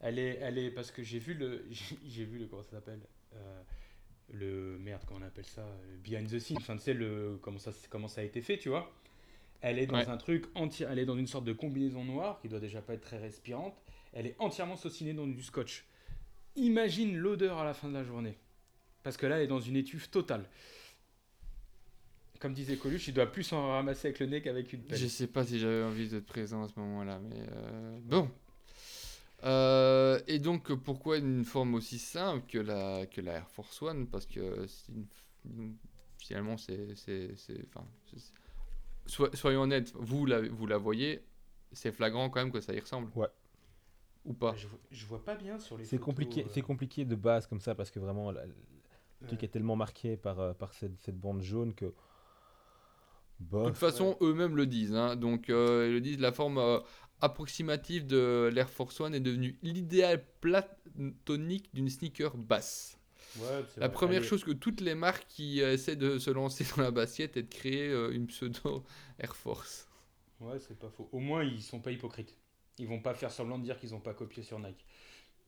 [0.00, 2.70] Elle est, elle est parce que j'ai vu le, j'ai j'ai vu le comment ça
[2.72, 3.00] s'appelle,
[3.34, 3.62] euh,
[4.32, 6.56] le merde comment on appelle ça, le behind the scene.
[6.58, 8.90] Enfin, tu sais le comment ça, comment ça a été fait, tu vois.
[9.60, 10.08] Elle est dans Ouais.
[10.08, 12.94] un truc entier, elle est dans une sorte de combinaison noire qui doit déjà pas
[12.94, 13.74] être très respirante.
[14.12, 15.84] Elle est entièrement saucinée dans du scotch.
[16.56, 18.36] Imagine l'odeur à la fin de la journée,
[19.02, 20.48] parce que là, elle est dans une étuve totale.
[22.40, 24.96] Comme disait Coluche, il doit plus s'en ramasser avec le nez qu'avec une pelle.
[24.98, 28.30] Je sais pas si j'avais envie d'être présent à ce moment-là, mais euh, bon.
[29.44, 34.08] Euh, et donc, pourquoi une forme aussi simple que la, que la Air Force One?
[34.08, 34.66] Parce que
[35.44, 35.76] une-
[36.18, 36.94] finalement, c'est.
[36.96, 37.86] c'est- c'est- enfin,
[39.34, 41.24] soyons honnêtes, vous la, vous la voyez,
[41.72, 43.10] c'est flagrant quand même que ça y ressemble.
[43.14, 43.28] Ouais.
[44.24, 44.54] Ou pas?
[44.56, 47.46] Je, vois- je vois pas bien sur les C'est compliqué, euh, c'est compliqué de base
[47.46, 48.52] comme ça parce que vraiment la- le
[49.26, 49.46] truc ouais.
[49.46, 51.94] est tellement marqué par, euh, par cette, cette bande jaune que.
[53.40, 54.94] De toute façon, eux-mêmes le disent.
[54.96, 55.14] hein.
[55.14, 56.80] Donc, euh, ils le disent, la forme euh,
[57.20, 62.98] approximative de l'Air Force One est devenue l'idéal platonique d'une sneaker basse.
[63.36, 66.82] Ouais, La première chose que toutes les marques qui euh, essaient de se lancer dans
[66.82, 68.84] la basket est de créer euh, une pseudo
[69.18, 69.88] Air Force.
[70.40, 71.08] Ouais, c'est pas faux.
[71.12, 72.36] Au moins, ils sont pas hypocrites.
[72.78, 74.86] Ils vont pas faire semblant de dire qu'ils ont pas copié sur Nike.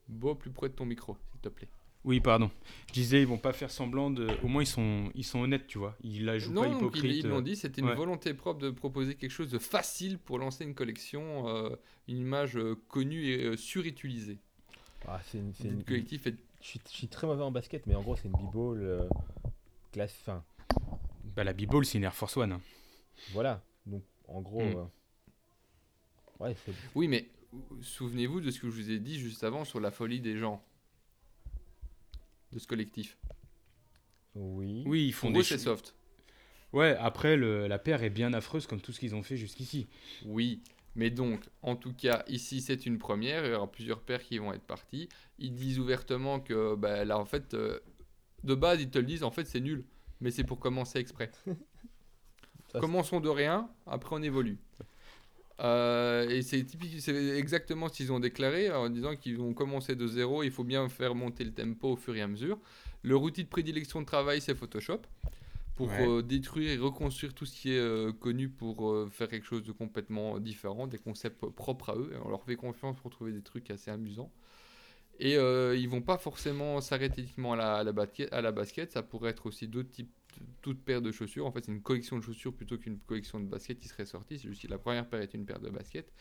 [0.08, 1.68] Bon, plus près de ton micro, s'il te plaît.
[2.04, 2.50] Oui, pardon.
[2.88, 4.28] Je disais, ils vont pas faire semblant de.
[4.42, 5.96] Au moins, ils sont, ils sont honnêtes, tu vois.
[6.02, 7.16] Ils la jouent non, pas hypocrite.
[7.24, 7.42] ils l'ont euh.
[7.42, 7.94] dit, c'était une ouais.
[7.94, 11.76] volonté propre de proposer quelque chose de facile pour lancer une collection, euh,
[12.08, 14.38] une image euh, connue et euh, surutilisée.
[15.06, 17.50] Ah, c'est une- c'est Le une- collectif est je, suis, je suis très mauvais en
[17.50, 19.08] basket, mais en gros, c'est une b-ball euh,
[19.92, 20.42] classe fin.
[21.36, 22.52] Bah, la B-Ball, c'est une Air Force One.
[22.52, 22.60] hein.
[23.32, 23.62] Voilà.
[23.86, 24.62] Donc, en gros.
[24.62, 24.76] Hmm.
[24.76, 24.84] euh,
[26.44, 26.72] ouais, c'est.
[26.94, 29.90] Oui, mais euh, souvenez-vous de ce que je vous ai dit juste avant sur la
[29.90, 30.62] folie des gens.
[32.52, 33.16] De ce collectif.
[34.34, 34.84] Oui.
[34.86, 35.40] Oui, ils font des.
[35.40, 35.94] eux, c'est ch- soft.
[36.72, 39.88] Ouais, après, le, la paire est bien affreuse comme tout ce qu'ils ont fait jusqu'ici.
[40.24, 40.62] Oui,
[40.94, 43.44] Mais donc, en tout cas, ici, c'est une première.
[43.44, 45.08] Il y aura plusieurs paires qui vont être partis.
[45.38, 47.80] Ils disent ouvertement que, bah, là, en fait, euh,
[48.44, 49.84] de base, ils te le disent, en fait, c'est nul.
[50.20, 51.30] Mais c'est pour commencer exprès.
[52.72, 54.58] Ça, Commençons de rien, après on évolue.
[55.60, 56.64] Euh, et c'est
[57.36, 60.42] exactement ce qu'ils ont déclaré en disant qu'ils vont commencer de zéro.
[60.42, 62.58] Il faut bien faire monter le tempo au fur et à mesure.
[63.02, 65.02] Leur outil de prédilection de travail, c'est Photoshop
[65.74, 65.96] pour Ouais.
[66.00, 69.72] euh, détruire et reconstruire tout ce qui est euh, connu pour faire quelque chose de
[69.72, 72.10] complètement différent, des concepts propres à eux.
[72.14, 74.32] Et on leur fait confiance pour trouver des trucs assez amusants.
[75.18, 78.92] Et ils vont pas forcément s'arrêter uniquement à la, à la basket, à la basket.
[78.92, 80.10] Ça pourrait être aussi d'autres types,
[80.62, 81.46] toutes paires de chaussures.
[81.46, 84.38] En fait, c'est une collection de chaussures plutôt qu'une collection de baskets qui serait sortie.
[84.38, 86.12] C'est juste que la première paire est une paire de baskets.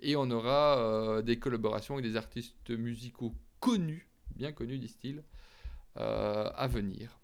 [0.00, 5.22] Et on aura euh, des collaborations avec des artistes musicaux connus, bien connus, disent-ils,
[5.98, 7.20] euh, à venir.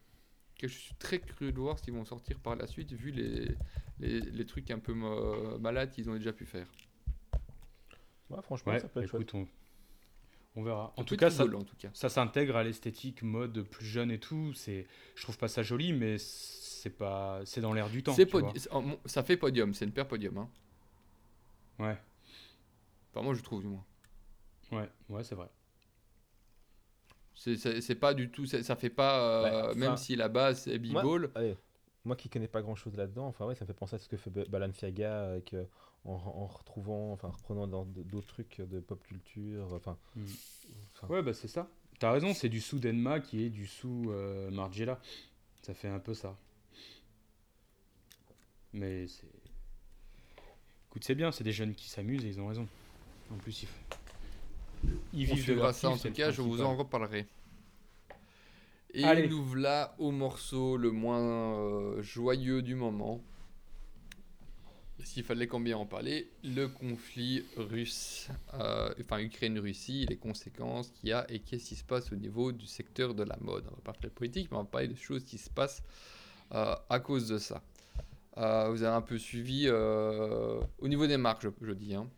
[0.59, 3.11] Que je suis très curieux de voir ce qu'ils vont sortir par la suite, vu
[3.13, 3.57] les,
[3.99, 6.69] les, les trucs un peu euh, malades qu'ils ont déjà pu faire.
[8.31, 9.25] Ouais, franchement, Ouais, ça peut être chouette.
[9.25, 9.47] écoute, on,
[10.57, 10.93] on verra.
[10.97, 11.91] En Ça tout cas, ça, rigolo, en tout cas.
[11.93, 14.53] ça s'intègre à l'esthétique mode plus jeune et tout.
[14.55, 18.15] C'est, je trouve pas ça joli, mais c'est pas, c'est dans l'air du temps.
[18.15, 18.83] C'est tu podi- vois.
[19.07, 20.39] ça fait podium, c'est une paire podium.
[20.39, 20.49] Hein.
[21.79, 21.97] Ouais,
[23.13, 23.85] Enfin, moi, je trouve, du moins.
[24.73, 25.49] ouais, ouais, c'est vrai.
[27.35, 30.29] C'est- C'est c'est pas du tout, c'est- ça fait pas, euh, enfin, même si la
[30.29, 31.57] base c'est Moi, b-ball, allez,
[32.05, 34.09] moi qui connais pas grand chose là-dedans, enfin ouais, ça me fait penser à ce
[34.09, 35.65] que fait Ba- Balenciaga avec, euh,
[36.05, 39.99] en, en retrouvant, enfin reprenant d'autres trucs de pop culture, enfin.
[40.17, 40.25] Mm.
[40.95, 41.69] enfin, Ouais, bah c'est ça.
[41.99, 44.99] T'as raison, c'est du sous Denma qui est du sous euh, Margiela.
[45.63, 46.37] Ça fait un peu ça.
[48.73, 49.29] Mais c'est.
[50.89, 52.67] Écoute, c'est bien, c'est des jeunes qui s'amusent et ils ont raison.
[53.31, 53.69] En plus, ils,
[55.13, 57.27] ils vivent de leur ça en tout cas, je vous en reparlerai.
[58.93, 59.29] Et Allez.
[59.29, 63.23] nous voilà au morceau le moins euh, joyeux du moment.
[65.05, 71.13] S'il fallait combien en parler, le conflit russe, euh, enfin Ukraine-Russie, les conséquences qu'il y
[71.13, 73.65] a et qu'est-ce qui se passe au niveau du secteur de la mode.
[73.69, 75.83] On va pas parler politique, mais on va parler des choses qui se passent
[76.53, 77.63] euh, à cause de ça.
[78.39, 81.95] Euh, vous avez un peu suivi euh, au niveau des marques, je, je dis.
[81.95, 82.09] Hein.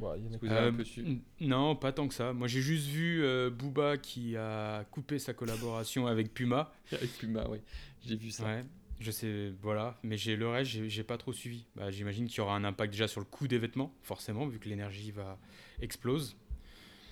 [0.00, 1.10] ouais, il y en a Vous avez Euh, un peu suivi.
[1.12, 2.32] n- non, pas tant que ça.
[2.32, 6.72] Moi, j'ai juste vu euh, Booba qui a coupé sa collaboration avec Puma.
[6.92, 7.58] Avec Puma, oui,
[8.06, 8.44] j'ai vu ça.
[8.44, 8.64] Ouais,
[9.02, 9.98] je sais, voilà.
[10.02, 11.66] Mais j'ai le reste, j'ai pas trop suivi.
[11.76, 14.58] Bah, J'imagine qu'il y aura un impact déjà sur le coût des vêtements, forcément, vu
[14.58, 15.38] que l'énergie va
[15.80, 16.36] explose.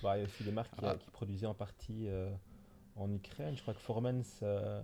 [0.03, 0.97] Bah, il y a aussi des marques qui, Ah.
[0.99, 2.31] qui produisaient en partie euh,
[2.97, 3.57] en Ukraine.
[3.57, 4.81] Je crois que Formans, euh,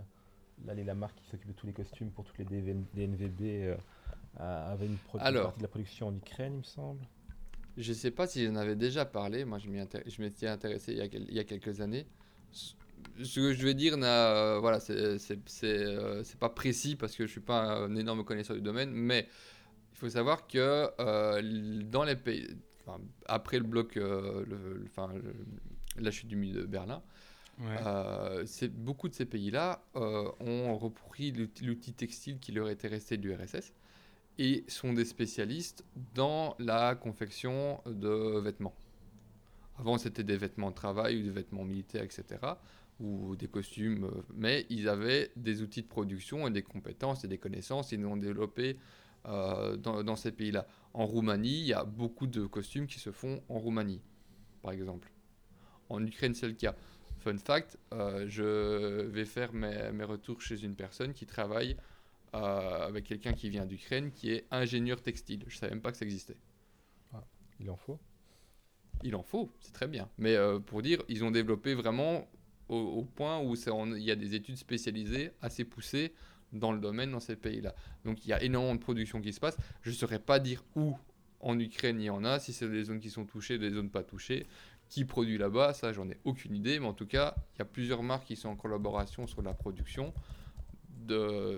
[0.65, 3.77] là, les- la marque qui s'occupe de tous les costumes pour toutes les DNVB, euh,
[4.39, 7.01] avait une, partie de la production en Ukraine, il me semble.
[7.77, 11.01] Je sais pas si j'en avais déjà parlé, moi je intér- m'étais intéressé il y,
[11.01, 12.05] a quel- il y a quelques années.
[13.23, 16.95] Ce que je vais dire, n'a, euh, voilà, c'est c'est- c'est, euh, c'est pas précis
[16.95, 19.27] parce que je suis pas un énorme connaisseur du domaine, mais
[19.93, 22.47] il faut savoir que euh, dans les pays,
[22.85, 27.01] enfin, après le bloc, euh, le- le- enfin, le- la chute du mur de Berlin,
[27.59, 27.65] Ouais.
[27.85, 33.17] euh, c'est- beaucoup de ces pays-là ont repris l'outil l'outil textile qui leur était resté
[33.17, 33.73] du RSS
[34.37, 35.83] et sont des spécialistes
[36.13, 38.75] dans la confection de vêtements.
[39.79, 42.23] Avant, c'était des vêtements de travail ou des vêtements militaires, etc.
[42.99, 47.27] ou des costumes, euh, mais ils avaient des outils de production et des compétences et
[47.27, 48.77] des connaissances ils ont développé
[49.25, 50.67] euh, dans, dans ces pays-là.
[50.93, 54.01] En Roumanie, il y a beaucoup de costumes qui se font en Roumanie,
[54.61, 55.11] par exemple.
[55.89, 56.75] En Ukraine, c'est le cas.
[57.19, 61.77] Fun fact, euh, je vais faire mes, mes retours chez une personne qui travaille
[62.35, 65.43] euh, avec quelqu'un qui vient d'Ukraine, qui est ingénieur textile.
[65.47, 66.37] Je savais même pas que ça existait.
[67.59, 67.99] Il en faut?
[69.03, 70.09] Il en faut, c'est très bien.
[70.17, 72.27] Mais euh, pour dire, ils ont développé vraiment
[72.69, 76.13] au, point où il y a des études spécialisées assez poussées
[76.53, 77.73] dans le domaine dans ces pays-là.
[78.05, 79.57] Donc il y a énormément de production qui se passe.
[79.81, 80.97] Je ne saurais pas dire où
[81.39, 83.89] en Ukraine il y en a, si c'est des zones qui sont touchées, des zones
[83.89, 84.45] pas touchées.
[84.89, 87.65] Qui produit là-bas, ça j'en ai aucune idée, mais en tout cas, il y a
[87.65, 90.13] plusieurs marques qui sont en collaboration sur la production,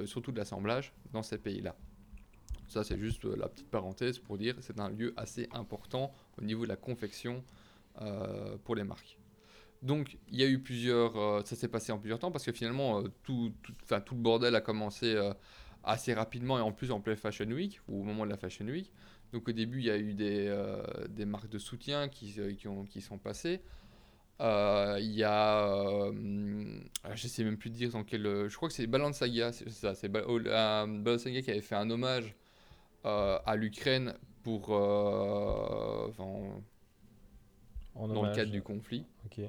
[0.06, 1.76] surtout de l'assemblage dans ces pays-là.
[2.70, 6.44] Ça, c'est juste euh, la petite parenthèse pour dire c'est un lieu assez important au
[6.44, 7.44] niveau de la confection
[8.02, 9.19] euh, pour les marques.
[9.82, 11.16] Donc, il y a eu plusieurs.
[11.18, 13.74] euh, ça s'est passé en plusieurs temps parce que finalement, euh, tout, tout,
[14.06, 15.34] tout le bordel a commencé euh,
[15.84, 18.66] assez rapidement et en plus en plein Fashion Week ou au moment de la Fashion
[18.66, 18.92] Week.
[19.32, 20.54] Donc, au début, il y a eu des,
[21.10, 23.62] des marques de soutien qui, qui, ont, qui sont passées.
[24.42, 26.06] Il y a.
[26.08, 26.84] hum,
[27.14, 28.24] je sais même plus dire dans quel.
[28.50, 29.96] Je crois que c'est Balenciaga, c'est c'est ça.
[29.96, 32.36] C'est Ba- oh, la- Balenciaga qui avait fait un hommage
[33.04, 34.70] à l'Ukraine pour.
[34.72, 36.24] enfin,
[37.96, 39.06] En dans le cadre du conflit.
[39.26, 39.42] Ok.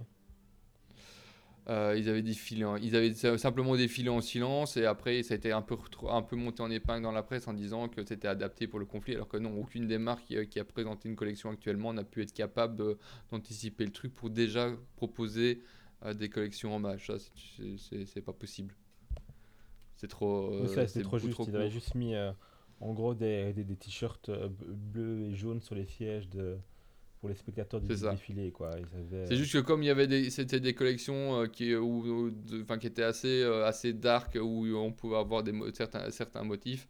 [1.68, 5.36] Euh, ils avaient défilé, en- ils avaient simplement défilé en silence et après ça a
[5.36, 5.76] été un peu,
[6.08, 8.86] un peu monté en épingle dans la presse en disant que c'était adapté pour le
[8.86, 12.02] conflit alors que non, aucune des marques qui, qui a présenté une collection actuellement n'a
[12.02, 12.98] pu être capable de-
[13.30, 15.62] d'anticiper le truc pour déjà proposer
[16.06, 17.06] euh, des collections hommage.
[17.08, 18.74] Ça, c'est- pas possible.
[19.96, 20.50] C'est trop.
[20.54, 21.38] Euh, c'est trop juste.
[21.46, 22.32] Ils avaient juste mis euh,
[22.80, 26.56] en gros des, des, des t-shirts euh, bleus et jaunes sur les sièges de,
[27.20, 28.10] pour les spectateurs du ça.
[28.12, 28.50] défilé.
[28.50, 28.70] Quoi.
[28.70, 32.02] Avaient, C'est juste que comme il y avait des, c'était des collections euh, qui, où-
[32.26, 36.10] où- de- enfin, qui étaient assez, euh, assez dark, où on pouvait avoir des, certains,
[36.10, 36.88] certains motifs.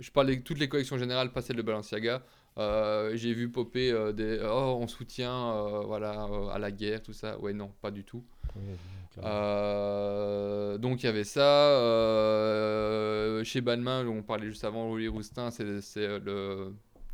[0.00, 2.22] Je parle de toutes les collections générales, pas celle de Balenciaga.
[2.58, 7.02] Euh, J'ai vu popper euh, des oh on soutient euh, voilà euh, à la guerre
[7.02, 7.36] tout ça.
[7.40, 8.22] Ouais non pas du tout.
[8.56, 8.62] Oui.
[9.24, 11.70] Euh, donc il y avait ça.
[11.78, 15.64] euh, chez Balmain, on parlait juste avant, Louis Roustin, c'est
[15.98, 16.72] euh, le,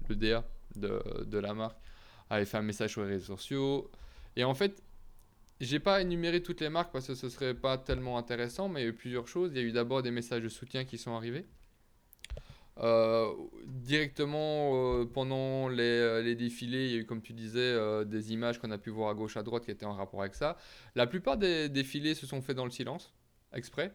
[0.09, 0.45] le DA
[0.77, 1.77] de, de la marque,
[2.31, 3.90] avait fait un message sur les réseaux sociaux.
[4.36, 4.82] Et en fait,
[5.61, 8.85] j'ai pas énuméré toutes les marques parce que ce serait pas tellement intéressant, mais il
[8.85, 9.51] y a eu plusieurs choses.
[9.52, 11.44] Il y a eu d'abord des messages de soutien qui sont arrivés.
[12.78, 13.31] Euh,
[13.66, 18.05] directement euh, pendant les, euh, les défilés, il y a eu, comme tu disais, euh,
[18.05, 20.35] des images qu'on a pu voir à gauche, à droite qui étaient en rapport avec
[20.35, 20.57] ça.
[20.94, 23.12] La plupart des défilés se sont faits dans le silence,
[23.52, 23.94] exprès,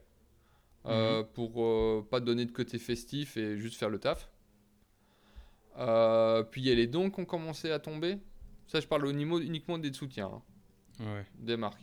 [0.85, 4.29] euh, pour pas donner de côté festif et juste faire le taf.
[5.77, 8.17] Euh, puis il y a les dons qui ont commencé à tomber.
[8.67, 10.41] Ça, je parle au niveau uniquement des soutiens, hein,
[11.05, 11.25] Ouais.
[11.39, 11.81] des marques.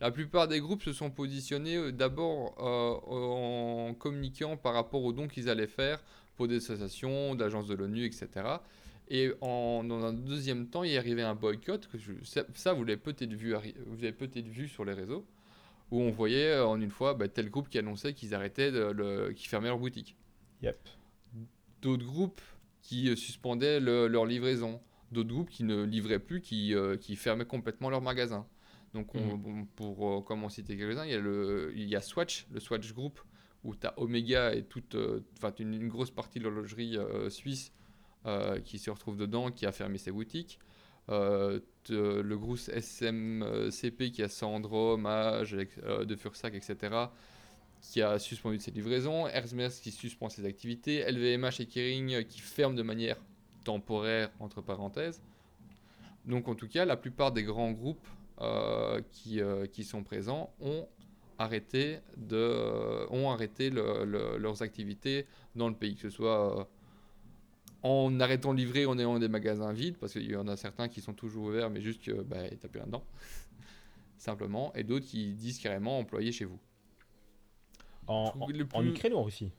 [0.00, 5.12] La plupart des groupes se sont positionnés euh, d'abord euh, en communiquant par rapport aux
[5.12, 6.02] dons qu'ils allaient faire
[6.36, 8.28] pour des associations, d'agences de l'ONU, etc.
[9.08, 11.86] Et en, dans un deuxième temps, il est arrivé un boycott.
[11.88, 13.54] Que je- ça, ça, vous l'avez peut-être vu,
[13.86, 15.24] vous avez peut-être vu sur les réseaux,
[15.90, 19.32] où on voyait en une fois bah, tel groupe qui annonçait qu'ils arrêtaient, de, le,
[19.32, 20.16] qu'ils fermaient leur boutique.
[20.62, 20.76] Yep.
[21.82, 22.40] D'autres groupes
[22.84, 24.80] qui euh, suspendaient le- leur livraison.
[25.10, 28.46] D'autres groupes qui ne livraient plus, qui, euh, qui fermaient complètement leur magasin.
[28.94, 32.00] Donc, on- on- pour euh, comment citer quelques-uns, il y a, le, il y a
[32.00, 33.18] Swatch, le Swatch Group,
[33.64, 35.20] où tu as Omega et toute, euh,
[35.58, 37.72] une, une grosse partie de l'horlogerie euh, suisse
[38.26, 40.58] euh, qui se retrouve dedans, qui a fermé ses boutiques.
[41.08, 46.76] Le groupe SMCP qui a Sandro, Mage, de Fursac, etc.,
[47.90, 49.28] qui a suspendu ses livraisons.
[49.28, 51.00] Hermès qui suspend ses activités.
[51.10, 53.16] LVMH et Kering qui ferment de manière
[53.62, 55.22] temporaire, entre parenthèses.
[56.24, 58.06] Donc, en tout cas, la plupart des grands groupes
[58.40, 60.88] euh, qui, euh, qui sont présents ont
[61.38, 66.68] arrêté, de, euh, ont arrêté le- le- leurs activités dans le pays, que ce soit
[67.82, 70.88] en arrêtant de livrer, en ayant des magasins vides, parce qu'il y en a certains
[70.88, 73.04] qui sont toujours ouverts, mais juste que bah, t'as plus rien dedans,
[74.16, 76.58] simplement, et d'autres qui disent carrément employé chez vous.
[78.06, 78.32] En,
[78.84, 79.50] Ukraine ou en Russie?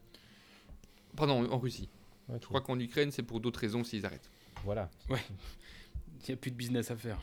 [1.16, 1.90] Pardon, en Russie.
[2.30, 4.30] Ok, Je crois qu'en Ukraine, c'est pour d'autres raisons s'ils arrêtent.
[4.64, 4.90] Voilà.
[5.10, 7.20] Il n'y a plus de business à faire.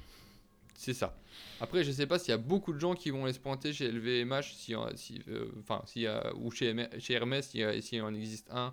[0.74, 1.16] C'est ça.
[1.60, 3.72] Après, je sais pas s'il y a beaucoup de gens qui vont aller se pointer
[3.72, 8.02] chez LVMH, si, si, euh, enfin, y a- ou chez, Hermès- chez Hermès, s'il s'il
[8.02, 8.72] en existe un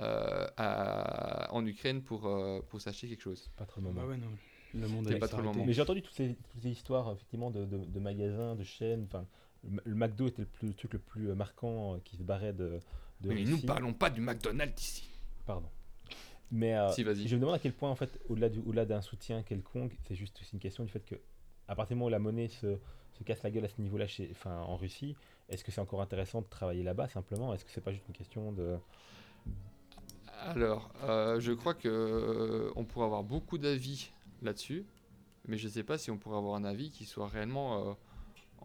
[0.00, 3.50] euh, à- en Ukraine pour, euh, pour s'acheter quelque chose.
[3.56, 4.02] Pas trop le moment.
[4.02, 4.28] Bah ouais, non.
[4.74, 5.64] Le monde C'est a pas trop le moment.
[5.64, 9.06] Mais j'ai entendu toutes ces, toutes ces histoires effectivement de, de- de magasins, de chaînes.
[9.08, 9.26] Enfin,
[9.64, 12.52] le, McDo était le, plus, le truc le plus euh, marquant euh, qui se barrait
[12.52, 12.78] de.
[13.20, 13.66] de Mais nous Russie.
[13.66, 15.08] parlons pas du McDonald's ici.
[15.46, 15.68] Pardon.
[16.50, 17.28] Mais euh, Si, vas-y.
[17.28, 20.14] je me demande à quel point, en fait, au-delà du- au-delà d'un soutien quelconque, c'est
[20.14, 21.16] juste aussi une question du fait que,
[21.66, 22.78] à partir du moment où la monnaie se,
[23.18, 25.14] se casse la gueule à ce niveau-là, chez, enfin, en Russie,
[25.50, 27.52] est-ce que c'est encore intéressant de travailler là-bas simplement?
[27.52, 28.78] Est-ce que c'est pas juste une question de.
[30.40, 34.10] Alors, euh, je crois que euh, on pourrait avoir beaucoup d'avis
[34.42, 34.86] là-dessus,
[35.46, 37.96] mais je sais pas si on pourrait avoir un avis qui soit réellement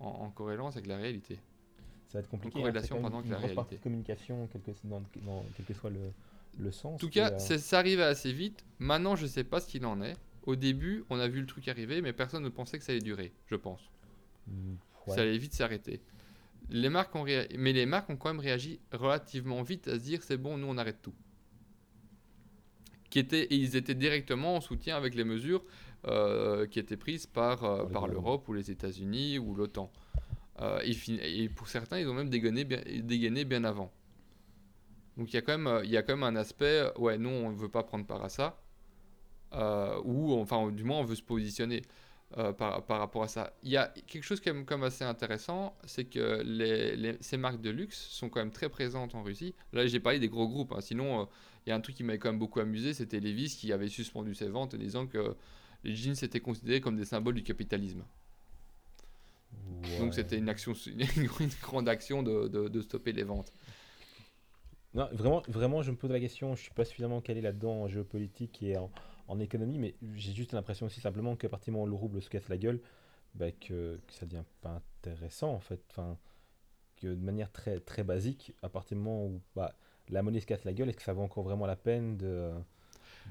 [0.03, 1.39] en, en corrélance avec la réalité.
[2.07, 2.57] Ça va être compliqué.
[2.57, 3.75] En corrélation, hein, pardon, avec une la réalité.
[3.77, 6.11] de communication, quel que, dans, dans- quel que soit le,
[6.59, 6.95] le sens.
[6.95, 8.65] En tout cas, euh, ça arrivait assez vite.
[8.79, 10.15] Maintenant, je sais pas ce qu'il en est.
[10.45, 13.01] Au début, on a vu le truc arriver, mais personne ne pensait que ça allait
[13.01, 13.81] durer, je pense.
[14.47, 14.73] mm,
[15.07, 15.15] ouais.
[15.15, 16.01] Ça allait vite s'arrêter.
[16.69, 20.03] Les marques ont réa- Mais les marques ont quand même réagi relativement vite à se
[20.03, 21.13] dire c'est bon, nous on arrête tout.
[23.09, 23.43] Qui était...
[23.45, 25.63] Et ils étaient directement en soutien avec les mesures
[26.67, 29.91] qui étaient prises par, euh, Par l'Europe ou les États-Unis ou l'OTAN.
[30.61, 33.91] Euh, et, pour certains, ils ont même dégainé bien, dégainé bien avant.
[35.17, 36.91] Donc il y, a quand même, euh, il y a quand même un aspect, euh,
[36.97, 38.59] ouais, nous on ne veut pas prendre part à ça,
[39.53, 41.83] euh, ou enfin du moins on veut se positionner
[42.39, 43.53] euh, par, par rapport à ça.
[43.61, 47.37] Il y a quelque chose quand même comme assez intéressant, c'est que les, les- ces
[47.37, 49.53] marques de luxe sont quand même très présentes en Russie.
[49.71, 50.81] Là j'ai parlé des gros groupes, hein.
[50.81, 51.25] sinon euh,
[51.65, 53.89] il y a un truc qui m'avait quand même beaucoup amusé, c'était Levi's qui avait
[53.89, 55.35] suspendu ses ventes en disant que
[55.83, 58.03] les jeans étaient considérés comme des symboles du capitalisme.
[59.83, 59.99] ouais.
[59.99, 63.51] Donc c'était une action, une grande action de, de- de stopper les ventes.
[64.93, 66.55] Non, vraiment, vraiment, je me pose la question.
[66.55, 68.91] Je suis pas suffisamment calé là-dedans en géopolitique et en,
[69.27, 72.21] en économie, mais j'ai juste l'impression aussi simplement qu'à partir du moment où le rouble
[72.21, 72.79] se casse la gueule,
[73.33, 75.81] bah, que, que ça devient pas intéressant en fait.
[75.89, 76.17] Enfin,
[77.01, 79.73] que de manière très, très basique, à partir du moment où bah,
[80.09, 82.51] la monnaie se casse la gueule, est-ce que ça vaut encore vraiment la peine de.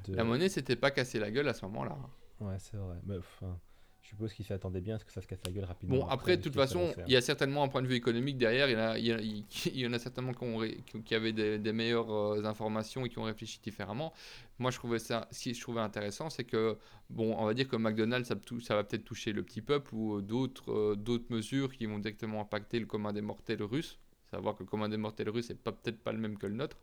[0.04, 1.96] de- La monnaie s'était pas cassé la gueule à ce moment-là.
[2.43, 2.98] Ouais, c'est vrai.
[3.05, 3.59] Mais, enfin,
[4.02, 5.98] je suppose qu'ils s'attendaient bien à ce que ça se casse la gueule rapidement.
[5.98, 8.69] Bon, après, de toute façon, il y a certainement un point de vue économique derrière.
[8.69, 9.20] Il y en a, il y en a-
[9.66, 12.44] il y en a certainement qui, ont ré- qui- qui avaient des, des meilleures euh,
[12.44, 14.12] informations et qui ont réfléchi différemment.
[14.59, 16.77] Moi, je trouvais ça, ce que je trouvais intéressant, c'est que,
[17.10, 20.23] bon, on va dire que McDonald's, ça, va peut-être toucher le petit peuple ou euh,
[20.23, 23.98] d'autres euh, d'autres mesures qui vont directement impacter le commun des mortels russe.
[24.31, 26.78] Savoir que le commun des mortels russe n'est peut-être pas le même que le nôtre.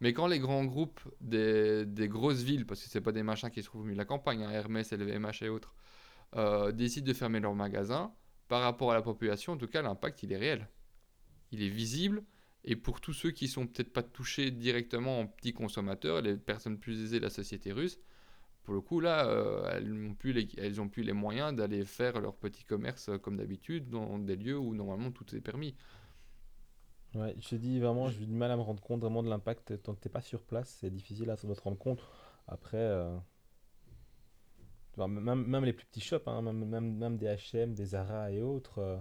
[0.00, 3.50] Mais quand les grands groupes des, des grosses villes, parce que c'est pas des machins
[3.50, 5.74] qui se trouvent au milieu de la campagne, hein, Hermès, LVMH et autres,
[6.36, 8.12] euh, décident de fermer leurs magasins,
[8.48, 10.68] par rapport à la population, en tout cas, l'impact, il est réel.
[11.52, 12.24] Il est visible.
[12.64, 16.78] Et pour tous ceux qui sont peut-être pas touchés directement en petits consommateurs, les personnes
[16.78, 18.00] plus aisées de la société russe,
[18.64, 21.84] pour le coup, là, euh, elles n'ont plus, les- elles ont plus les moyens d'aller
[21.84, 25.74] faire leur petit commerce euh, comme d'habitude dans des lieux où normalement tout est permis.
[27.14, 29.82] Ouais, je te dis vraiment, j'ai du mal à me rendre compte vraiment de l'impact.
[29.82, 32.00] Tant que t'es pas sur place, c'est difficile à se rendre compte.
[32.46, 33.16] Après, euh,
[34.96, 38.42] même, même les plus petits shops, hein, même, même, même des H&M, des Zara et
[38.42, 38.96] autres, euh,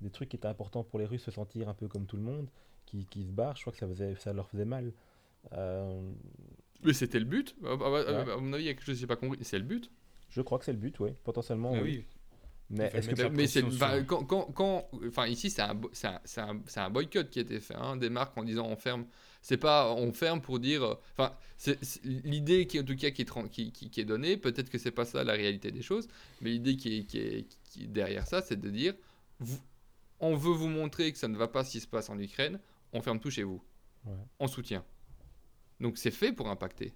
[0.00, 2.22] des trucs qui étaient importants pour les Russes se sentir un peu comme tout le
[2.22, 2.48] monde,
[2.86, 4.92] qui, qui se barrent, je crois que ça, faisait, ça leur faisait mal.
[5.52, 6.12] Euh,
[6.82, 7.56] Mais c'était le but.
[7.64, 7.78] À, à- à-
[8.24, 8.32] Ouais.
[8.32, 9.42] à mon avis, il y a quelque chose que j'ai pas compris.
[9.42, 9.90] C'est le but.
[10.28, 11.72] je crois que c'est le but, oui, potentiellement.
[11.74, 12.04] Ah oui.
[12.06, 12.17] oui.
[12.70, 15.78] Mais est-ce que Mais c'est sur- quand, quand, quand- enfin ici c'est un,
[16.36, 19.06] un, un- boycott qui a été fait hein, des marques en disant on ferme.
[19.40, 20.82] C'est pas on ferme pour dire.
[20.82, 21.34] euh, Enfin
[22.04, 24.36] l'idée qui en tout cas qui est, qui, qui- qui est donnée.
[24.36, 26.08] Peut-être que c'est pas ça la réalité des choses,
[26.40, 28.94] mais l'idée qui est, qui est qui est derrière ça, c'est de dire
[29.38, 29.60] vous-
[30.20, 32.58] on veut vous montrer que ça ne va pas ce qui se passe en Ukraine.
[32.92, 33.62] On ferme tout chez vous.
[34.04, 34.12] Ouais.
[34.40, 34.84] On soutient.
[35.80, 36.92] Donc c'est fait pour impacter.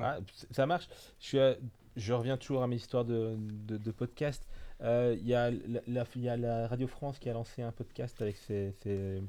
[0.00, 0.18] Ah,
[0.50, 0.88] ça marche.
[1.20, 1.56] Je, suis à-
[1.96, 4.46] je reviens toujours à mes histoires de, de, de podcast.
[4.82, 7.62] Euh, Il y, a la- la- il y a la Radio France qui a lancé
[7.62, 9.20] un podcast avec ses, ses-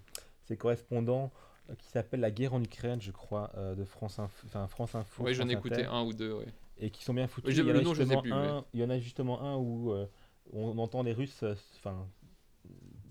[0.43, 1.31] ses correspondants
[1.69, 4.45] euh, qui s'appelle La guerre en Ukraine, je crois, euh, de France Info.
[4.47, 6.33] Enfin, France Info Oui, j'en ai écouté un ou deux.
[6.33, 6.45] ouais.
[6.77, 7.53] Et qui sont bien foutus.
[7.55, 8.99] Il y, en le a nom, je sais justement plus, un, il y en a
[8.99, 10.05] justement un où euh,
[10.53, 11.55] on entend les Russes euh,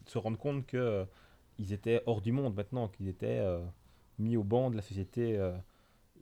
[0.06, 1.04] se rendre compte que euh,
[1.58, 3.44] ils étaient hors du monde maintenant, qu'ils étaient
[4.18, 5.38] mis au banc de la société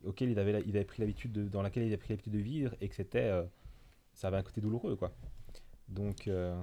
[0.03, 2.33] auquel ils avaient, la- ils avaient pris l'habitude de, dans laquelle ils avaient pris l'habitude
[2.33, 3.31] de vivre et que c'était
[4.13, 5.11] ça avait un côté douloureux quoi.
[5.89, 6.59] Donc euh,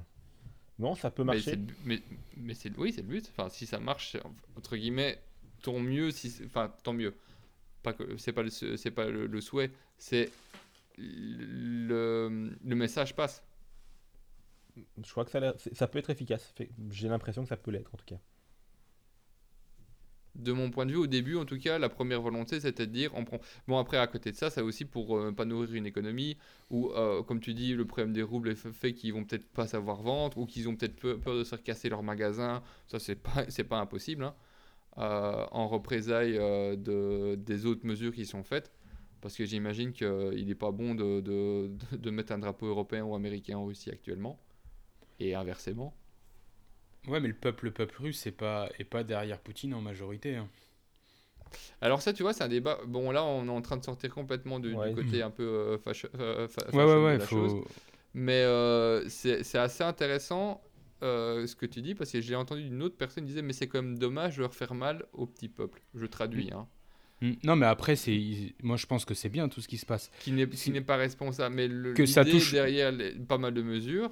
[0.79, 1.59] non, ça peut Mais marcher.
[1.85, 2.03] Mais,
[2.37, 3.31] mais c'est oui, c'est le but.
[3.31, 4.17] Enfin, si ça marche,
[4.57, 5.21] entre guillemets,
[5.63, 6.11] tant mieux.
[6.11, 7.15] Si, enfin, tant mieux.
[7.83, 9.71] Pas que c'est pas le, c'est pas le, le souhait.
[9.99, 10.31] C'est
[10.97, 13.43] le, le message passe.
[14.77, 16.53] Je crois que ça, ça peut être efficace.
[16.91, 18.19] J'ai l'impression que ça peut l'être en tout cas.
[20.35, 22.93] De mon point de vue, au début, en tout cas, la première volonté, c'était de
[22.93, 23.39] dire, on prend.
[23.69, 26.36] Bon, après, à côté de ça, c'est aussi pour euh, pas nourrir une économie
[26.70, 30.02] où, euh, comme tu dis, le problème des roubles fait- qu'ils vont peut-être pas savoir
[30.02, 32.62] vendre ou qu'ils ont peut-être peur, de se faire casser leur magasin.
[32.89, 34.24] Ça, c'est pas, pas impossible.
[34.24, 34.35] hein.
[34.98, 38.73] Euh, en représailles euh, de, des autres mesures qui sont faites.
[39.20, 41.20] Parce que j'imagine qu'il n'est pas bon de-
[41.93, 44.39] de mettre un drapeau européen ou américain en Russie actuellement.
[45.20, 45.94] Et inversement.
[47.09, 50.36] Ouais, mais le peuple, le peuple russe est pas, est pas derrière Poutine en majorité.
[50.36, 50.48] hein.
[51.81, 52.78] Alors ça, tu vois, c'est un débat.
[52.86, 56.09] Bon, là, on est en train de sortir complètement du, côté un peu euh, facho-
[56.18, 57.52] euh, fa- Ouais, ouais, de la chose.
[58.14, 60.60] Mais euh, c'est assez intéressant
[61.02, 63.52] euh, ce que tu dis parce que j'ai entendu une autre personne qui disait mais
[63.52, 65.82] c'est quand même dommage de leur faire mal au petit peuple.
[65.94, 66.66] Je traduis, hein.
[67.20, 67.32] Hmm.
[67.44, 68.18] Non, mais après, c'est,
[68.62, 70.10] moi je pense que c'est bien tout ce qui se passe.
[70.20, 71.55] Qui n'est n'est pas responsable.
[71.55, 74.10] Mais le- Que ça touche- derrière les- pas mal de mesures,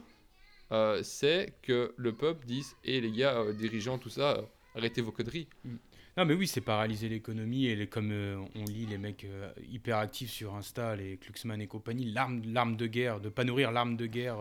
[0.72, 4.42] euh, c'est que le peuple dise et les gars, euh, dirigeants, tout ça, euh,
[4.74, 5.46] arrêtez vos conneries.
[6.16, 8.12] Non, mais oui, c'est paralyser l'économie et comme
[8.54, 9.26] on lit les mecs
[9.70, 13.96] hyper actifs sur Insta, les Kluxman et compagnie, l'arme, de guerre, de pas nourrir l'arme
[13.96, 14.36] de guerre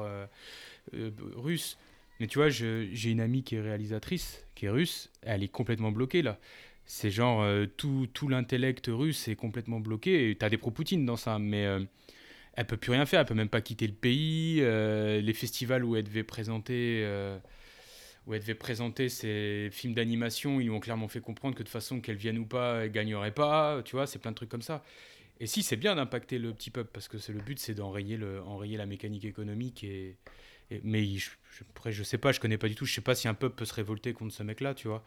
[1.38, 1.78] russe.
[2.20, 5.94] Mais tu vois, j'ai une amie qui est réalisatrice, qui est russe, elle est complètement
[5.94, 6.38] bloquée là.
[6.84, 7.48] C'est genre
[7.78, 10.30] tout, tout l'intellect russe est complètement bloqué.
[10.30, 11.66] Et T'as des pro-Poutine dans ça, mais
[12.54, 13.22] elle peut plus rien faire.
[13.22, 14.60] Elle peut même pas quitter le pays.
[14.62, 17.02] euh, les festivals où elle devait présenter.
[17.06, 17.38] euh,
[18.28, 21.70] où elle devait présenter ses films d'animation, ils lui ont clairement fait comprendre que de
[21.70, 24.62] façon, qu'elle vienne ou pas, elle gagnerait pas, tu vois, c'est plein de trucs comme
[24.62, 24.84] ça.
[25.40, 28.18] Et si, c'est bien d'impacter le petit peuple, parce que c'est le but, c'est d'enrayer
[28.18, 29.84] le, enrayer la mécanique économique.
[29.84, 30.18] Et-
[30.84, 33.16] mais je, je, après, je sais pas, je connais pas du tout, je sais pas
[33.16, 35.04] si un peuple peut se révolter contre ce mec-là, tu vois.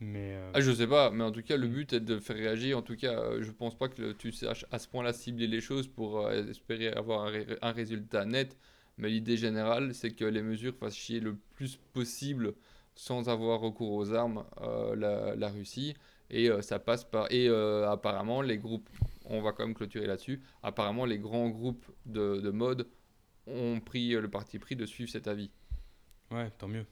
[0.00, 2.36] Mais euh, Ah, je sais pas, mais en tout cas, le but est de faire
[2.36, 2.78] réagir.
[2.78, 5.46] En tout cas, euh, je pense pas que le- tu saches à ce point-là cibler
[5.46, 8.56] les choses pour euh, espérer avoir un, ré- un résultat net.
[8.98, 12.54] Mais l'idée générale, c'est que les mesures fassent chier le plus possible
[12.94, 15.94] sans avoir recours aux armes euh, la, la Russie.
[16.30, 17.30] Et ça passe par.
[17.30, 18.88] Et apparemment, les groupes.
[19.26, 20.40] On va quand même clôturer là-dessus.
[20.62, 22.88] Apparemment, les grands groupes de, de mode
[23.46, 25.50] ont pris le parti pris de suivre cet avis.
[26.30, 26.86] Ouais, tant mieux.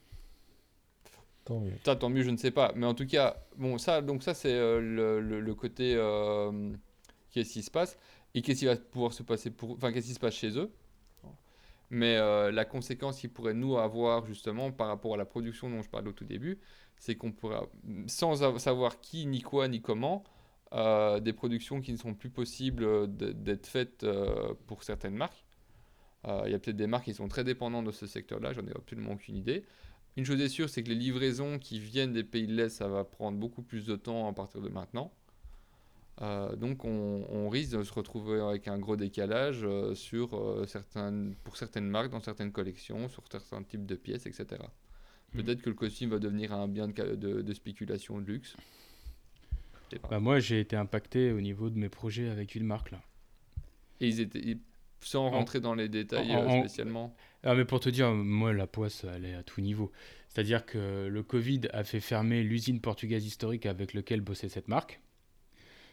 [1.45, 1.73] Tant mieux.
[1.83, 2.73] Tant mieux, je ne sais pas.
[2.75, 6.73] Mais en tout cas, bon, ça, donc ça, c'est euh, le, côté euh,
[7.31, 7.99] qu'est-ce qui se passe
[8.35, 10.73] et qu'est-ce qui va pouvoir se passer pour, enfin, qu'est-ce qui se passe chez eux.
[11.91, 15.83] Mais euh, la conséquence qu'il pourrait nous avoir justement par rapport à la production dont
[15.83, 16.59] je parlais au tout début,
[16.97, 17.67] c'est qu'on pourra,
[18.07, 20.25] sans av- savoir qui, ni quoi, ni comment,
[20.73, 24.05] des productions qui ne sont plus possibles d'être faites
[24.67, 25.45] pour certaines marques.
[26.27, 28.73] Il y a peut-être des marques qui sont très dépendantes de ce secteur-là, j'en ai
[28.75, 29.65] absolument aucune idée.
[30.17, 32.89] Une chose est sûre, c'est que les livraisons qui viennent des pays de l'Est, ça
[32.89, 35.13] va prendre beaucoup plus de temps à partir de maintenant.
[36.23, 40.65] Euh, donc on, on risque de se retrouver avec un gros décalage euh, sur, euh,
[40.67, 44.47] certaines, pour certaines marques, dans certaines collections, sur certains types de pièces, etc.
[45.33, 45.43] Mhm.
[45.43, 48.57] Peut-être que le costume va devenir un bien de, de, de spéculation de luxe.
[50.03, 50.09] Pas.
[50.09, 53.03] Bah, moi, j'ai été impacté au niveau de mes projets avec une marque là.
[54.01, 54.59] Et ils étaient,
[55.07, 57.15] sans rentrer dans les détails en- euh, en- spécialement.
[57.43, 59.93] Ah, mais pour te dire, moi, la poisse, elle est à tout niveau.
[60.29, 65.01] C'est-à-dire que le Covid a fait fermer l'usine portugaise historique avec laquelle bossait cette marque.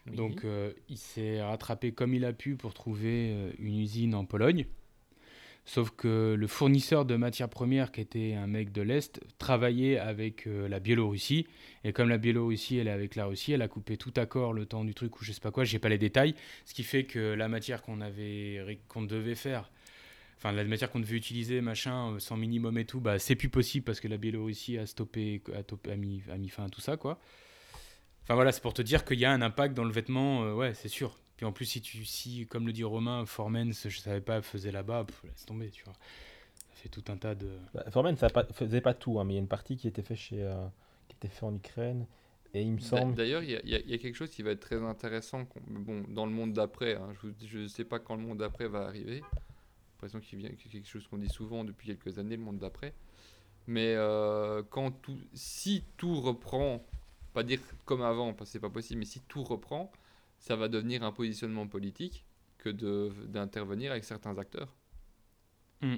[0.07, 0.15] Oui.
[0.15, 4.25] Donc, euh, il s'est rattrapé comme il a pu pour trouver euh, une usine en
[4.25, 4.65] Pologne.
[5.63, 10.47] Sauf que le fournisseur de matières premières, qui était un mec de l'Est, travaillait avec
[10.47, 11.45] euh, la Biélorussie.
[11.83, 14.65] Et comme la Biélorussie, elle est avec la Russie, elle a coupé tout accord le
[14.65, 16.33] temps du truc ou je sais pas quoi, j'ai pas les détails.
[16.65, 19.69] Ce qui fait que la matière qu'on avait, qu'on devait faire,
[20.37, 23.49] enfin la matière qu'on devait utiliser, machin, euh, sans minimum et tout, bah c'est plus
[23.49, 26.69] possible parce que la Biélorussie a stoppé, a, top- a mis, a mis fin à
[26.69, 27.19] tout ça, quoi.
[28.23, 30.53] Enfin voilà, c'est pour te dire qu'il y a un impact dans le vêtement, euh,
[30.53, 31.20] ouais, c'est sûr.
[31.41, 34.71] Puis en plus, si tu, si, comme le dit Romain, Formens, je savais pas, faisait
[34.71, 35.93] là-bas, laisse tomber, tu vois.
[35.95, 37.49] Ça fait tout un tas de.
[37.73, 39.75] Bah, Foreman, ça a pas- faisait pas tout, hein, mais il y a une partie
[39.75, 40.67] qui était faite chez, euh,
[41.07, 42.05] qui était fait en Ukraine.
[42.53, 43.15] Et il me semble.
[43.15, 46.27] D'ailleurs, il y, a- y y quelque chose qui va être très intéressant bon, dans
[46.27, 46.93] le monde d'après.
[46.93, 47.09] hein.
[47.43, 49.21] je ne sais pas quand le monde d'après va arriver.
[49.21, 52.59] J'ai l'impression qu'il vient que quelque chose qu'on dit souvent depuis quelques années, le monde
[52.59, 52.93] d'après.
[53.65, 56.85] Mais euh, quand tout, si tout reprend,
[57.33, 59.91] pas dire comme avant, parce que c'est pas possible, mais si tout reprend,
[60.41, 62.25] ça va devenir un positionnement politique
[62.57, 62.69] que
[63.27, 64.75] d'intervenir avec certains acteurs.
[65.81, 65.95] Mm.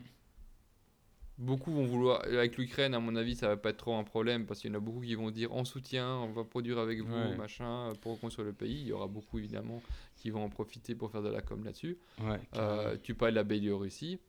[1.40, 4.46] Beaucoup vont vouloir, avec l'Ukraine, à mon avis, ça va pas être trop un problème
[4.46, 7.00] parce qu'il y en a beaucoup qui vont dire en soutien, on va produire avec
[7.02, 7.36] vous, Ouais.
[7.36, 8.82] machin, pour reconstruire le pays.
[8.82, 9.82] Il y aura beaucoup évidemment
[10.18, 11.98] qui vont en profiter pour faire de la com là-dessus.
[12.22, 14.20] Ouais, Euh, tu parles de la Biélorussie,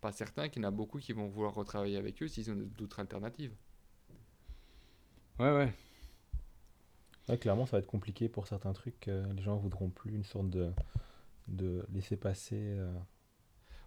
[0.00, 2.56] pas certain qu'il y en a beaucoup qui vont vouloir retravailler avec eux s'ils ont
[2.78, 3.52] d'autres alternatives.
[5.40, 5.74] ouais, ouais.
[7.28, 9.08] Ouais, clairement, ça va être compliqué pour certains trucs.
[9.08, 10.70] euh, les gens voudront plus une sorte de,
[11.48, 12.56] de laisser passer.
[12.56, 12.92] euh.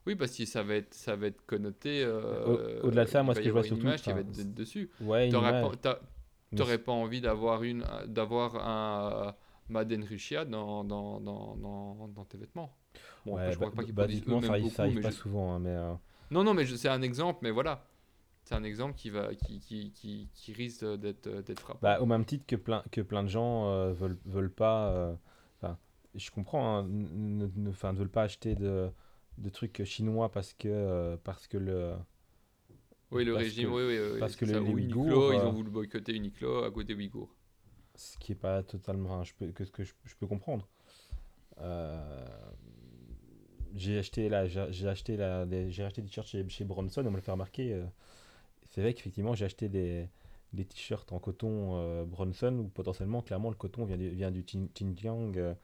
[0.08, 2.04] Oui, parce que ça va être, ça va être connoté.
[2.04, 4.32] euh, Au- au-delà de ça, moi, ce que je vois surtout, image qui va être
[4.32, 4.90] de- dessus.
[5.02, 6.00] Ouais, T'aurais pas,
[6.52, 9.36] Mais pas envie d'avoir une, d'avoir un
[9.70, 12.76] Maden Russia dans, dans, dans, dans, dans tes vêtements.
[13.26, 15.12] Bon, après, Ouais, je crois bah- pas qu'ils produisent basiquement, ça beaucoup, ça mais pas
[15.12, 15.54] je- souvent.
[15.54, 15.94] hein, mais, euh,
[16.32, 17.86] Non, non, mais c'est un exemple, mais voilà.
[18.44, 21.80] C'est un exemple qui, va, qui, qui, qui, qui risque d'être, d'être frappant.
[21.82, 24.90] bah, au même titre que plein, que plein de gens euh, veulent, veulent pas.
[24.90, 25.16] euh,
[26.16, 28.90] je comprends, hein, ne, ne- ne veulent pas acheter de,
[29.38, 31.96] de trucs chinois parce que, euh, parce que le.
[33.12, 34.20] oui, le régime, que- oui, oui, oui.
[34.20, 34.62] parce que les- ça.
[34.62, 37.36] les Ou Ouïghours, Uniqlo, ils euh, ont voulu boycotter Uniqlo à côté Ouïghour.
[37.96, 40.68] ce qui est pas totalement enfin, je peux, que ce que je, je peux comprendre
[41.60, 42.26] Euh,
[43.76, 47.12] j'ai acheté là j'ai acheté là des- j'ai acheté des t-shirts chez, chez Bronson on
[47.12, 47.86] me l'a fait remarquer euh,
[48.72, 50.10] c'est vrai qu'effectivement j'ai acheté des,
[50.54, 54.44] des t-shirts en coton euh, Bronson où potentiellement clairement le coton vient du, vient du
[54.44, 55.56] Xin- Xinjiang euh,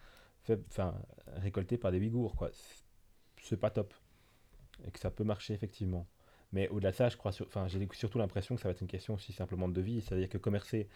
[0.43, 0.95] fait, enfin
[1.37, 2.51] récolté par des Ouïghours quoi.
[3.41, 3.93] C'est- pas top.
[4.85, 6.07] Et que ça peut marcher effectivement.
[6.53, 8.87] Mais au-delà de ça je crois enfin j'ai surtout l'impression que ça va être une
[8.87, 10.87] question aussi simplement de devise c'est à dire que commercer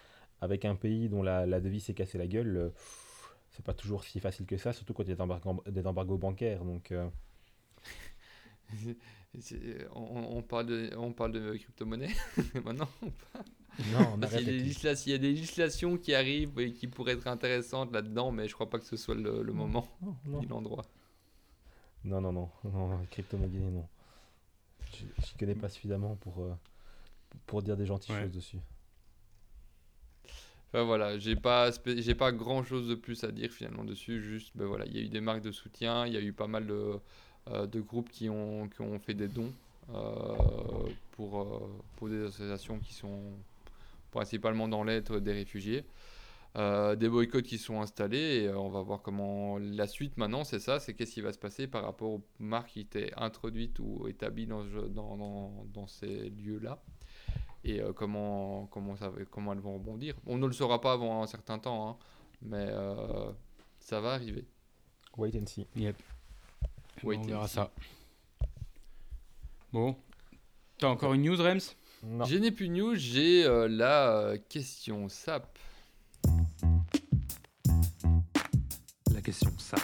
[0.41, 2.69] avec un pays dont la, la devise s'est cassée la gueule, euh,
[3.51, 5.87] c'est pas toujours si facile que ça, surtout quand il y a des embargos, des
[5.87, 6.65] embargos bancaires.
[6.65, 7.07] Donc, euh,
[9.95, 12.13] On, on parle de, on parle de crypto-monnaie
[12.65, 12.89] maintenant.
[13.79, 14.57] non, on y, a arrête des
[15.05, 18.53] il y a des législations qui arrivent et qui pourraient être intéressantes là-dedans, mais je
[18.53, 20.85] crois pas que ce soit le, le moment Non, non, ni l'endroit.
[22.03, 23.87] non, non, non, non, crypto-monnaie, non.
[24.93, 26.53] Je je connais pas suffisamment pour, euh,
[27.47, 28.21] pour dire des gentilles Ouais.
[28.23, 28.59] choses dessus.
[30.73, 34.21] Enfin voilà, j'ai pas, j'ai pas grand chose de plus à dire finalement dessus.
[34.21, 36.31] Juste, ben voilà, il y a eu des marques de soutien, il y a eu
[36.33, 36.97] pas mal de,
[37.49, 39.51] de groupes qui ont, qui ont fait des dons
[39.93, 41.59] euh, pour, euh,
[41.95, 43.21] pour des associations qui sont
[44.11, 45.85] principalement dans l'aide des réfugiés.
[46.57, 50.43] Euh, des boycotts qui sont installés et euh, on va voir comment la suite maintenant
[50.43, 53.79] c'est ça c'est qu'est-ce qui va se passer par rapport aux marques qui étaient introduites
[53.79, 56.81] ou établies dans, dans, dans, dans ces lieux là
[57.63, 60.15] et euh, comment, comment, ça, comment elles vont rebondir.
[60.25, 61.97] On ne le saura pas avant un certain temps, hein,
[62.41, 63.31] mais euh,
[63.79, 64.45] ça va arriver.
[65.17, 65.67] Wait and see.
[65.75, 65.95] Yep.
[67.03, 67.71] Wait on verra ça.
[69.73, 69.95] Bon.
[70.77, 71.75] T'as encore une news, Rems?
[72.03, 72.25] Non.
[72.25, 75.57] Je n'ai plus de news, j'ai euh, la euh, question SAP.
[79.13, 79.81] La question SAP.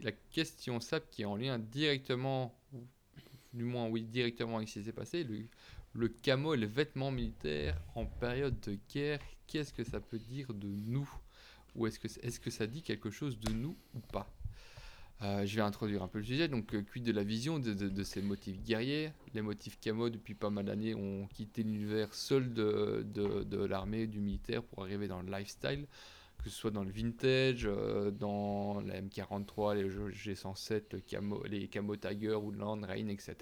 [0.00, 2.54] La question SAP qui est en lien directement,
[3.52, 5.46] du moins oui, directement avec ce qui s'est passé, le,
[5.94, 10.52] le camo et le vêtement militaire en période de guerre, qu'est-ce que ça peut dire
[10.52, 11.08] de nous?
[11.74, 14.28] Ou est-ce que, est que ça dit quelque chose de nous ou pas?
[15.22, 18.02] Euh, je vais introduire un peu le sujet, donc euh, quid de la vision de,
[18.02, 19.12] ces motifs guerriers?
[19.32, 24.62] Les motifs camo, depuis pas mal d'années, ont quitté l'univers seul de, l'armée, du militaire,
[24.62, 25.86] pour arriver dans le lifestyle,
[26.42, 31.66] que ce soit dans le vintage, euh, dans la M43, les G107, le camo, les
[31.68, 33.36] camo Tiger ou Land Rain, etc.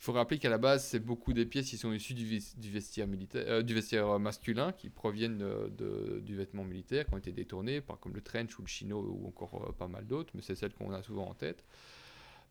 [0.00, 2.24] Il faut rappeler qu'à la base, c'est beaucoup des pièces qui sont issues du,
[2.70, 7.18] vestiaire, militaire, euh, du vestiaire euh, masculin, qui proviennent euh, du vêtement militaire, qui ont
[7.18, 10.42] été détournés, par, comme le trench ou le chino ou encore pas mal d'autres, mais
[10.42, 11.64] c'est celles qu'on a souvent en tête.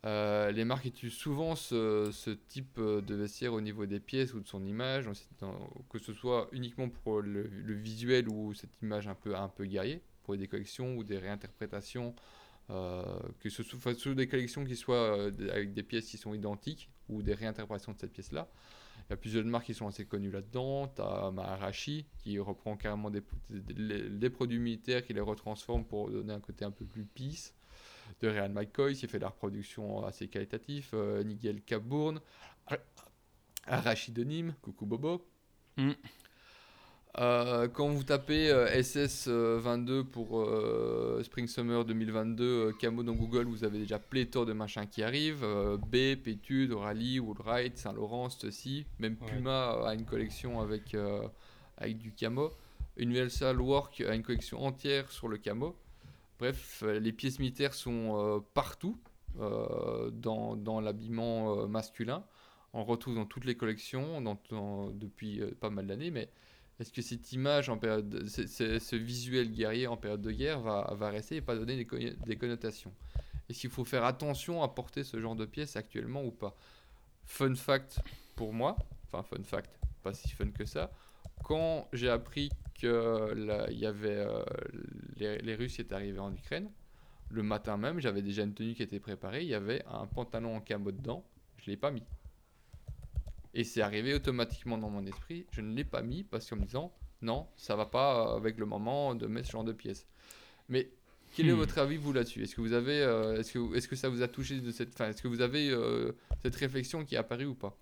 [0.03, 4.65] Les marques utilisent souvent ce, type de vestiaire au niveau des pièces ou de son
[4.65, 5.09] image,
[5.89, 7.41] que ce soit uniquement pour le,
[7.73, 12.13] visuel ou cette image un peu, un peu guerrier, pour des collections ou des réinterprétations,
[12.69, 17.21] que ce soit, soit des collections qui soient avec des pièces qui sont identiques ou
[17.21, 18.47] des réinterprétations de cette pièce-là.
[19.07, 20.87] Il y a plusieurs marques qui sont assez connues là-dedans.
[20.89, 21.71] Tu as
[22.19, 26.85] qui reprend carrément des, produits militaires, qui les retransforme pour donner un côté un peu
[26.85, 27.53] plus peace
[28.21, 32.21] de Real McCoy, qui fait de la reproduction assez qualitative, euh, Nigel Cabourne,
[32.65, 32.77] Ar-
[33.65, 35.25] Arashi de Nîmes, coucou Bobo.
[35.77, 35.91] Mm.
[37.19, 43.45] Euh, quand vous tapez euh, SS22 pour euh, Spring Summer 2022 euh, camo dans Google,
[43.45, 45.43] vous avez déjà pléthore de machins qui arrivent.
[45.87, 48.85] B, Pétude, Orally, Woolride, Saint-Laurent, ceci.
[48.99, 49.31] Même Ouais.
[49.31, 50.95] Puma a une collection avec,
[51.77, 52.51] avec du camo.
[52.97, 55.75] Universal Work a une collection entière sur le camo.
[56.39, 58.95] Bref, les pièces militaires sont partout
[59.39, 62.23] dans, dans l'habillement masculin.
[62.73, 66.29] On retrouve dans toutes les collections dans- dans- depuis pas mal d'années, mais
[66.79, 71.09] est-ce que cette image, en période, de- ce, visuel guerrier en période de guerre va,
[71.09, 72.93] rester et pas donner des, conno- des connotations?
[73.49, 76.55] Est-ce qu'il faut faire attention à porter ce genre de pièces actuellement ou pas?
[77.25, 77.99] Fun fact
[78.35, 80.91] pour moi, enfin fun fact, pas si fun que ça,
[81.43, 82.49] quand j'ai appris
[82.79, 83.65] que euh,
[85.17, 86.69] les, Russes étaient arrivés en Ukraine,
[87.29, 90.55] le matin même, j'avais déjà une tenue qui était préparée, il y avait un pantalon
[90.57, 91.25] en camo dedans,
[91.57, 92.03] je l'ai pas mis.
[93.57, 96.65] Et c'est arrivé automatiquement dans mon esprit, je ne l'ai pas mis parce qu'en me
[96.65, 100.07] disant non, ça va pas avec le moment de mettre ce genre de pièces.
[100.69, 100.91] Mais
[101.33, 101.59] quel est Hmm.
[101.63, 102.43] votre avis vous là-dessus?
[102.43, 104.93] Est-ce que vous avez, euh, est-ce que, est-ce que ça vous a touché de cette,
[104.93, 106.13] enfin, est-ce que vous avez euh,
[106.43, 107.77] cette réflexion qui est apparue ou pas?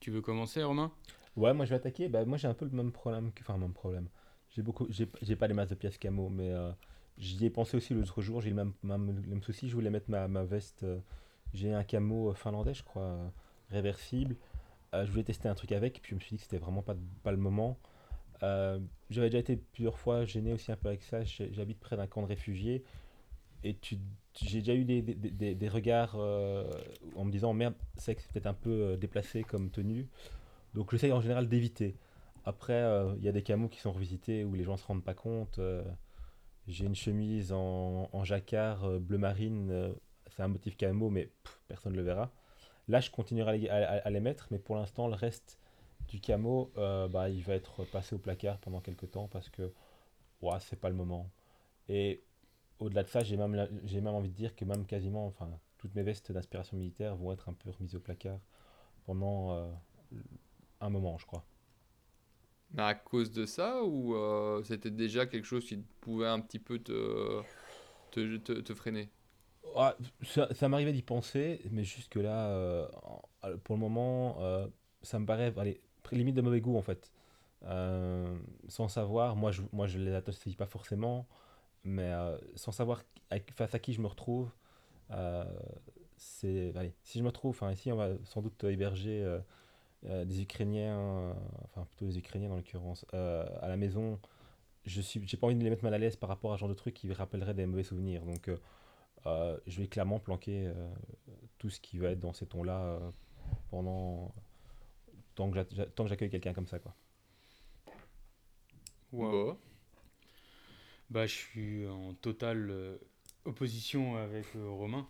[0.00, 0.92] Tu veux commencer, Romain?
[1.36, 2.08] Ouais, moi je vais attaquer.
[2.08, 3.32] Bah, moi j'ai un peu le même problème.
[3.32, 3.42] Que...
[3.42, 4.08] Enfin, le même problème.
[4.50, 6.72] J'ai beaucoup, j'ai j'ai pas les masses de pièces camo, mais euh,
[7.18, 8.40] j'y ai pensé aussi l'autre jour.
[8.40, 9.68] J'ai le même, même, le même souci.
[9.68, 10.82] Je voulais mettre ma, ma veste.
[10.84, 10.98] euh,
[11.54, 13.28] j'ai un camo finlandais, je crois, euh,
[13.70, 14.36] réversible.
[14.94, 16.82] Euh, je voulais tester un truc avec, puis je me suis dit que c'était vraiment
[16.82, 17.78] pas, pas le moment.
[18.42, 18.78] Euh,
[19.10, 21.24] J'avais déjà été plusieurs fois gêné aussi un peu avec ça.
[21.24, 22.84] J'habite près d'un camp de réfugiés.
[23.64, 23.76] Et
[24.34, 26.70] j'ai déjà eu des, des, regards euh,
[27.16, 30.08] en me disant merde, c'est que c'est peut-être un peu déplacé comme tenue.
[30.74, 31.96] Donc j'essaye en général d'éviter.
[32.44, 32.84] Après,
[33.16, 35.58] il y a des camos qui sont revisités où les gens se rendent pas compte.
[36.68, 39.94] J'ai une chemise en, en jacquard bleu marine,
[40.28, 41.30] c'est un motif camo, mais
[41.66, 42.30] personne ne le verra.
[42.88, 45.58] Là, je continuerai à les, mettre, mais pour l'instant, le reste
[46.08, 49.72] du camo, euh, bah, il va être passé au placard pendant quelques temps parce que
[50.40, 51.28] ouah, c'est pas le moment.
[51.88, 52.22] Et
[52.78, 55.94] au-delà de ça, j'ai même, j'ai même envie de dire que même quasiment, enfin, toutes
[55.94, 58.38] mes vestes d'inspiration militaire vont être un peu remises au placard
[59.04, 59.68] pendant euh,
[60.80, 61.44] un moment, je crois.
[62.76, 66.78] À cause de ça ou euh, c'était déjà quelque chose qui pouvait un petit peu
[66.78, 67.42] te,
[68.10, 69.08] te, te freiner?
[69.78, 69.94] Ah,
[70.52, 72.88] ça m'arrivait d'y penser, mais jusque-là, euh,
[73.64, 74.66] pour le moment, euh,
[75.02, 75.80] ça me paraît allez,
[76.12, 77.10] limite de mauvais goût en fait.
[77.64, 78.38] Euh,
[78.68, 81.26] sans savoir, moi je, moi je les associe pas forcément,
[81.84, 82.10] mais
[82.54, 83.02] sans savoir
[83.54, 84.50] face à qui je me retrouve,
[86.16, 86.72] c'est,
[87.02, 89.40] si je me retrouve, enfin ici on va sans doute héberger
[90.04, 91.34] des Ukrainiens,
[91.64, 94.18] enfin plutôt des Ukrainiens dans l'occurrence, à la maison,
[94.86, 96.68] je j'ai pas envie de les mettre mal à l'aise par rapport à ce genre
[96.70, 98.48] de truc qui rappellerait des mauvais souvenirs, donc
[99.24, 100.74] euh, je vais clairement planquer euh,
[101.58, 103.10] tout ce qui va être dans ces tons-là euh,
[103.70, 104.34] pendant
[105.34, 106.94] tant que j'accueille quelqu'un comme ça quoi.
[109.12, 109.58] Wow.
[111.10, 112.98] Bah, je suis en totale euh,
[113.44, 115.06] opposition avec euh, Romain.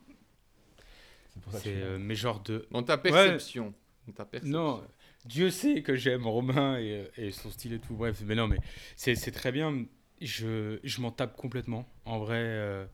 [1.29, 1.87] C'est pour ça que C'est je suis là.
[1.87, 2.67] euh, mes genres de.
[2.71, 3.75] Dans ta perception.
[4.07, 4.59] Dans ta perception.
[4.59, 4.83] Non,
[5.25, 7.95] Dieu sait que j'aime Romain et, et son style et tout.
[7.97, 8.59] Bref, mais non, mais
[8.97, 9.87] c'est c'est très bien.
[10.21, 12.89] Je, je m'en tape complètement, en vrai.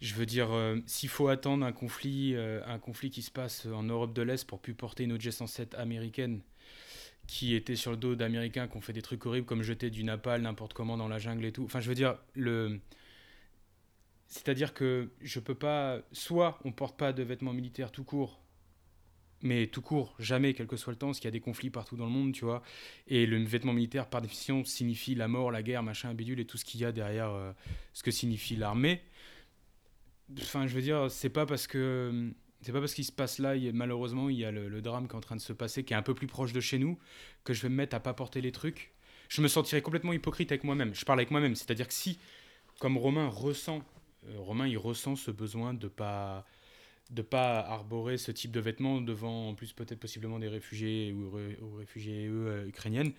[0.00, 3.66] Je veux dire, euh, s'il faut attendre un conflit, euh, un conflit qui se passe
[3.66, 6.40] en Europe de l'Est pour plus porter une OJ-107 américaine
[7.26, 10.04] qui était sur le dos d'Américains qui ont fait des trucs horribles comme jeter du
[10.04, 11.64] napalm n'importe comment dans la jungle et tout.
[11.64, 12.80] Enfin, je veux dire, le...
[14.28, 16.00] C'est-à-dire que je peux pas...
[16.12, 18.40] Soit on porte pas de vêtements militaires tout court,
[19.42, 21.70] mais tout court, jamais, quel que soit le temps, parce qu'il y a des conflits
[21.70, 22.62] partout dans le monde, tu vois.
[23.06, 26.56] Et le vêtement militaire, par définition, signifie la mort, la guerre, machin, bidule, et tout
[26.56, 27.52] ce qu'il y a derrière euh,
[27.92, 29.02] ce que signifie l'armée.
[30.40, 32.32] Enfin, je veux dire, c'est pas parce que
[32.62, 35.16] c'est pas parce qu'il se passe là, malheureusement, il y a le, drame qui est
[35.16, 36.98] en train de se passer, qui est un peu plus proche de chez nous,
[37.44, 38.92] que je vais me mettre à pas porter les trucs.
[39.28, 40.94] Je me sentirais complètement hypocrite avec moi-même.
[40.94, 42.18] Je parle avec moi-même, c'est-à-dire que si,
[42.80, 43.82] comme Romain ressent,
[44.28, 46.44] euh, Romain, il ressent ce besoin de pas
[47.10, 51.30] de pas arborer ce type de vêtements devant, en plus peut-être possiblement des réfugiés ou,
[51.30, 53.12] ré- ou réfugiés euh, ukrainiennes.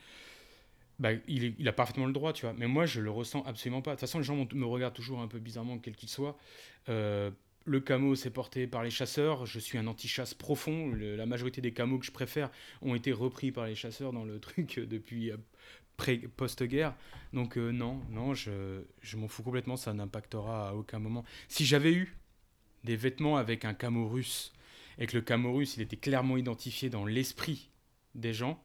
[0.99, 2.55] Bah, il, a parfaitement le droit, tu vois.
[2.57, 3.91] Mais moi, je le ressens absolument pas.
[3.91, 6.37] De toute façon, les gens me regardent toujours un peu bizarrement, quel qu'il soit.
[6.89, 7.29] Euh,
[7.65, 9.45] le camo, c'est porté par les chasseurs.
[9.45, 10.93] Je suis un anti-chasse profond.
[10.95, 12.49] La majorité des camos que je préfère
[12.81, 16.95] ont été repris par les chasseurs dans le truc depuis euh, post-guerre.
[17.33, 19.77] Donc euh, non, non, je, je m'en fous complètement.
[19.77, 21.23] Ça n'impactera à aucun moment.
[21.47, 22.17] Si j'avais eu
[22.83, 24.53] des vêtements avec un camo russe
[24.97, 27.69] et que le camo russe, il était clairement identifié dans l'esprit
[28.15, 28.59] des gens,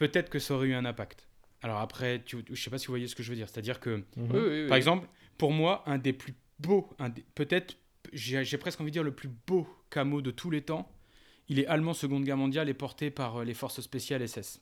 [0.00, 1.28] peut-être que ça aurait eu un impact.
[1.62, 3.48] Alors après, tu, je sais pas si vous voyez ce que je veux dire.
[3.48, 4.04] C'est-à-dire que Mhm.
[4.16, 4.68] Oui, oui, oui.
[4.68, 5.06] par exemple,
[5.38, 6.88] pour moi, un des plus beaux,
[7.34, 7.76] peut-être,
[8.12, 10.90] j'ai presque envie de dire le plus beau camo de tous les temps,
[11.48, 14.60] il est allemand Seconde Guerre mondiale et porté par euh, les forces spéciales SS.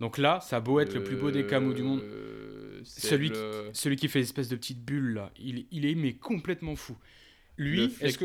[0.00, 2.00] Donc là, ça a beau être le plus beau des camos du monde.
[2.02, 5.94] Euh, Celui, le- qui, celui qui fait l'espèce de petite bulle là, il, il est
[5.94, 6.96] mais complètement fou.
[7.56, 8.24] Lui, est-ce que...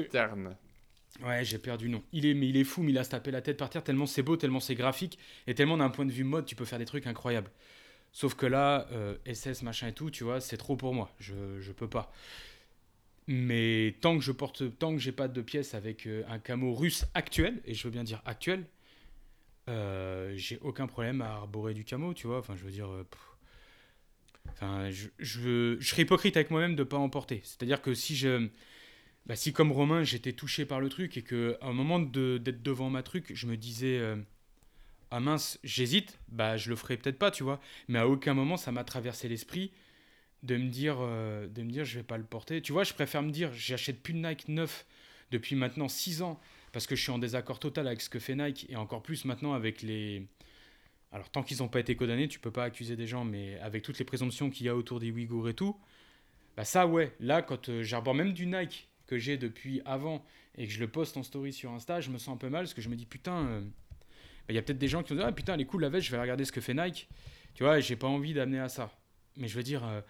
[1.23, 2.03] Ouais, j'ai perdu le nom.
[2.13, 3.83] Il est, mais il est fou, mais il a se taper la tête par terre
[3.83, 6.63] tellement c'est beau, tellement c'est graphique, et tellement d'un point de vue mode, tu peux
[6.65, 7.51] faire des trucs incroyables.
[8.13, 11.11] Sauf que là, euh, SS, machin et tout, tu vois, c'est trop pour moi.
[11.19, 12.11] Je, je peux pas.
[13.27, 16.73] Mais tant que je porte, tant que j'ai pas de pièce avec euh, un camo
[16.73, 18.65] russe actuel, et je veux bien dire actuel,
[19.69, 22.39] euh, j'ai aucun problème à arborer du camo, tu vois.
[22.39, 22.89] Enfin, je veux dire.
[22.89, 23.03] euh.
[24.51, 27.41] Enfin, je, je, je serais hypocrite avec moi-même de pas en porter.
[27.43, 28.49] C'est-à-dire que si je.
[29.25, 32.63] Bah, si comme Romain j'étais touché par le truc et que à un moment d'être
[32.63, 34.15] devant ma truc, je me disais euh,
[35.11, 37.59] ah mince, j'hésite, bah je le ferai peut-être pas, tu vois.
[37.87, 39.71] Mais à aucun moment ça m'a traversé l'esprit
[40.43, 42.61] de me dire euh, de me dire je vais pas le porter.
[42.61, 44.85] Tu vois, je préfère me dire j'achète plus de Nike neuf
[45.31, 46.39] depuis maintenant 6 ans
[46.71, 49.25] parce que je suis en désaccord total avec ce que fait Nike et encore plus
[49.25, 50.27] maintenant avec les
[51.11, 53.83] alors tant qu'ils n'ont pas été condamnés, tu peux pas accuser des gens mais avec
[53.83, 55.75] toutes les présomptions qu'il y a autour des Ouïghours et tout,
[56.55, 60.23] bah ça ouais, là quand euh, j'arbore même du Nike que j'ai depuis avant
[60.55, 62.65] et que je le poste en story sur Insta, je me sens un peu mal
[62.65, 65.13] parce que je me dis putain, euh, bah, il y a peut-être des gens qui
[65.13, 66.75] vont dire ah putain elle est cool la veste, je vais regarder ce que fait
[66.75, 67.09] Nike.
[67.55, 68.91] Tu vois, j'ai pas envie d'amener à ça.
[69.35, 70.01] Mais je veux dire, euh,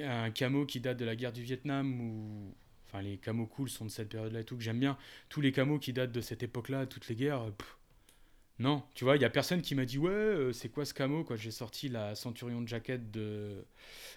[0.00, 2.54] un camo qui date de la guerre du Vietnam ou
[2.86, 4.98] enfin les camos cool sont de cette période-là et tout que j'aime bien.
[5.28, 7.42] Tous les camos qui datent de cette époque-là, toutes les guerres.
[7.42, 7.50] euh,
[8.58, 11.24] non, tu vois, il y a personne qui m'a dit ouais, c'est quoi ce camo
[11.24, 13.64] quand j'ai sorti la Centurion de jaquette de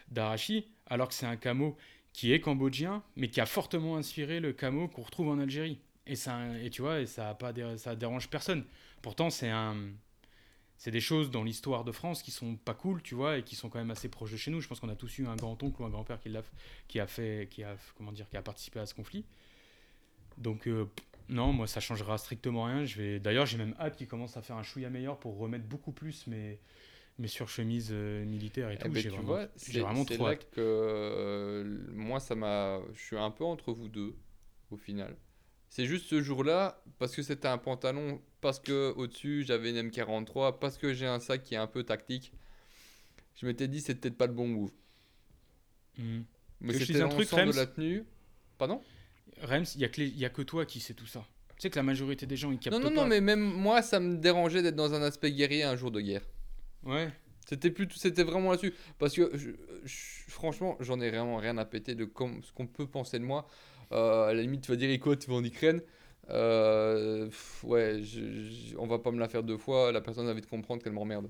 [0.09, 1.77] d'Arachi, alors que c'est un camo
[2.13, 5.79] qui est cambodgien, mais qui a fortement inspiré le camo qu'on retrouve en Algérie.
[6.05, 8.65] Et ça, et tu vois, et ça a pas, ça dérange personne.
[9.01, 9.75] Pourtant, c'est un,
[10.77, 13.55] c'est des choses dans l'histoire de France qui sont pas cool, tu vois, et qui
[13.55, 14.61] sont quand même assez proches de chez nous.
[14.61, 16.43] Je pense qu'on a tous eu un grand-oncle ou un grand-père qui, l'a-
[16.87, 19.25] qui a fait, qui a, comment dire, qui a participé à ce conflit.
[20.37, 20.89] Donc, euh,
[21.29, 22.85] non, moi, ça changera strictement rien.
[23.19, 26.27] D'ailleurs, j'ai même hâte qu'ils commencent à faire un chouïa meilleur pour remettre beaucoup plus
[26.27, 26.59] mes,
[27.19, 28.89] mes surchemises euh, militaires et Eh tout.
[28.89, 30.49] ben, j'ai vraiment, vois, j'ai c'est vraiment trop là hâte.
[30.51, 32.79] que euh, moi, ça m'a.
[32.93, 34.15] Je suis un peu entre vous deux,
[34.71, 35.15] au final.
[35.69, 40.59] C'est juste ce jour-là, parce que c'était un pantalon, parce que au-dessus j'avais une M43,
[40.59, 42.31] parce que j'ai un sac qui est un peu tactique.
[43.35, 44.71] Je m'étais dit, c'est peut-être pas le bon move.
[45.97, 46.25] Mhm.
[46.61, 48.03] Mais c'était un truc, l'ensemble de Rems la tenue.
[48.57, 48.81] Pardon?
[49.41, 51.25] Rems, il y, a a que toi qui sais tout ça.
[51.55, 53.01] Tu sais que la majorité des gens, ils captent Non, non, pas.
[53.01, 56.01] non, mais même moi, ça me dérangeait d'être dans un aspect guerrier un jour de
[56.01, 56.21] guerre.
[56.85, 57.09] Ouais.
[57.47, 58.73] C'était plus, c'était vraiment là-dessus.
[58.99, 59.49] Parce que je-
[59.83, 63.25] je- franchement, j'en ai vraiment rien à péter de com- ce qu'on peut penser de
[63.25, 63.45] moi.
[63.91, 65.81] Euh, à la limite, tu vas dire écoute, tu vas en Ukraine.
[66.29, 69.91] Euh, pff, ouais, je- on va pas me la faire deux fois.
[69.91, 71.29] La personne a vite comprendre qu'elle m'emmerde.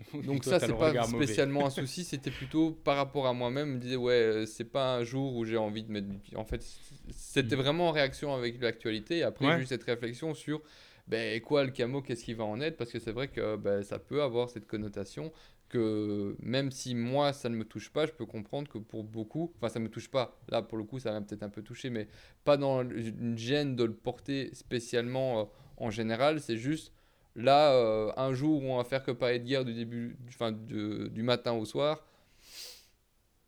[0.24, 1.26] Donc Toi, ça, c'est pas mauvais.
[1.26, 2.04] spécialement un souci.
[2.04, 3.68] C'était plutôt par rapport à moi-même.
[3.70, 6.06] Je me disais ouais, euh, c'est pas un jour où j'ai envie de mettre.
[6.08, 6.64] du- En fait,
[7.10, 7.60] c'était Mm.
[7.60, 9.18] vraiment en réaction avec l'actualité.
[9.18, 9.56] Et après, Ouais.
[9.58, 10.62] j'ai eu cette réflexion sur
[11.06, 12.76] ben quoi le camo, qu'est-ce qui va en être?
[12.76, 15.32] Parce que c'est vrai que ben, ça peut avoir cette connotation
[15.68, 19.52] que même si moi ça ne me touche pas, je peux comprendre que pour beaucoup,
[19.56, 21.90] enfin ça me touche pas, là pour le coup ça va peut-être un peu toucher,
[21.90, 22.06] mais
[22.44, 25.44] pas dans une gêne de le porter spécialement euh,
[25.78, 26.92] en général, c'est juste
[27.34, 30.52] là euh, un jour où on va faire que parler de guerre du début, enfin
[30.52, 32.04] de- du matin au soir,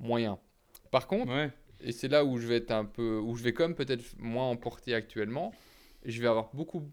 [0.01, 0.39] moyen.
[0.91, 1.51] Par contre, Ouais.
[1.81, 4.05] et c'est là où je vais être un peu, où je vais quand même peut-être
[4.19, 5.53] moins emporter actuellement.
[6.05, 6.91] Je vais avoir beaucoup,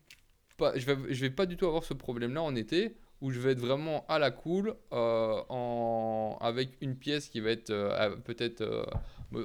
[0.64, 3.40] pas, je vais, je vais pas du tout avoir ce problème-là en été, où je
[3.40, 8.16] vais être vraiment à la cool, euh, en, avec une pièce qui va être euh,
[8.18, 8.84] peut-être, euh,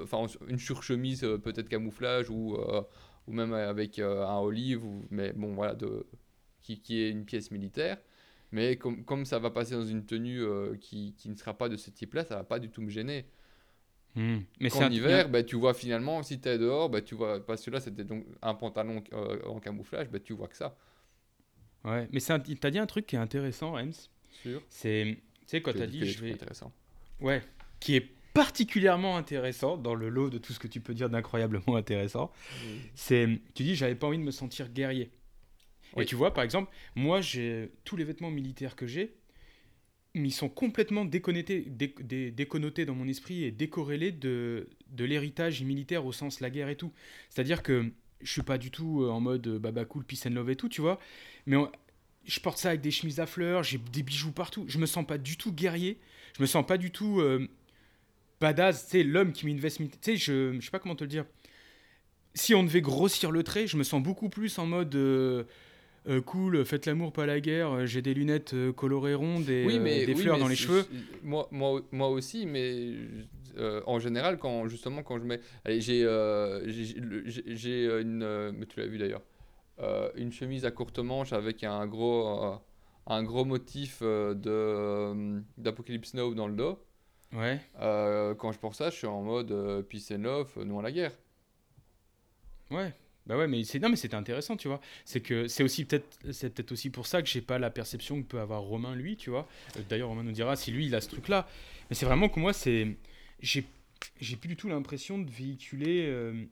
[0.02, 2.56] enfin une surchemise peut-être camouflage ou,
[3.26, 6.06] ou même avec un olive, ou, mais bon voilà, de,
[6.62, 7.98] qui, qui est une pièce militaire.
[8.52, 11.68] Mais comme, comme ça va passer dans une tenue euh, qui, qui ne sera pas
[11.68, 13.26] de ce type-là, ça va pas du tout me gêner.
[14.14, 14.38] Hmm.
[14.60, 17.62] Mais un- hiver, bah, tu vois finalement, si tu es dehors, bah, tu vois, parce
[17.64, 20.76] que là c'était donc un pantalon euh, en camouflage, bah, tu vois que ça.
[21.84, 23.92] Ouais, mais c'est un- t'as dit un truc qui est intéressant, Rems.
[24.42, 24.62] Sûr.
[24.68, 25.04] C'est,
[25.40, 26.72] tu sais, quand t'as dit je vais, intéressants.
[27.20, 27.42] ouais,
[27.80, 31.76] qui est particulièrement intéressant dans le lot de tout ce que tu peux dire d'incroyablement
[31.76, 32.30] intéressant.
[32.94, 35.10] C'est, tu dis, j'avais pas envie de me sentir guerrier.
[35.96, 36.02] Oui.
[36.02, 39.14] Et tu vois, par exemple, moi, j'ai tous les vêtements militaires que j'ai,
[40.14, 45.62] ils sont complètement déconnectés, dé- dé- déconnotés dans mon esprit et décorrélés de, de l'héritage
[45.62, 46.92] militaire au sens la guerre et tout.
[47.30, 47.90] C'est-à-dire que
[48.22, 50.56] je suis pas du tout euh, en mode euh, baba cool, peace and love et
[50.56, 50.98] tout, tu vois.
[51.46, 51.70] Mais on-
[52.24, 54.64] je porte ça avec des chemises à fleurs, j'ai des bijoux partout.
[54.68, 55.98] Je me sens pas du tout guerrier.
[56.36, 57.48] Je me sens pas du tout euh,
[58.40, 58.84] badass.
[58.84, 60.00] Tu sais, l'homme qui met une veste militaire.
[60.02, 61.24] Tu sais, je, je sais pas comment te le dire.
[62.34, 65.44] Si on devait grossir le trait, je me sens beaucoup plus en mode euh,
[66.08, 67.86] euh, cool, faites l'amour, pas la guerre.
[67.86, 70.82] J'ai des lunettes colorées rondes et des oui, fleurs mais dans les cheveux.
[70.82, 72.92] c'est- Moi, moi, moi aussi, mais
[73.58, 78.66] euh, en général, quand justement quand je mets, j'ai, euh, j'ai, j'ai une, euh, mais
[78.66, 79.22] tu l'as vu d'ailleurs,
[79.80, 82.56] euh, une chemise à courte manche avec un gros, euh,
[83.06, 86.78] un gros motif euh, de euh, d'Apocalypse Now dans le dos.
[87.32, 87.60] Ouais.
[87.80, 90.78] Euh, quand je porte ça, je suis en mode euh, peace and love, euh, non
[90.78, 91.12] à la guerre.
[92.70, 92.92] Ouais.
[93.26, 94.80] Bah ouais, mais c'est non, mais c'était intéressant, tu vois.
[95.04, 98.22] C'est que c'est aussi peut-être, c'est peut-être aussi pour ça que j'ai pas la perception
[98.22, 99.46] que peut avoir Romain lui, tu vois.
[99.76, 101.46] Euh, D'ailleurs, Romain nous dira si lui il a ce truc-là.
[101.90, 102.96] Mais c'est vraiment que moi, c'est,
[103.40, 103.64] j'ai,
[104.20, 106.44] j'ai plus du tout l'impression de véhiculer euh,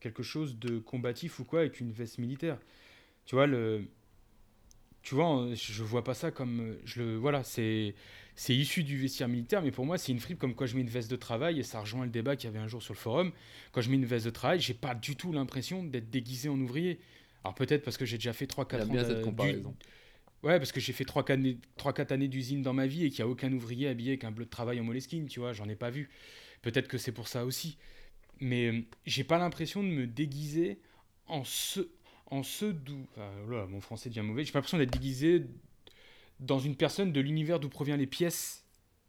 [0.00, 2.58] quelque chose de combatif ou quoi avec une veste militaire.
[3.26, 3.86] Tu vois le,
[5.02, 7.94] tu vois, euh, je vois pas ça comme, euh, je le, voilà, c'est,
[8.34, 10.82] c'est issu du vestiaire militaire, mais pour moi c'est une fripe comme quoi je mets
[10.82, 12.94] une veste de travail et ça rejoint le débat qu'il y avait un jour sur
[12.94, 13.32] le forum
[13.72, 16.58] quand je mets une veste de travail, j'ai pas du tout l'impression d'être déguisé en
[16.60, 16.98] ouvrier.
[17.44, 19.20] Alors peut-être parce que j'ai déjà fait 3-4 Il y a ans bien cette du-
[19.20, 19.74] comparaison.
[20.44, 23.24] Ouais, parce que j'ai fait 3-4 années, 3-4 années d'usine dans ma vie et qu'il
[23.24, 25.68] n'y a aucun ouvrier habillé avec un bleu de travail en moleskine, tu vois, j'en
[25.68, 26.10] ai pas vu.
[26.62, 27.76] Peut-être que c'est pour ça aussi.
[28.40, 30.80] Mais euh, j'ai pas l'impression de me déguiser
[31.26, 31.80] en ce,
[32.26, 33.06] en ce d'où...
[33.12, 34.44] Enfin, voilà, mon français devient mauvais.
[34.44, 35.44] J'ai pas l'impression d'être déguisé
[36.40, 38.64] dans une personne de l'univers d'où proviennent les pièces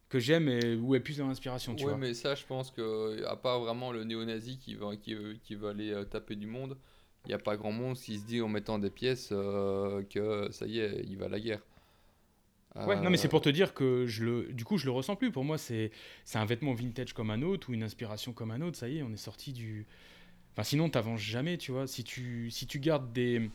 [0.09, 1.97] que j'aime et où est plus leur inspiration, tu Ouais, vois.
[1.97, 5.55] mais ça, je pense que à part vraiment le néo-nazi qui va, qui, veut- qui
[5.55, 6.77] veut aller euh, taper du monde,
[7.25, 10.49] il n'y a pas grand monde qui se dit en mettant des pièces euh, que
[10.51, 11.61] ça y est, il va à la guerre.
[12.85, 14.91] Ouais, non, mais c'est Euh, pour te dire que je le, du coup, je le
[14.91, 15.31] ressens plus.
[15.31, 15.91] Pour moi, c'est,
[16.23, 18.77] c'est un vêtement vintage comme un autre ou une inspiration comme un autre.
[18.77, 19.85] Ça y est, on est sorti du.
[20.53, 21.87] Enfin, sinon, t'avances jamais, tu vois.
[21.87, 23.51] Si tu, si tu gardes des.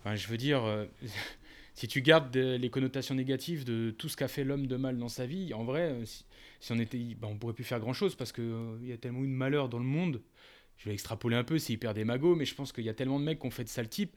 [0.00, 0.86] Enfin, je veux dire, euh,
[1.74, 4.98] si tu gardes des- les connotations négatives de tout ce qu'a fait l'homme de mal
[4.98, 6.24] dans sa vie, en vrai, si,
[6.60, 8.92] si on était, ben, on pourrait plus faire grand chose parce que euh, il y
[8.92, 10.22] a tellement eu de malheur dans le monde.
[10.82, 13.20] Je vais extrapoler un peu, c'est hyper démago, mais je pense qu'il y a tellement
[13.20, 14.16] de mecs qui ont fait de sales types,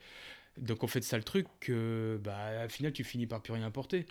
[0.58, 3.72] donc on fait de sales trucs que, bah, au final, tu finis par plus rien
[3.72, 4.08] porter.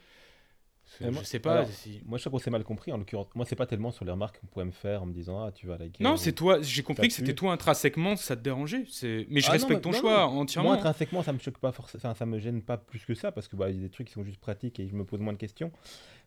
[1.00, 2.00] Je moi- sais pas alors, si.
[2.06, 2.92] Moi, je crois qu'on s'est mal compris.
[2.92, 5.12] En l'occurrence, moi, c'est pas tellement sur les remarques qu'on pourrait me faire en me
[5.12, 5.90] disant Ah, tu vas guerre.
[6.00, 6.58] Non, c'est toi.
[6.62, 8.84] J'ai compris que c'était toi intrinsèquement, ça te dérangeait.
[9.28, 10.40] Mais je Ah non, respecte mais- ton non, choix non.
[10.40, 10.70] entièrement.
[10.70, 12.00] Moi, intrinsèquement, ça me choque pas forcément.
[12.04, 13.90] Enfin, ça me gêne pas plus que ça parce que bah, il y a des
[13.90, 15.70] trucs qui sont juste pratiques et je me pose moins de questions.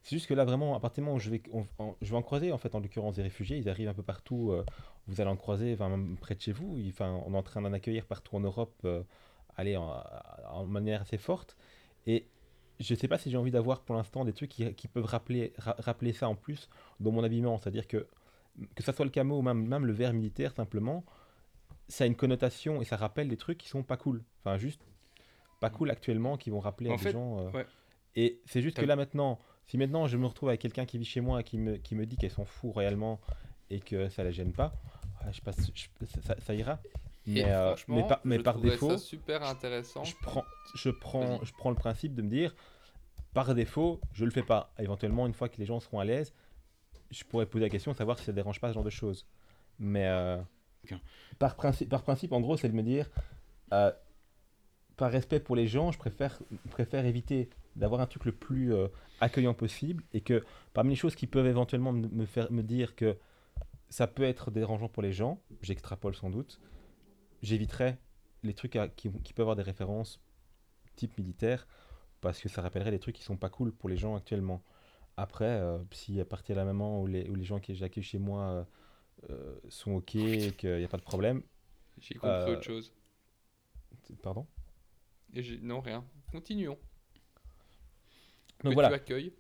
[0.04, 2.16] C'est juste que là, vraiment, à partir du moment où je vais, on- je vais
[2.16, 4.52] en croiser, en fait, en l'occurrence, des réfugiés, ils arrivent un peu partout.
[4.52, 4.64] euh,
[5.08, 6.78] vous allez en croiser, enfin, même près de chez vous.
[6.90, 9.04] Enfin, on est en train d'en accueillir partout en Europe, euh,
[9.56, 9.94] allez, en,
[10.52, 11.56] en manière assez forte.
[12.06, 12.28] Et
[12.80, 15.54] je sais pas si j'ai envie d'avoir pour l'instant des trucs qui, qui peuvent rappeler,
[15.58, 17.58] ra- rappeler ça en plus dans mon habillement.
[17.58, 18.08] C'est-à-dire que,
[18.76, 21.04] que ça soit le camo ou même, même le vert militaire, simplement,
[21.88, 24.24] ça a une connotation et ça rappelle des trucs qui sont pas cool.
[24.42, 24.82] Enfin, juste
[25.60, 27.40] pas cool actuellement, qui vont rappeler En à des gens.
[27.40, 27.66] euh, ouais.
[28.16, 31.06] Et c'est juste que là maintenant, si maintenant je me retrouve avec quelqu'un qui vit
[31.06, 33.20] chez moi et qui me, qui me dit qu'elle s'en fout royalement
[33.70, 34.74] et que ça la gêne pas,
[35.26, 36.80] ouais, je passe, je- ça, ça- ça ira.
[37.28, 40.04] Mais, euh, mais par, mais je par défaut, ça super intéressant.
[40.06, 40.46] je prends,
[40.76, 42.56] je, prends, je prends le principe de me dire,
[43.34, 44.74] par défaut, je le fais pas.
[44.80, 46.34] Éventuellement, une fois que les gens seront à l'aise,
[47.12, 49.28] je pourrais poser la question, savoir si ça dérange pas ce genre de choses.
[49.80, 50.38] Mais euh,
[51.40, 53.10] par, principe, par principe, en gros, c'est de me dire,
[53.74, 53.92] euh,
[54.96, 56.40] par respect pour les gens, je préfère,
[56.72, 58.88] préfère éviter d'avoir un truc le plus euh,
[59.22, 60.44] accueillant possible et que
[60.74, 63.18] parmi les choses qui peuvent éventuellement me me faire me dire que
[63.90, 66.60] ça peut être dérangeant pour les gens, j'extrapole sans doute,
[67.42, 67.98] j'éviterais
[68.44, 70.20] les trucs à- qui, qui peuvent avoir des références
[70.96, 71.68] type militaire
[72.22, 74.64] parce que ça rappellerait des trucs qui sont pas cool pour les gens actuellement.
[75.18, 78.04] Après, euh, si à partir de la moment où les, où les gens qui j'accueille
[78.04, 78.64] chez moi euh,
[79.30, 81.44] euh, sont ok et qu'il n'y a pas de problème.
[82.00, 82.94] J'ai compris autre chose.
[84.22, 84.46] Pardon?
[85.34, 86.06] Et non, rien.
[86.32, 86.78] Continuons.
[88.64, 88.90] Donc que voilà.
[88.90, 89.34] tu accueilles.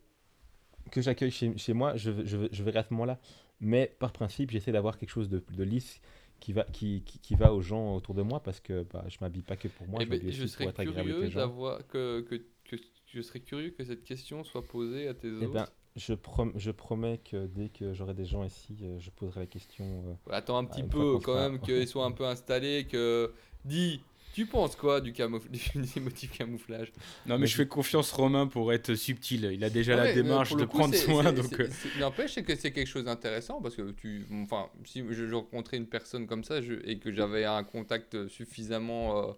[0.91, 3.19] que j'accueille chez, chez moi, je, je, je verrai à ce moment-là.
[3.60, 6.02] Mais par principe, j'essaie d'avoir quelque chose de, de lisse
[6.39, 9.18] qui va, qui, qui, qui va aux gens autour de moi parce que bah, je
[9.22, 11.30] m'habille pas que pour moi, Eh je ben, je pour être agréable avec curieux les
[11.31, 11.39] gens.
[11.39, 12.35] d'avoir que, que,
[12.65, 12.77] que
[13.07, 15.53] je serais curieux que cette question soit posée à tes Eh autres.
[15.53, 19.41] ben, je, prom- je promets que dès que j'aurai des gens ici, euh, je poserai
[19.41, 20.03] la question.
[20.07, 23.34] euh, Attends un petit peu quand même qu'ils soient un peu installés, que
[23.65, 24.01] dis,
[24.31, 25.47] tu penses quoi du camouf...
[25.75, 26.91] des motifs camouflage?
[27.25, 29.49] Non, mais Mais je fais confiance Romain pour être subtil.
[29.53, 31.31] Il a déjà Ouais, la démarche de coup, prendre soin.
[31.33, 35.27] Donc, euh, N'empêche c'est que c'est quelque chose d'intéressant parce que tu, enfin, si je,
[35.27, 39.33] je rencontrais une personne comme ça je- et que j'avais un contact suffisamment euh,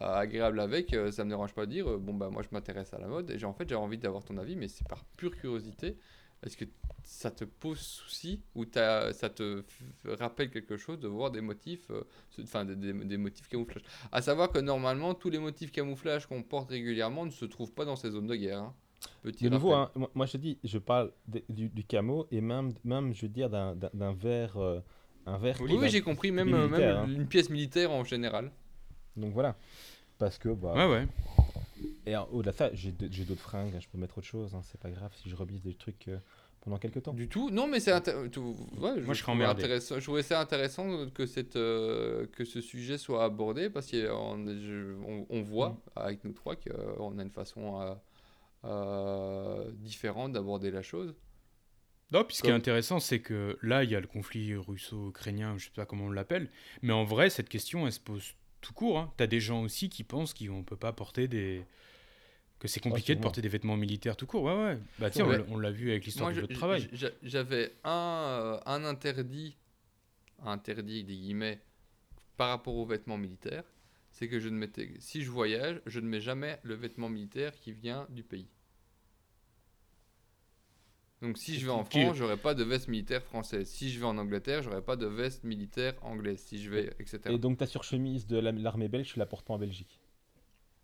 [0.00, 2.94] agréable avec, euh, ça me dérange pas de dire, euh, bon bah moi je m'intéresse
[2.94, 5.04] à la mode et j'ai en fait j'ai envie d'avoir ton avis, mais c'est par
[5.16, 5.98] pure curiosité.
[6.44, 6.64] Est-ce que
[7.04, 9.62] ça te pose souci ou t'as- ça te
[10.04, 12.02] rappelle quelque chose de voir des motifs, euh,
[12.42, 13.82] enfin des, des- des motifs camouflage?
[14.10, 17.84] À savoir que normalement tous les motifs camouflage qu'on porte régulièrement ne se trouvent pas
[17.84, 18.58] dans ces zones de guerre.
[18.62, 18.74] hein.
[19.22, 19.90] Petit De nouveau, rappel.
[19.96, 23.22] hein, moi, moi, je dis, je parle de- du, du camo et même, même je
[23.22, 23.74] veux dire, d'un-
[24.14, 24.56] verre.
[24.58, 24.80] euh,
[25.26, 27.06] un verre Oui, oui, j'ai compris, même, même hein.
[27.08, 28.50] une pièce militaire en général.
[29.16, 29.56] Donc voilà.
[30.18, 31.06] Parce que, bah, Ouais, ouais.
[32.06, 34.80] Et euh, au-delà de ça, j'ai d'autres fringues, je peux mettre autre chose, hein, c'est
[34.80, 36.18] pas grave si je rebise des trucs euh,
[36.60, 37.12] pendant quelques temps.
[37.12, 37.50] Du tout.
[37.50, 39.98] Non, mais c'est intér- tout- ouais, Moi, je serais intéressant.
[39.98, 45.26] Je trouvais ça intéressant que, cette, euh, que ce sujet soit abordé parce qu'on on,
[45.28, 45.76] on voit Mm.
[45.96, 47.94] avec nous trois qu'on a une façon euh,
[48.64, 51.14] euh, différente d'aborder la chose.
[52.12, 55.56] Non, puis ce qui est intéressant, c'est que là, il y a le conflit russo-ukrainien,
[55.56, 56.50] je sais pas comment on l'appelle,
[56.82, 58.98] mais en vrai, cette question, elle se pose tout court.
[58.98, 59.12] Hein.
[59.18, 61.62] T'as des gens aussi qui pensent qu'on peut pas porter des.
[62.58, 64.44] que c'est compliqué de porter des vêtements militaires tout court.
[64.44, 64.78] Ouais, ouais.
[65.00, 65.38] Bah tiens, on Ouais.
[65.38, 66.88] l'a- on l'a vu avec l'histoire du je- jeu de travail.
[67.22, 67.90] j'avais un,
[68.30, 69.56] euh, un interdit,
[70.44, 71.60] interdit des guillemets,
[72.36, 73.64] par rapport aux vêtements militaires,
[74.12, 77.52] c'est que je ne mettais, si je voyage, je ne mets jamais le vêtement militaire
[77.58, 78.46] qui vient du pays.
[81.22, 83.68] Donc si je vais en France, j'aurai pas de veste militaire française.
[83.68, 86.40] Si je vais en Angleterre, j'aurai pas de veste militaire anglaise.
[86.40, 87.20] Si je vais, etc.
[87.30, 90.00] Et donc ta surchemise de la- l'armée belge, tu la portes pas en Belgique.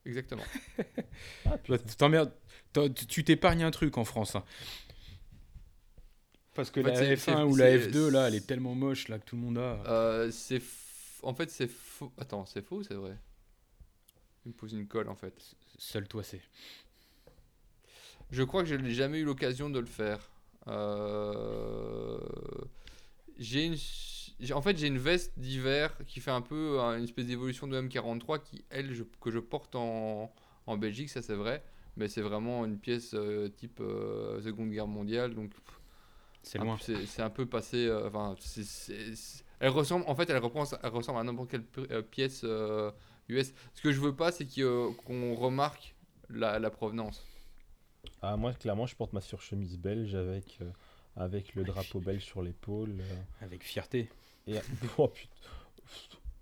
[0.06, 0.44] Exactement.
[1.44, 4.36] Ah, Bah, tu t'épargnes un truc en France.
[4.36, 4.44] hein.
[6.54, 8.46] Parce que En fait, la c'est- F1 c'est- ou la c'est- F2, là, elle est
[8.46, 9.82] tellement moche là que tout le monde a.
[9.86, 12.12] Euh, c'est, f- en fait, c'est faux.
[12.18, 13.16] Attends, c'est faux, ou c'est vrai?
[14.44, 15.34] Il me pose une colle en fait.
[15.78, 16.40] Seul toi, c'est.
[18.30, 20.30] Je crois que je n'ai jamais eu l'occasion de le faire.
[20.68, 22.18] Euh,
[23.38, 23.76] J'ai une...
[24.54, 27.80] En fait, j'ai une veste d'hiver qui fait un peu euh, une espèce d'évolution de
[27.80, 30.32] M43 qui, elle, je- que je porte en,
[30.66, 31.62] en Belgique, ça c'est vrai.
[31.96, 35.34] Mais c'est vraiment une pièce euh, type euh, Seconde Guerre mondiale.
[35.34, 35.50] Donc,
[36.44, 36.76] C'est loin.
[37.06, 37.90] c'est un peu passé.
[38.06, 38.36] Enfin,
[39.60, 40.04] elle ressemble.
[40.06, 42.44] En fait, elle, reprend, elle ressemble à n'importe quelle pi- pièce
[43.28, 43.52] US.
[43.74, 45.96] Ce que je veux pas, c'est qu'on remarque
[46.30, 47.26] la, la provenance.
[48.22, 50.70] Ah, moi, clairement, je porte ma surchemise belge avec, euh,
[51.16, 53.00] avec le drapeau belge sur l'épaule.
[53.00, 54.08] euh, Avec fierté.
[54.46, 54.58] et...
[54.98, 55.48] oh, putain.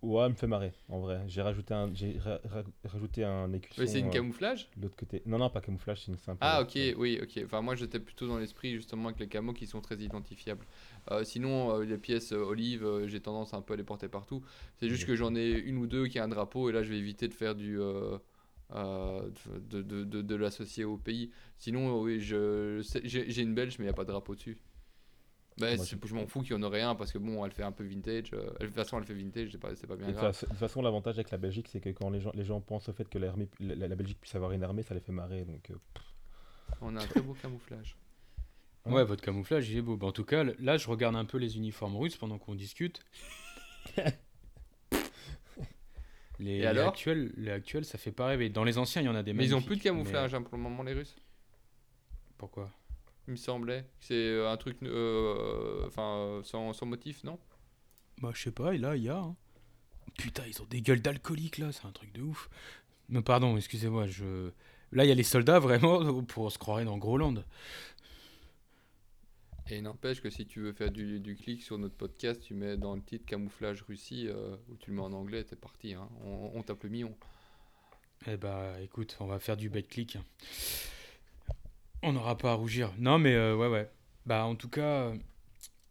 [0.03, 1.23] Ouais, elle me fait marrer, en vrai.
[1.27, 4.69] J'ai rajouté un, j'ai ra- ra- rajouté un écusson c'est une euh, camouflage?
[4.77, 5.23] de l'autre côté.
[5.27, 6.41] Non, non, pas camouflage, c'est une simple.
[6.41, 7.41] Ah ok, oui, ok.
[7.47, 10.67] Enfin moi j'étais plutôt dans l'esprit justement avec les camos qui sont très identifiables.
[11.11, 14.09] Euh, sinon euh, les pièces euh, olives, euh, j'ai tendance un peu à les porter
[14.09, 14.43] partout.
[14.77, 16.91] C'est juste que j'en ai une ou deux qui a un drapeau et là je
[16.91, 17.81] vais éviter de faire du...
[17.81, 18.19] euh,
[18.75, 19.31] euh,
[19.71, 21.31] de, de, de, de l'associer au pays.
[21.59, 24.59] Sinon oui, j'ai une belge mais il n'y a pas de drapeau dessus.
[25.59, 27.51] Moi, c'est- je- je m'en fous qu'il y en aurait un parce que bon elle
[27.53, 28.31] fait un peu vintage.
[28.35, 30.33] euh, de toute façon elle fait vintage, c'est pas, c'est pas bien et grave.
[30.39, 32.91] de toute façon, l'avantage avec la Belgique, c'est que quand les gens, les gens pensent
[32.91, 35.45] au fait que l'armée- la, Belgique puisse avoir une armée, ça les fait marrer.
[35.47, 35.75] Donc, euh,
[36.83, 37.97] On a un très beau camouflage.
[38.85, 38.93] Ouais.
[38.93, 39.97] Ouais, votre camouflage, il est beau.
[39.97, 43.01] Bah, en tout cas, là, je regarde un peu les uniformes russes pendant qu'on discute.
[46.39, 48.49] les, Et les alors actuels, les actuels, ça fait pas rêver.
[48.49, 50.39] Dans les anciens, il y en a des Mais ils ont plus de camouflage mais,
[50.39, 51.17] hein, pour le moment les Russes.
[52.39, 52.71] Pourquoi?
[53.27, 53.85] Il me semblait.
[54.01, 57.39] C'est euh, un truc euh, enfin sans, sans motif, non?
[58.23, 59.17] Bah, je sais pas, et là, il y a.
[59.19, 59.35] hein.
[60.19, 62.49] Putain, ils ont des gueules d'alcooliques, là, c'est un truc de ouf.
[63.09, 64.51] Mais pardon, excusez-moi, je.
[64.93, 67.43] Là, il y a les soldats, vraiment, pour se croirer dans Groland.
[69.69, 72.77] Et n'empêche que si tu veux faire du, du clic sur notre podcast, tu mets
[72.77, 75.95] dans le titre camouflage Russie euh, ou tu le mets en anglais, t'es parti.
[75.95, 76.09] Hein.
[76.25, 77.17] On, on tape le.
[78.29, 80.19] Eh bah, écoute, on va faire du bait-click.
[82.03, 82.93] On n'aura pas à rougir.
[82.99, 83.91] Non, mais euh, ouais, ouais.
[84.25, 85.13] Bah, en tout cas,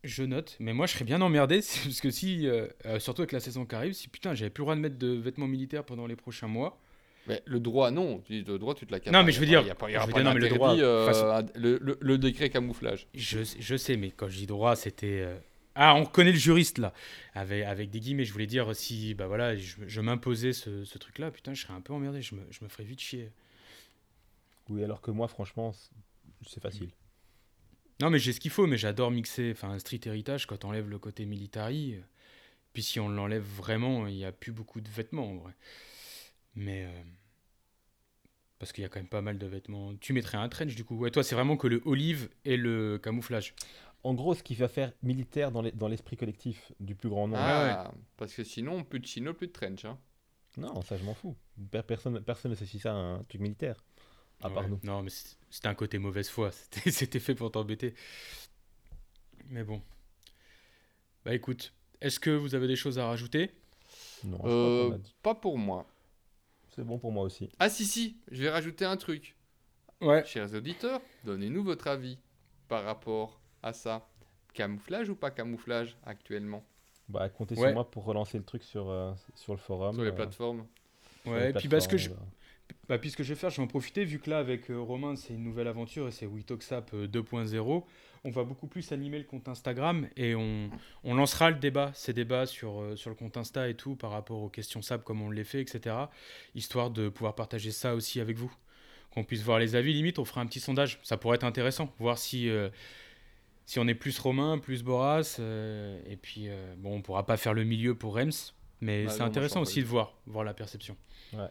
[0.06, 0.56] je note.
[0.60, 2.68] Mais moi, je serais bien emmerdé, parce que si, euh,
[3.00, 5.10] surtout avec la saison qui arrive, si putain, j'avais plus le droit de mettre de
[5.10, 6.80] vêtements militaires pendant les prochains mois.
[7.28, 8.24] Mais le droit, non.
[8.30, 9.20] Le droit, tu te l'accapares.
[9.20, 10.34] Non, mais je veux Y a dire- pas- y je a veux pas dire, non,
[10.36, 13.08] mais le d'interdit, droit, euh, façon- à- le, le- le décret camouflage.
[13.16, 15.38] Je, je sais, mais quand je dis droit, c'était euh,
[15.76, 16.94] Ah, on connaît le juriste là.
[17.34, 20.98] Avec, avec des guillemets, je voulais dire si bah voilà, je, je m'imposais ce, ce
[20.98, 22.22] truc-là, putain, je serais un peu emmerdé.
[22.22, 23.32] Je me, je me ferais vite chier.
[24.70, 25.74] Oui, alors que moi, franchement,
[26.48, 26.90] c'est facile.
[28.02, 29.52] Non, mais j'ai ce qu'il faut, mais j'adore mixer.
[29.52, 32.00] Enfin, un street héritage, quand on enlève le côté military, euh,
[32.74, 35.54] puis si on l'enlève vraiment, il n'y a plus beaucoup de vêtements en vrai.
[36.56, 36.86] Mais.
[36.86, 37.04] euh,
[38.60, 39.96] parce qu'il y a quand même pas mal de vêtements.
[39.98, 40.96] Tu mettrais un trench du coup.
[40.98, 43.54] Ouais, toi, c'est vraiment que le olive et le camouflage.
[44.04, 47.28] En gros, ce qui va faire militaire dans les- dans l'esprit collectif du plus grand
[47.28, 47.42] nombre.
[47.44, 49.84] Ah, parce que sinon, plus de chino, plus de trench.
[49.86, 49.98] Hein.
[50.58, 51.36] Non, ça, je m'en fous.
[51.72, 53.76] Per- Personne personne n'associe ça à un truc militaire.
[54.42, 54.70] À part Ouais.
[54.70, 54.80] nous.
[54.84, 55.10] Non, mais
[55.50, 56.52] c'était un côté mauvaise foi.
[56.72, 57.94] C'était c'était fait pour t'embêter.
[59.50, 59.82] Mais bon.
[61.26, 63.52] Bah écoute, est-ce que vous avez des choses à rajouter?
[64.24, 65.16] Non, Euh, qu'on a dit.
[65.24, 65.88] pas pour moi.
[66.76, 67.50] C'est bon pour moi aussi.
[67.60, 69.36] Ah si, si, je vais rajouter un truc.
[70.02, 70.26] Ouais.
[70.26, 72.18] Chers auditeurs, donnez-nous votre avis
[72.68, 74.06] par rapport à ça.
[74.54, 76.66] Camouflage ou pas camouflage actuellement?
[77.08, 77.68] Bah, comptez Ouais.
[77.68, 79.96] sur moi pour relancer le truc sur, euh, sur le forum.
[79.96, 80.66] sur les euh, plateformes
[81.24, 82.30] sur Ouais, les et puis parce que je, plateformes,
[82.88, 84.70] Bah, puis ce que je vais faire, je vais en profiter, vu que là, avec
[84.70, 87.84] euh, Romain, c'est une nouvelle aventure et c'est WeTalkSap euh, 2.0,
[88.24, 90.70] on va beaucoup plus animer le compte Instagram et on,
[91.04, 94.12] on lancera le débat, ces débats sur, euh, sur le compte Insta et tout, par
[94.12, 95.96] rapport aux questions SAP, comme on les fait, etc.
[96.54, 98.54] Histoire de pouvoir partager ça aussi avec vous.
[99.12, 101.00] Qu'on puisse voir les avis, limite, on fera un petit sondage.
[101.02, 102.70] Ça pourrait être intéressant, voir si, euh,
[103.66, 105.38] si on est plus Romain, plus Boras.
[105.40, 109.12] euh, et puis, euh, bon, on pourra pas faire le milieu pour Rems, mais Bah
[109.12, 110.98] c'est intéressant aussi de voir, voir la perception.
[111.34, 111.48] Ouais.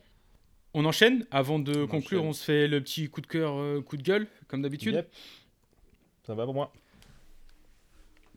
[0.75, 2.29] On enchaîne Avant de On conclure, enchaîne.
[2.31, 4.95] on se fait le petit coup de cœur, euh, coup de gueule, comme d'habitude.
[4.95, 5.13] Yep.
[6.25, 6.73] Ça va pour moi.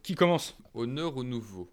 [0.03, 0.55] Qui commence?
[0.73, 1.69] Honneur au nouveau?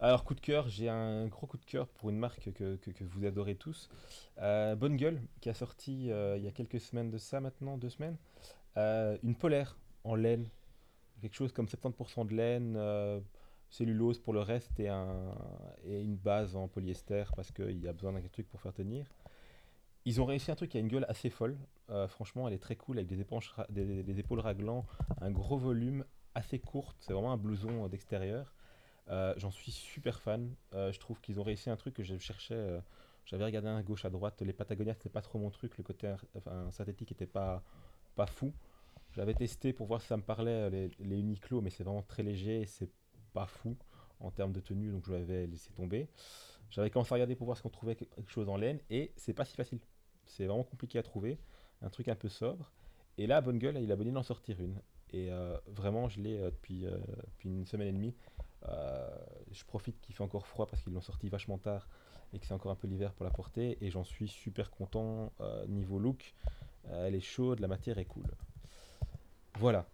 [0.00, 2.90] Alors, coup de cœur, j'ai un gros coup de cœur pour une marque que, que-
[2.90, 3.88] que vous adorez tous.
[4.38, 7.78] Euh, Bonne Gueule, qui a sorti euh, il y a quelques semaines de ça maintenant,
[7.78, 8.16] deux semaines,
[8.76, 10.48] euh, une polaire en laine.
[11.20, 13.20] Quelque chose comme 70% de laine, euh,
[13.70, 15.32] cellulose pour le reste et, un,
[15.86, 19.06] et une base en polyester parce qu'il y a besoin d'un truc pour faire tenir.
[20.04, 21.56] Ils ont réussi un truc qui a une gueule assez folle.
[21.90, 24.84] Euh, franchement, elle est très cool avec des, des, épaules raglant,
[25.20, 26.04] un gros volume,
[26.34, 26.96] assez courte.
[27.00, 28.52] C'est vraiment un blouson euh, d'extérieur.
[29.08, 30.54] Euh, J'en suis super fan.
[30.72, 32.80] Je trouve qu'ils ont réussi un truc que je cherchais.
[33.26, 34.42] J'avais regardé à gauche, à droite.
[34.42, 35.76] Les Patagonia, c'était pas trop mon truc.
[35.76, 36.12] Le côté
[36.70, 37.62] synthétique était pas,
[38.16, 38.52] pas fou.
[39.12, 42.22] J'avais testé pour voir si ça me parlait les, les Uniqlo, mais c'est vraiment très
[42.22, 42.88] léger et c'est
[43.34, 43.76] pas fou
[44.20, 46.08] en termes de tenue, donc je l'avais laissé tomber.
[46.70, 49.34] J'avais commencé à regarder pour voir si on trouvait quelque chose en laine et c'est
[49.34, 49.80] pas si facile.
[50.32, 51.38] C'est vraiment compliqué à trouver.
[51.82, 52.70] Un truc un peu sobre.
[53.18, 54.80] Et là, Bonne Gueule, il a bonné d'en sortir une.
[55.12, 56.96] Et euh, vraiment, je l'ai euh, depuis, euh,
[57.26, 58.14] depuis une semaine et demie.
[59.50, 61.88] Je profite qu'il fait encore froid parce qu'ils l'ont sorti vachement tard
[62.32, 63.76] et que c'est encore un peu l'hiver pour la porter.
[63.84, 65.32] Et j'en suis super content
[65.68, 66.34] niveau look.
[66.88, 68.24] Elle est chaude, la matière est cool.
[69.58, 69.84] Voilà.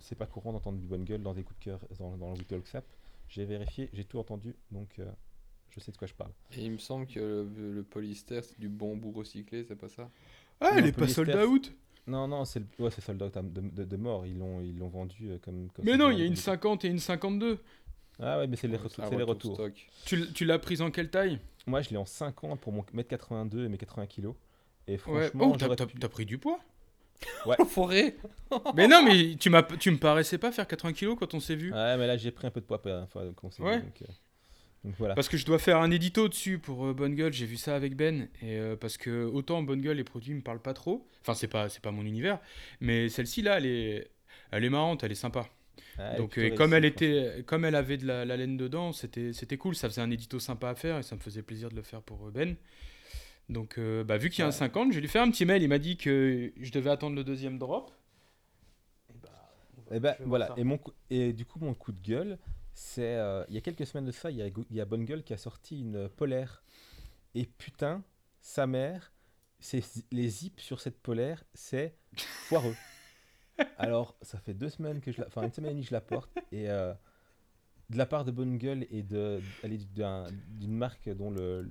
[0.00, 2.66] C'est pas courant d'entendre du bonne gueule dans des coups de cœur dans, le Talk
[2.66, 2.84] Sap.
[3.28, 5.00] J'ai vérifié, j'ai tout entendu, donc
[5.74, 6.30] je sais de quoi je parle.
[6.56, 7.20] Et il me semble que
[7.56, 10.10] le, le polyester, c'est du bambou recyclé, c'est pas ça?
[10.60, 11.72] Ah, elle est pas sold out
[12.06, 14.26] Non, non, c'est le, ouais, c'est sold out de, de, de mort.
[14.26, 16.40] Ils l'ont, ils l'ont vendu euh, comme, comme Mais non, il y a une vendu.
[16.40, 17.58] 50 et une 52.
[18.20, 19.72] Ah ouais, mais c'est les, Ouais, retours- retour stock.
[20.04, 21.38] Tu, tu l'as prise en quelle taille?
[21.66, 24.34] Moi, je l'ai en 50 pour mon mètre 82 et mes 80 kilos.
[24.86, 24.98] Et Ouais.
[24.98, 26.60] franchement, Oh, t'as pu- pris du poids?
[27.58, 28.16] Enfoiré
[28.74, 31.54] Mais non, mais tu, m'as, tu me paraissais pas faire 80 kilos quand on s'est
[31.56, 31.72] vu.
[31.72, 33.68] Ouais, mais là, j'ai pris un peu de poids la dernière fois, qu'on s'est vu,
[33.68, 33.80] Ouais.
[33.80, 34.06] donc, euh,
[34.84, 35.14] donc voilà.
[35.14, 37.76] Parce que je dois faire un édito dessus pour euh, Bonne Gueule, j'ai vu ça
[37.76, 38.28] avec Ben.
[38.42, 41.08] Et euh, parce que autant Bonne Gueule, les produits me parlent pas trop.
[41.20, 42.40] Enfin, c'est pas, c'est pas mon univers.
[42.80, 44.10] Mais celle-ci là, elle est,
[44.50, 45.48] elle est marrante, elle est sympa.
[45.98, 49.32] Ouais, Donc, euh, comme elle était, comme elle avait de la, la laine dedans, c'était,
[49.32, 49.74] c'était cool.
[49.76, 52.02] Ça faisait un édito sympa à faire et ça me faisait plaisir de le faire
[52.02, 52.56] pour euh, Ben.
[53.48, 54.52] Donc, euh, bah, vu qu'il y a un Ouais.
[54.56, 55.62] 50, je lui faire un petit mail.
[55.62, 57.92] Il m'a dit que je devais attendre le deuxième drop.
[59.10, 59.28] Et bah,
[59.76, 60.54] va- Eh ben, je vais voir voilà.
[60.56, 60.80] Et, mon
[61.10, 62.38] et du coup, mon coup de gueule,
[62.74, 64.84] c'est euh, il y a quelques semaines de ça, il y a, il y a
[64.84, 66.62] Bonne Gueule qui a sorti une polaire.
[67.34, 68.02] Et putain,
[68.40, 69.12] sa mère,
[69.60, 72.74] c'est les zips sur cette polaire, c'est foireux.
[73.78, 75.94] Alors, ça fait deux semaines que je la, enfin une semaine et demie que je
[75.94, 76.92] la porte et euh,
[77.90, 81.70] de la part de Bonne Gueule et de d'une marque dont le,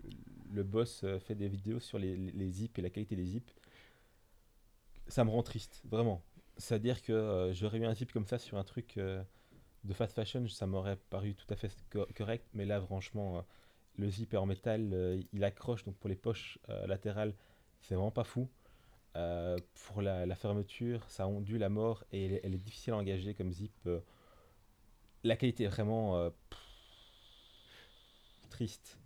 [0.51, 3.25] le boss euh, fait des vidéos sur les, les- les zips et la qualité des
[3.25, 3.51] zips,
[5.07, 6.23] ça me rend triste, vraiment.
[6.57, 9.23] C'est-à-dire que euh, j'aurais eu un zip comme ça sur un truc euh,
[9.83, 13.41] de fast fashion, ça m'aurait paru tout à fait co- correct, mais là, franchement, euh,
[13.97, 17.33] le zip est en métal, euh, il accroche, donc pour les poches euh, latérales,
[17.81, 18.49] c'est vraiment pas fou.
[19.17, 22.93] Euh, pour la, la fermeture, ça ondule à mort et elle, est- elle est difficile
[22.93, 23.73] à engager comme zip.
[23.87, 24.01] euh.
[25.23, 26.59] la qualité est vraiment euh, pff,
[28.49, 28.97] triste.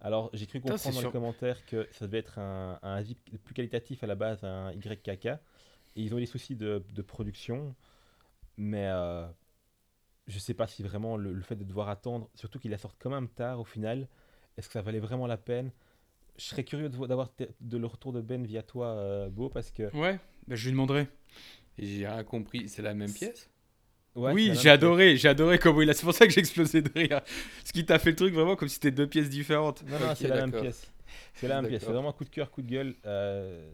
[0.00, 3.54] Alors, j'ai cru comprendre dans les commentaires que ça devait être un, un zip plus
[3.54, 5.26] qualitatif à la base, un YKK.
[5.26, 7.74] Et ils ont eu des soucis de, de production.
[8.56, 8.88] Mais
[10.28, 12.96] je sais pas si vraiment le, le fait de devoir attendre, surtout qu'il la sorte
[13.00, 14.06] quand même tard au final,
[14.56, 15.72] est-ce que ça valait vraiment la peine?
[16.36, 17.30] Je serais curieux d'avoir
[17.60, 19.92] de le retour de Ben via toi, euh, Beau, parce que.
[19.96, 21.08] Ouais, bah, je lui demanderai.
[21.78, 23.50] Et J'ai rien compris, c'est la même pièce?
[24.14, 25.94] Ouais, oui, j'ai adoré, j'ai adoré comment il a.
[25.94, 27.20] C'est pour ça que j'ai explosé de rire.
[27.64, 29.84] Ce qui t'a fait le truc vraiment comme si c'était deux pièces différentes.
[29.84, 30.00] pièce.
[30.00, 30.90] Non, non, c'est la même pièce.
[31.34, 31.84] C'est la même pièce.
[31.84, 32.94] C'est vraiment coup de cœur, coup de gueule.
[33.06, 33.70] euh,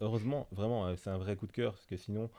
[0.00, 2.30] heureusement, vraiment, euh, c'est un vrai coup de cœur, parce que sinon,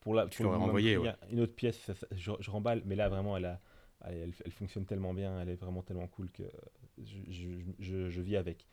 [0.00, 0.26] pour la.
[0.26, 1.14] Tu pour renvoyé, ouais.
[1.30, 3.60] Une autre pièce, ça- ça- je, je remballe, mais là, vraiment, elle, a,
[4.04, 6.44] elle, elle- elle fonctionne tellement bien, elle est vraiment tellement cool que
[6.98, 7.18] je,
[7.78, 8.66] je- vis avec.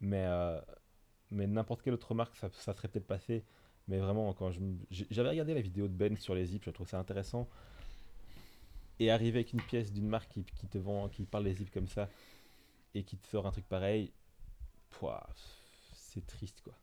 [0.00, 0.60] Mais, euh,
[1.30, 3.44] mais n'importe quelle autre marque, ça, ça serait peut-être passé.
[3.88, 4.50] Mais vraiment, quand
[4.90, 7.48] j'avais regardé la vidéo de Ben sur les zips, je trouve ça intéressant.
[8.98, 11.70] Et arriver avec une pièce d'une marque qui, qui te vend, qui parle des zips
[11.70, 12.08] comme ça,
[12.94, 14.12] et qui te sort un truc pareil,
[15.94, 16.74] c'est triste quoi.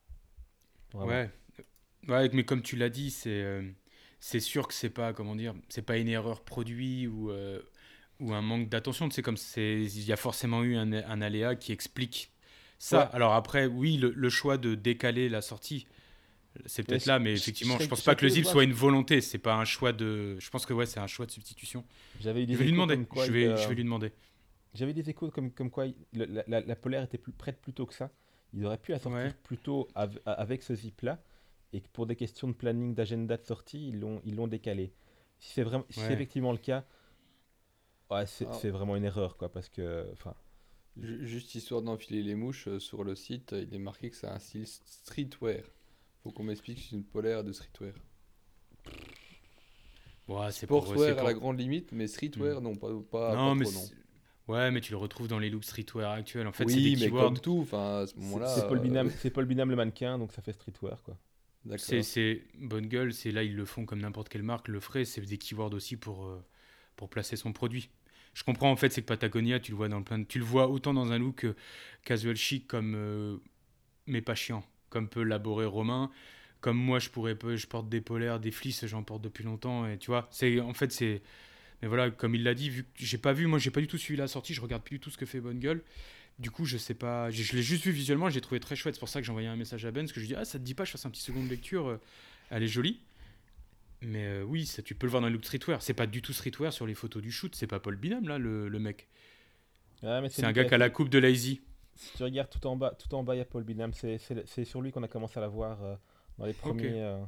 [0.93, 1.07] Vraiment.
[1.11, 1.29] Ouais.
[2.07, 3.71] Ouais, mais comme tu l'as dit, c'est euh,
[4.23, 7.59] c'est sûr que c'est pas comment dire, c'est pas une erreur produit ou euh,
[8.19, 9.09] ou un manque d'attention.
[9.09, 12.31] Sais comme c'est il y a forcément eu un, un aléa qui explique
[12.77, 13.05] ça.
[13.05, 13.09] Ouais.
[13.15, 15.87] Alors après, oui, le, le choix de décaler la sortie,
[16.67, 19.21] c'est peut-être là, mais effectivement, je serais- pense pas que le zip soit une volonté.
[19.21, 20.37] C'est pas un choix de.
[20.39, 21.83] Je pense que ouais, c'est un choix de substitution.
[22.19, 22.97] J'avais Je vais lui demander.
[23.05, 24.11] quoi Je vais, euh, je vais lui demander.
[24.75, 27.85] J'avais des échos comme, comme quoi la, la- la polaire était plus prête plus tôt
[27.85, 28.09] que ça.
[28.53, 29.33] Ils auraient pu la sortir Ouais.
[29.43, 31.19] plus tôt av- avec ce zip là.
[31.73, 34.93] Et que pour des questions de planning, d'agenda de sortie, ils l'ont ils l'ont décalé.
[35.39, 36.85] Si c'est vraiment, si c'est effectivement le cas,
[38.11, 38.53] ouais, c'est Ah.
[38.53, 39.51] c'est vraiment une erreur quoi.
[39.51, 40.35] Parce que, enfin,
[40.97, 44.15] Ju- Juste histoire d'enfiler les mouches, euh, sur le site, euh, il est marqué que
[44.15, 45.63] c'est un style streetwear.
[46.23, 47.93] Faut qu'on m'explique si c'est une polaire de streetwear.
[50.27, 53.49] Ouais, c'est pour, c'est à pour- la grande limite, mais streetwear, non, pas, pas, non,
[53.49, 53.81] pas mais trop, non.
[53.81, 53.95] c'est-
[54.47, 56.47] ouais, mais tu le retrouves dans les looks streetwear actuels.
[56.47, 57.25] En fait, c'est oui, des mais keywords.
[57.25, 58.47] comme tout, enfin, à ce c'est moment-là.
[58.47, 61.17] c'est Paul euh, Binam, c'est Paul Binam le mannequin, donc ça fait streetwear quoi.
[61.75, 62.01] C'est,
[62.59, 65.37] bonne gueule, c'est là ils le font comme n'importe quelle marque le ferait, c'est des
[65.37, 66.43] keywords aussi pour, euh,
[66.95, 67.89] pour placer son produit.
[68.33, 70.45] Je comprends en fait, c'est que Patagonia, tu le vois dans plein de- tu le
[70.45, 71.55] vois autant dans un look euh,
[72.05, 73.37] casual chic comme euh,
[74.07, 76.11] mais pas chiant, comme peut l'aborer Romain,
[76.61, 79.97] comme moi je pourrais je porte des polaires, des fleeces, j'en porte depuis longtemps et
[79.97, 81.21] tu vois, c'est en fait c'est
[81.81, 83.87] mais voilà, comme il l'a dit, vu que j'ai pas vu, moi j'ai pas du
[83.87, 85.83] tout suivi la sortie, je regarde plus du tout ce que fait Bonne Gueule.
[86.39, 88.95] Du coup, je sais pas, je, je l'ai juste vu visuellement, j'ai trouvé très chouette.
[88.95, 90.35] C'est pour ça que j'ai envoyé un message à Ben, parce que je lui dis
[90.35, 91.97] ah ça te dit pas, je fasse un petit second de lecture, euh,
[92.49, 92.99] elle est jolie.
[94.01, 95.81] Mais euh, oui, ça tu peux le voir dans le look streetwear.
[95.83, 98.39] C'est pas du tout streetwear sur les photos du shoot, c'est pas Paul Binam là,
[98.39, 99.07] le, le mec.
[100.29, 101.61] C'est un gars qui a la coupe de Lazy.
[101.95, 103.93] Si tu regardes tout en bas, tout en bas, il y a Paul Binam.
[103.93, 105.95] C'est- C'est c'est sur lui qu'on a commencé à la voir euh,
[106.39, 107.19] dans les premiers euh,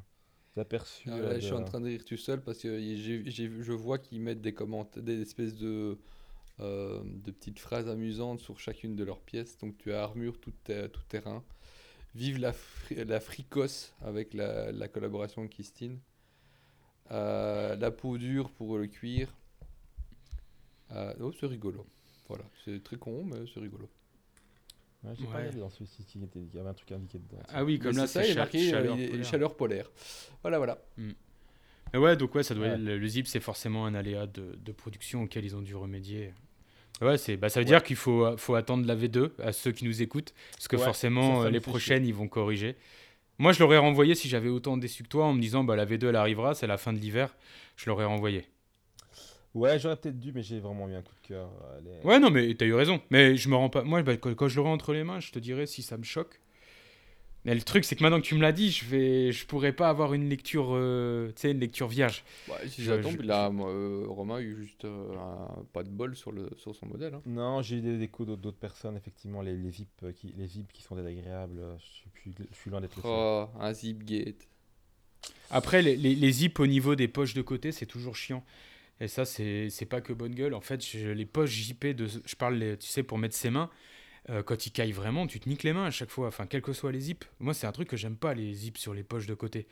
[0.58, 1.10] aperçus.
[1.12, 3.72] Ah, là, je suis en train de rire tout seul parce que j'ai- j'ai- je
[3.72, 6.00] vois qu'ils mettent des commentaires, des espèces de,
[6.60, 9.58] euh, de petites phrases amusantes sur chacune de leurs pièces.
[9.58, 11.44] Donc tu as armure tout, tout terrain.
[12.16, 16.00] Vive la, fri- la fricosse avec la, la collaboration de Christine.
[17.12, 19.34] Euh, la peau dure pour le cuir.
[20.92, 21.86] Euh, oh, c'est rigolo.
[22.28, 23.90] Voilà, c'est très con, mais c'est rigolo.
[25.04, 26.22] Ouais, J'ai pas regardé dans celui-ci, il
[26.56, 27.42] y avait un truc indiqué dedans.
[27.50, 29.26] Ah oui, Mais comme là c'est ça, il est marqué euh, chaleur polaire.
[29.26, 29.92] chaleur polaire.
[30.44, 30.82] Voilà, voilà.
[31.94, 32.78] Mais ouais, donc ouais, ça doit Ouais.
[32.78, 36.34] le, le zip c'est forcément un aléa de, de production auquel ils ont dû remédier.
[37.02, 37.68] Ouais, c'est bah ça veut Ouais.
[37.68, 40.78] dire qu'il faut euh, faut attendre la V2 à ceux qui nous écoutent parce que
[40.78, 42.76] Ouais, forcément ça, ça euh, les prochaines ils vont corriger.
[43.40, 45.86] Moi, je l'aurais renvoyé si j'avais autant déçu que toi en me disant bah la
[45.86, 47.36] V2 elle arrivera, c'est la fin de l'hiver,
[47.78, 48.46] je l'aurais renvoyé.
[49.54, 51.50] Ouais, j'aurais peut-être dû, mais j'ai vraiment eu un coup de cœur.
[51.88, 53.02] euh, Ouais, non, mais t'as eu raison.
[53.12, 53.84] Mais je me rends pas.
[53.84, 56.04] Moi, bah, quand, quand je l'aurai entre les mains, je te dirai si ça me
[56.04, 56.40] choque.
[57.46, 59.74] Mais le truc, c'est que maintenant que tu me l'as dit, je vais, je pourrais
[59.74, 62.24] pas avoir une lecture, euh, tu sais, une lecture vierge.
[62.48, 65.84] Ouais, si Je- ça tombe, je- là, euh, Romain a eu juste euh, un- pas
[65.84, 67.16] de bol sur, le, sur son modèle.
[67.16, 67.22] hein.
[67.26, 70.46] Non, j'ai eu des échos d'autres d'autres personnes, effectivement, les, les VIP, euh, qui, les
[70.46, 71.60] VIP qui sont désagréables.
[71.60, 73.12] euh, Je suis, je suis loin d'être le seul.
[73.12, 74.48] Oh, un zip gate.
[75.52, 78.44] Après, les, les, les zips au niveau des poches de côté, c'est toujours chiant.
[79.02, 80.54] Et ça, c'est c'est pas que bonne gueule.
[80.54, 83.70] En fait, je- les poches zippées, de, je parle, tu sais, pour mettre ses mains,
[84.30, 86.28] euh, quand ils caillent vraiment, tu te niques les mains à chaque fois.
[86.28, 87.26] Enfin, quels que soient les zips.
[87.40, 89.68] Moi, c'est un truc que j'aime pas, les zips sur les poches de côté.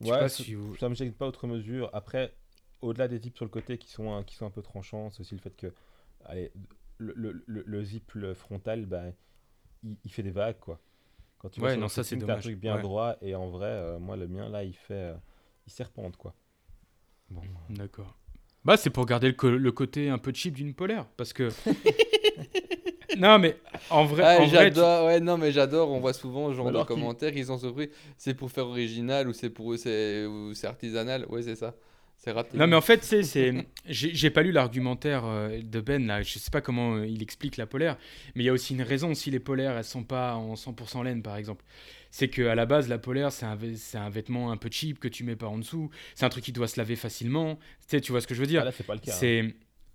[0.00, 1.88] Je Ouais, si vous- ça me gêne pas outre mesure.
[1.92, 2.34] Après,
[2.80, 5.20] au-delà des zips sur le côté qui sont, un- qui sont un peu tranchants, c'est
[5.20, 5.72] aussi le fait que
[6.24, 6.50] allez,
[6.98, 9.04] le, le- le- le zip le frontal, bah,
[9.84, 10.80] il, il fait des vagues, quoi.
[11.38, 12.42] Quand tu Ouais, non, ça, c'est t'as un dommage.
[12.44, 12.82] truc bien Ouais.
[12.82, 14.94] droit, et en vrai, euh, moi, le mien, là, il fait...
[14.94, 15.14] euh,
[15.66, 16.34] il serpente, quoi.
[17.30, 17.42] Bon.
[17.70, 18.18] D'accord.
[18.64, 21.06] Bah, c'est pour garder le, le côté un peu cheap d'une polaire.
[21.16, 21.48] Parce que.
[23.18, 23.56] non, mais
[23.90, 24.24] en vrai.
[24.24, 25.90] Ah, en vrai, tu- j'adore, ouais, non, mais j'adore.
[25.90, 27.36] On voit souvent ce genre Alors de commentaires.
[27.36, 27.90] Ils sont surpris.
[28.16, 31.26] C'est pour faire original ou c'est pour eux, c'est ou c'est artisanal?
[31.28, 31.74] Ouais, c'est ça.
[32.16, 32.56] C'est raté.
[32.58, 33.52] Non, mais en fait, tu sais, c'est.
[33.88, 36.22] J'ai j'ai pas lu l'argumentaire euh, de Ben, là.
[36.22, 37.96] Je sais pas comment euh, il explique la polaire.
[38.36, 41.02] Mais il y a aussi une raison si les polaires, elles sont pas en 100%
[41.02, 41.64] laine, par exemple.
[42.12, 45.08] C'est qu'à la base, la polaire, c'est un, c'est un vêtement un peu cheap que
[45.08, 45.90] tu mets pas en dessous.
[46.14, 47.56] C'est un truc qui doit se laver facilement.
[47.56, 48.60] Tu sais, tu vois ce que je veux dire?
[48.60, 49.18] Ah, là, c'est pas le cas.
[49.18, 49.32] hein.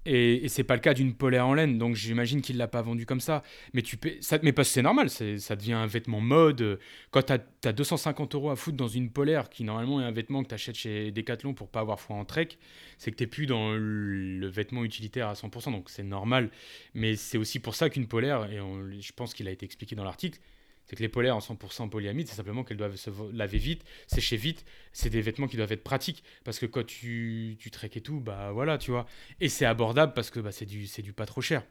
[0.06, 2.82] Et, et c'est pas le cas d'une polaire en laine, donc j'imagine qu'il l'a pas
[2.82, 3.44] vendu comme ça.
[3.74, 6.80] Mais tu ça, mais parce que c'est normal, ça devient un vêtement mode.
[7.12, 10.44] Quand t'as as 250 euros à foutre dans une polaire, qui normalement est un vêtement
[10.44, 12.50] que t'achètes chez Decathlon pour pas avoir froid en trek,
[12.98, 16.52] c'est que t'es plus dans le, vêtement utilitaire à 100%, donc c'est normal.
[16.94, 18.60] Mais c'est aussi pour ça qu'une polaire, et
[19.02, 20.40] je pense qu'il a été expliqué dans l'article,
[20.88, 24.38] c'est que les polaires en 100% polyamide, c'est simplement qu'elles doivent se laver vite, sécher
[24.38, 24.66] vite.
[24.94, 28.20] C'est des vêtements qui doivent être pratiques parce que quand tu, tu trek et tout,
[28.20, 29.06] bah voilà, tu vois.
[29.42, 31.64] Et c'est abordable parce que bah, c'est du, du pas trop cher.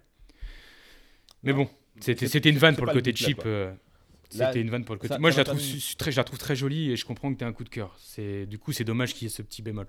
[1.43, 1.59] Mais Non.
[1.65, 1.71] bon,
[2.01, 3.43] c'était une vanne pour le le côté là, cheap.
[3.47, 3.73] euh,
[4.29, 5.15] C'était une vanne pour le côté.
[5.15, 7.45] ça- Moi, je la, trouve, je la trouve très jolie et je comprends que tu
[7.45, 7.97] as un coup de cœur.
[8.49, 9.87] Du coup, c'est dommage qu'il y ait ce petit bémol.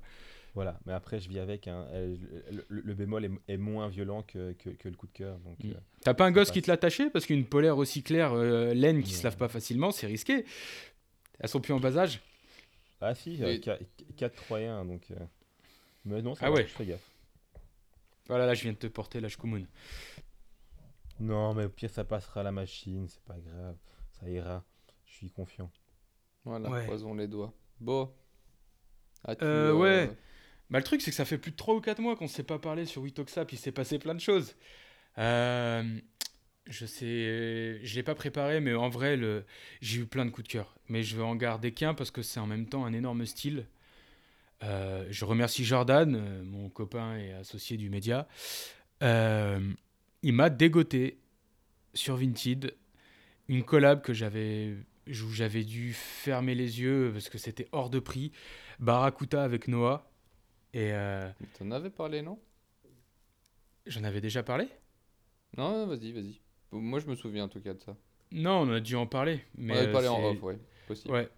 [0.58, 1.68] Voilà, mais après, je vis avec.
[1.68, 1.88] hein.
[1.94, 5.38] Le, le- le bémol est, est moins violent que, que, que le coup de cœur.
[5.42, 5.70] Donc, Mm.
[5.70, 6.54] euh, T'as pas un gosse passe.
[6.56, 9.50] qui te l'a taché Parce qu'une polaire aussi claire, euh, laine, qui se lave pas
[9.50, 10.46] facilement, c'est risqué.
[11.40, 12.22] Elles sont plus en bas âge.
[13.02, 13.60] Ah si, Et-
[14.16, 14.84] 4, 3 et 1.
[14.86, 15.16] Donc, euh,
[16.06, 16.64] Mais non, ça Ah va, ouais.
[16.64, 17.08] je fais gaffe.
[18.28, 19.64] Voilà, là, je viens de te porter la Shkumun.
[21.20, 23.08] Non, mais au pire, ça passera à la machine.
[23.08, 23.76] C'est pas grave.
[24.20, 24.64] Ça ira.
[25.06, 25.70] Je suis confiant.
[26.46, 26.84] Voilà, Ouais.
[26.86, 27.54] croisons les doigts.
[27.80, 28.12] Bon.
[29.24, 30.12] As-tu, Euh, euh, ouais.
[30.70, 32.30] Bah, le truc, c'est que ça fait plus de 3 ou 4 mois qu'on ne
[32.30, 33.14] s'est pas parlé sur puis
[33.54, 34.56] il s'est passé plein de choses.
[35.18, 35.84] Euh,
[36.66, 39.46] je sais, je l'ai pas préparé, mais en vrai, le,
[39.82, 40.76] j'ai eu plein de coups de cœur.
[40.90, 43.66] Mais je vais en garder qu'un parce que c'est en même temps un énorme style.
[44.64, 48.28] Euh, je remercie Jordan, euh, mon copain et associé du média.
[49.02, 51.20] Il m'a dégoté
[51.94, 52.76] sur Vinted
[53.48, 54.76] une collab que j'avais
[55.08, 58.32] où j'avais dû fermer les yeux parce que c'était hors de prix.
[58.80, 60.10] Barracuda avec Noah.
[60.78, 61.28] Et euh,
[61.58, 62.40] T'en avais parlé, non?
[63.88, 64.68] j'en avais déjà parlé?
[65.58, 66.40] Non, vas-y, vas-y.
[66.72, 67.96] Moi, je me souviens en tout cas de ça.
[68.32, 69.42] Non, on a dû en parler.
[69.58, 70.58] Mais On avait euh, parlé en c'est- off, ouais.
[70.88, 71.14] Possible.
[71.14, 71.30] Ouais.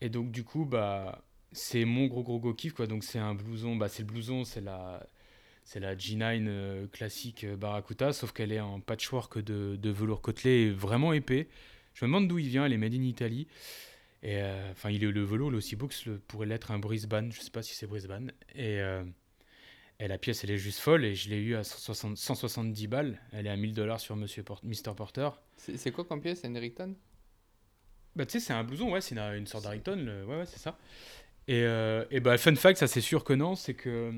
[0.00, 2.86] Et donc du coup, bah, c'est mon gros gros gros kiff quoi.
[2.86, 5.06] Donc c'est un blouson, bah c'est le blouson, c'est la,
[5.64, 10.20] c'est la G9 euh, classique euh, Barracuda, sauf qu'elle est en patchwork de, de velours
[10.22, 11.48] côtelé vraiment épais.
[11.94, 12.64] Je me demande d'où il vient.
[12.66, 13.46] Elle est made in Italy.
[14.22, 17.32] Et euh, enfin, il est le velours, le aussi que ce pourrait l'être un Brisbane.
[17.32, 18.32] Je sais pas si c'est Brisbane.
[18.54, 19.02] Et, euh,
[19.98, 21.04] et la pièce, elle est juste folle.
[21.04, 23.20] Et je l'ai eu à 160 170 balles.
[23.32, 25.30] Elle est à 1000 dollars sur Monsieur Por- Mr Porter.
[25.56, 26.94] C'est quoi comme pièce C'est une Ericsson
[28.16, 30.46] Bah, tu sais, c'est un blouson, ouais, c'est une, une sorte d'Harrington, le- ouais, ouais,
[30.46, 30.78] c'est ça.
[31.48, 34.12] Et, euh, et bah, fun fact, ça c'est sûr que non, c'est que.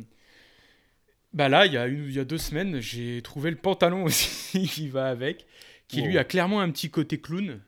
[1.32, 4.04] Bah là, il y, a une, il y a deux semaines, j'ai trouvé le pantalon
[4.04, 5.46] aussi qui va avec,
[5.88, 7.60] qui lui a clairement un petit côté clown,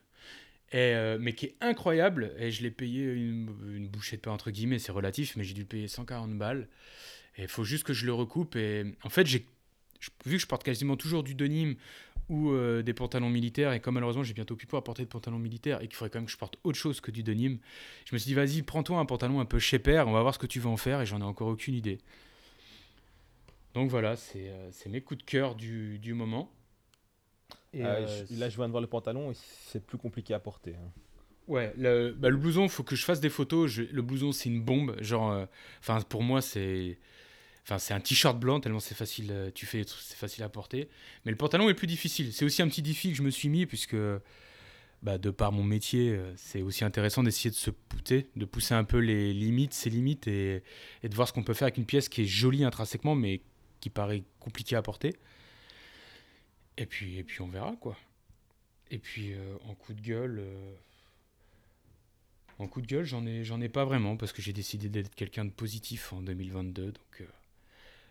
[0.73, 2.33] euh, mais qui est incroyable.
[2.37, 5.65] Et je l'ai payé une, bouchée de pain, entre guillemets, c'est relatif, mais j'ai dû
[5.65, 6.67] payer 140 balles.
[7.37, 8.55] Et il faut juste que je le recoupe.
[8.55, 9.41] Et en fait, vu
[10.25, 11.75] que je porte quasiment toujours du denim
[12.29, 15.37] ou euh, des pantalons militaires, et comme malheureusement j'ai bientôt plus pouvoir porter de pantalons
[15.37, 17.59] militaires et qu'il faudrait quand même que je porte autre chose que du denim,
[18.05, 20.39] je me suis dit vas-y, prends-toi un pantalon un peu shaper, on va voir ce
[20.39, 21.99] que tu vas en faire, et j'en ai encore aucune idée.
[23.75, 26.51] Donc voilà, c'est euh, mes coups de cœur du, du moment.
[27.75, 29.31] Et, Ah, euh, je- là, je viens de voir le pantalon.
[29.31, 29.35] et
[29.67, 30.75] C'est plus compliqué à porter.
[30.75, 30.91] hein.
[31.47, 33.69] Ouais, le, bah, le blouson, faut que je fasse des photos.
[33.69, 34.95] Je- le blouson, c'est une bombe.
[35.01, 35.45] Genre, euh,
[35.79, 36.97] enfin, pour moi, c'est,
[37.63, 39.27] enfin, c'est un t-shirt blanc tellement c'est facile.
[39.31, 40.89] euh, tu fais, c'est facile à porter.
[41.25, 42.33] Mais le pantalon est plus difficile.
[42.33, 43.95] C'est aussi un petit défi que je me suis mis puisque,
[45.03, 48.83] bah, de par mon métier, c'est aussi intéressant d'essayer de se pousser, de pousser un
[48.85, 50.63] peu les limites, ses limites et,
[51.03, 53.41] et de voir ce qu'on peut faire avec une pièce qui est jolie intrinsèquement, mais
[53.81, 55.13] qui paraît compliquée à porter.
[56.77, 57.95] Et puis, et puis, on verra quoi.
[58.91, 60.39] Et puis, euh, en coup de gueule.
[60.39, 60.75] euh,
[62.59, 65.13] en coup de gueule, j'en ai, j'en ai pas vraiment parce que j'ai décidé d'être
[65.15, 66.85] quelqu'un de positif en 2022.
[66.91, 67.25] Donc, euh,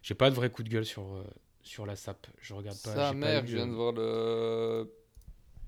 [0.03, 1.25] j'ai pas de vrai coup de gueule sur,
[1.63, 2.27] sur la SAP.
[2.41, 2.95] Je regarde pas.
[2.95, 4.93] Sa pas mère, eu, je viens de voir le.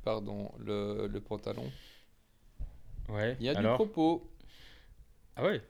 [0.04, 1.70] Pardon, le, le pantalon.
[3.08, 3.36] Ouais.
[3.40, 4.30] Il y a du propos.
[5.36, 5.62] Ah ouais.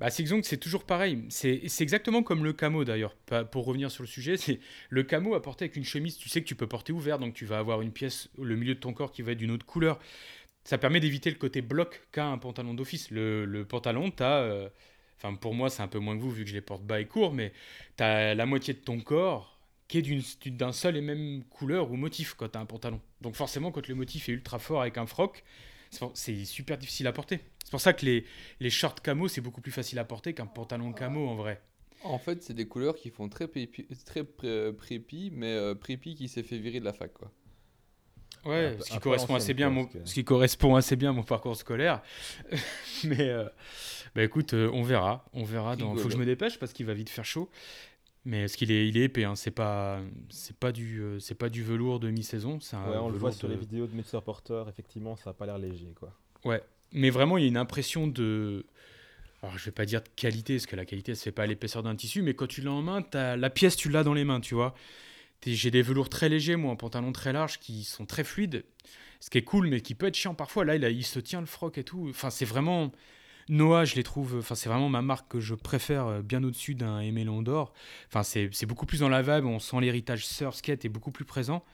[0.00, 1.26] Bah, c'est toujours pareil.
[1.28, 3.14] C'est exactement comme le camo d'ailleurs.
[3.52, 4.58] Pour revenir sur le sujet, c'est
[4.88, 6.16] le camo à porter avec une chemise.
[6.16, 8.74] Tu sais que tu peux porter ouvert, donc tu vas avoir une pièce, le milieu
[8.74, 9.98] de ton corps qui va être d'une autre couleur.
[10.64, 13.10] Ça permet d'éviter le côté bloc qu'a un pantalon d'office.
[13.10, 14.40] Le, pantalon, t'as.
[14.40, 14.68] euh,
[15.22, 17.00] Enfin, pour moi, c'est un peu moins que vous vu que je les porte bas
[17.00, 17.52] et court, mais
[17.96, 22.34] t'as la moitié de ton corps qui est d'un seul et même couleur ou motif
[22.34, 23.00] quand t'as un pantalon.
[23.20, 25.44] Donc forcément, quand le motif est ultra fort avec un froc,
[26.14, 27.40] c'est super difficile à porter.
[27.64, 28.24] C'est pour ça que les,
[28.60, 31.60] les shorts camo, c'est beaucoup plus facile à porter qu'un pantalon camo en vrai.
[32.02, 36.14] En fait, c'est des couleurs qui font très prépi, très pré- prépi mais euh, prépi
[36.14, 37.30] qui s'est fait virer de la fac, quoi.
[38.46, 41.22] Ouais, ce qui correspond assez bien, mon, que- ce qui correspond assez bien à mon
[41.22, 42.00] parcours scolaire.
[43.04, 43.44] Mais euh,
[44.14, 45.76] bah écoute, euh, on verra, on verra.
[45.76, 45.94] Dans...
[45.94, 47.50] Faut que je me dépêche parce qu'il va vite faire chaud.
[48.26, 49.24] Mais ce qu'il est, il est épais.
[49.24, 49.34] Hein.
[49.34, 52.58] C'est pas, c'est pas du, euh, c'est pas du velours de mi-saison.
[52.72, 54.20] Ouais, on le voit sur les vidéos de Mr.
[54.24, 56.12] Porter, effectivement, ça a pas l'air léger, quoi.
[56.44, 58.66] Ouais, mais vraiment, il y a une impression de.
[59.42, 61.44] Alors, je vais pas dire de qualité, parce que la qualité, elle se fait pas
[61.44, 64.12] à l'épaisseur d'un tissu, mais quand tu l'as en main, la pièce, tu l'as dans
[64.12, 64.74] les mains, tu vois.
[65.46, 68.64] J'ai des velours très légers, moi, en pantalon très large, qui sont très fluides,
[69.20, 70.66] ce qui est cool, mais qui peut être chiant parfois.
[70.66, 72.06] Là, il, a- il se tient le froc et tout.
[72.10, 72.92] Enfin, c'est vraiment.
[73.50, 74.36] Noah, je les trouve.
[74.38, 77.72] Enfin, c'est vraiment ma marque que je préfère euh, bien au-dessus d'un Emélon d'or.
[78.08, 81.24] Enfin, c'est beaucoup plus dans la vibe, on sent l'héritage surf skate est beaucoup plus
[81.24, 81.64] présent.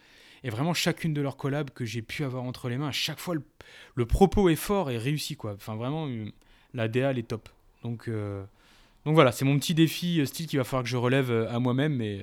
[0.43, 3.19] Et vraiment, chacune de leurs collabs que j'ai pu avoir entre les mains, à chaque
[3.19, 3.43] fois, le,
[3.95, 5.53] le propos est fort et réussi, quoi.
[5.55, 6.09] Enfin, vraiment,
[6.73, 7.49] la DA, elle est top.
[7.83, 8.43] Donc, euh,
[9.05, 11.59] donc voilà, c'est mon petit défi euh, style qu'il va falloir que je relève à
[11.59, 11.95] moi-même.
[11.95, 12.23] Mais,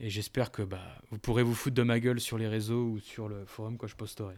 [0.00, 2.98] et j'espère que bah, vous pourrez vous foutre de ma gueule sur les réseaux ou
[3.00, 4.34] sur le forum que je posterai.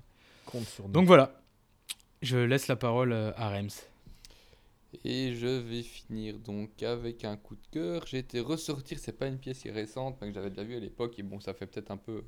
[0.47, 0.93] Compte sur nous.
[0.93, 1.41] Donc voilà,
[2.23, 3.94] je laisse la parole à Rems.
[5.05, 8.07] Et je vais finir donc avec un coup de cœur.
[8.07, 10.77] J'ai été ressortir, c'est pas une pièce qui est récente, mais que j'avais déjà vu
[10.77, 12.25] à l'époque, et bon, ça fait peut-être un peu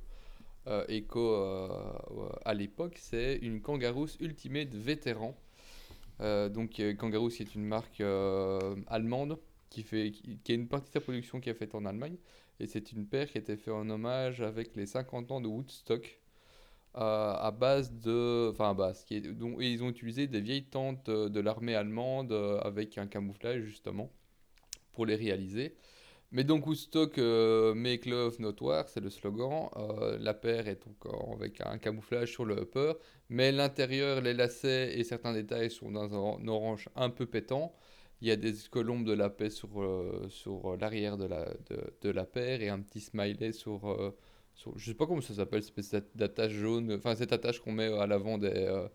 [0.67, 2.97] euh, écho euh, à l'époque.
[2.99, 5.37] C'est une Kangaroos Ultimate Vétéran.
[6.21, 9.39] Euh, donc, Kangaroos, est une marque allemande
[9.71, 12.17] qui, fait, qui a une partie de sa production qui est faite en Allemagne.
[12.59, 15.47] Et c'est une paire qui a été faite en hommage avec les 50 ans de
[15.47, 16.19] Woodstock.
[16.97, 18.51] Euh, à base de.
[18.51, 19.05] Enfin, à base.
[19.05, 19.23] Qui est,
[19.61, 24.11] ils ont utilisé des vieilles tentes euh, de l'armée allemande euh, avec un camouflage, justement,
[24.93, 25.77] pour les réaliser.
[26.33, 29.69] Mais donc, Woodstock, euh, Make Love Not War, c'est le slogan.
[30.21, 32.95] La paire est donc en- avec un camouflage sur le upper.
[33.29, 37.75] Mais l'intérieur, les lacets et certains détails sont dans un orange un peu pétant.
[38.23, 39.71] Il y a des colombes de la paix sur,
[40.29, 44.15] sur l'arrière de la, de, de la paire et un petit smiley sur,
[44.57, 47.87] sur- je sais pas comment ça s'appelle, cette d'attache jaune, enfin cette attache qu'on met
[47.87, 48.89] à l'avant des, euh,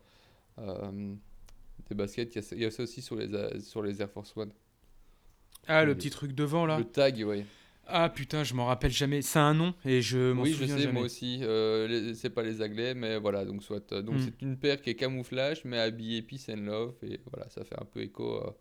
[0.59, 1.15] euh,
[1.89, 2.33] des baskets.
[2.33, 4.35] Il y, a, ça- il y a ça aussi sur les, sur les Air Force
[4.35, 4.51] One.
[5.67, 5.97] Ah, le Oui.
[5.97, 6.77] petit truc devant là.
[6.79, 7.45] Le tag, oui.
[7.87, 9.21] Ah putain, je m'en rappelle jamais.
[9.21, 10.93] C'est un nom et je m'en Oui, je souviens sais, jamais.
[10.93, 11.39] moi aussi.
[11.43, 13.91] Euh, c'est pas les aglais, mais voilà, donc soit.
[13.91, 14.19] euh, Donc Hmm.
[14.19, 17.79] c'est une paire qui est camouflage, mais habillée Peace and Love, et voilà, ça fait
[17.79, 18.51] un peu écho euh,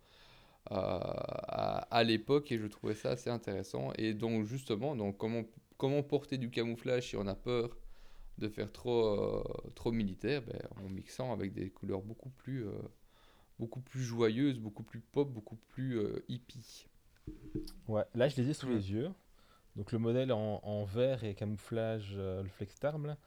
[0.70, 3.93] à, à- à l'époque, et je trouvais ça assez intéressant.
[3.97, 5.44] Et donc justement, donc comment
[5.81, 7.77] comment porter du camouflage si on a peur
[8.39, 9.44] de faire trop euh,
[9.77, 12.73] trop militaire, ben, en mixant avec des couleurs beaucoup plus euh,
[13.61, 16.89] beaucoup plus joyeuses, beaucoup plus pop, beaucoup plus euh, hippie.
[17.89, 18.74] Ouais, là je les ai sous Ouais.
[18.74, 19.11] les yeux.
[19.77, 23.19] Donc le modèle en, en vert et camouflage, euh, le FlexTarm là.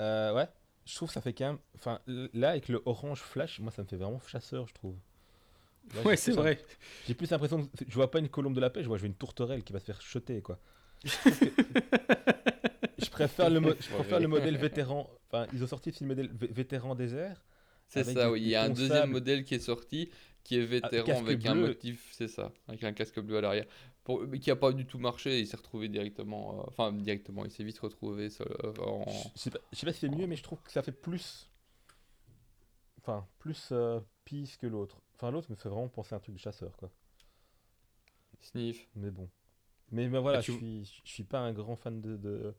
[0.00, 0.48] Euh, ouais,
[0.86, 1.58] je trouve que ça fait quand même.
[1.76, 2.00] Enfin,
[2.34, 4.96] là avec le orange flash, moi ça me fait vraiment chasseur, je trouve.
[5.94, 6.58] Là, Ouais, c'est un- vrai.
[7.06, 9.02] J'ai plus l'impression que je vois pas une colombe de la paix, je vois, je
[9.02, 10.58] vois une tourterelle qui va se faire chuter quoi.
[12.98, 15.10] Je préfère le, mo- je préfère le modèle vétéran.
[15.26, 17.42] Enfin, ils ont sorti ce modèle vé- vétéran désert.
[17.88, 18.42] C'est ça, oui.
[18.42, 20.10] Il y a un deuxième modèle qui est sorti,
[20.42, 23.66] qui est vétéran casque avec un motif, c'est ça, avec un casque bleu à l'arrière.
[24.28, 27.50] Mais qui a pas du tout marché, il s'est retrouvé directement, euh, enfin directement, il
[27.50, 29.04] s'est vite retrouvé seul, euh, en...
[29.34, 30.92] Je sais pas, je sais pas si c'est mieux, mais je trouve que ça fait
[30.92, 31.50] plus.
[33.00, 35.00] Enfin, plus euh, peace que l'autre.
[35.14, 36.90] Enfin, l'autre me fait vraiment penser à un truc de chasseur, quoi.
[38.40, 38.86] sniff.
[38.94, 39.28] Mais bon.
[39.92, 42.54] Mais, mais voilà, Ah, tu- je suis, je suis pas un grand fan de, de,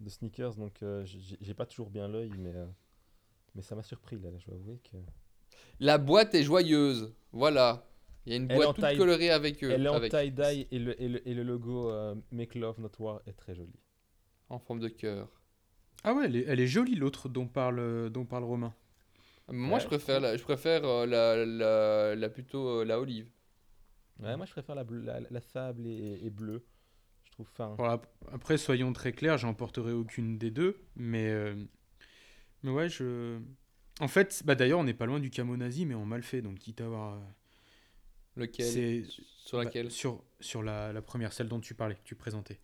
[0.00, 1.04] de sneakers, donc euh,
[1.40, 2.66] j'ai pas toujours bien l'œil, mais, euh,
[3.54, 4.96] mais ça m'a surpris, là, je dois avouer que...
[5.80, 7.86] La boîte est joyeuse, voilà.
[8.26, 10.66] Il y a une Elle boîte toute taille- colorée avec eux, Elle est en tie-dye
[10.70, 13.74] et le, et, le, et le logo euh, Make Love Not War est très joli.
[14.48, 15.28] en forme de cœur.
[16.02, 18.74] Ah ouais, elle est, elle est jolie l'autre dont parle, dont parle Romain.
[19.48, 23.28] Moi, Ouais, je préfère, la, je préfère la, la, la plutôt la olive.
[24.20, 26.64] Ouais, moi je préfère la, bleu- la, la sable et, et bleu.
[27.24, 27.76] Je trouve fin.
[28.32, 31.54] Après, soyons très clairs, j'en porterai aucune des deux, mais euh,
[32.62, 33.38] mais ouais, je.
[34.00, 36.42] En fait, bah d'ailleurs, on n'est pas loin du camo nazi, mais en mal fait,
[36.42, 37.14] donc quitte à avoir.
[37.14, 37.20] euh,
[38.36, 38.66] Lequel?
[38.66, 39.04] c'est
[39.44, 39.90] Sur bah, laquelle?
[39.90, 42.60] sur sur la, la première, celle dont tu parlais, que tu présentais.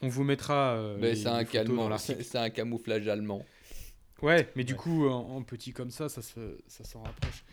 [0.00, 0.74] On vous mettra.
[0.74, 2.18] euh, les- C'est un, les photos dans calmant, l'article.
[2.18, 3.44] c'est c'est un camouflage allemand.
[4.22, 7.44] Ouais, mais du coup, en, en petit comme ça, ça se- ça s'en rapproche.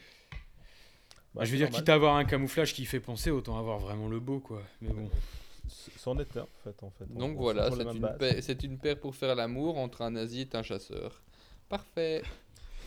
[1.36, 1.82] Bah, je veux dire, normal.
[1.82, 4.62] quitte à avoir un camouflage qui fait penser, autant avoir vraiment le beau, quoi.
[4.82, 5.10] Mais bon.
[5.10, 6.84] Est un, en fait.
[6.84, 7.06] En fait.
[7.16, 10.12] On- Donc on voilà, c'est une, paire, c'est une paire pour faire l'amour entre un
[10.12, 11.22] nazi et un chasseur.
[11.68, 12.24] Parfait.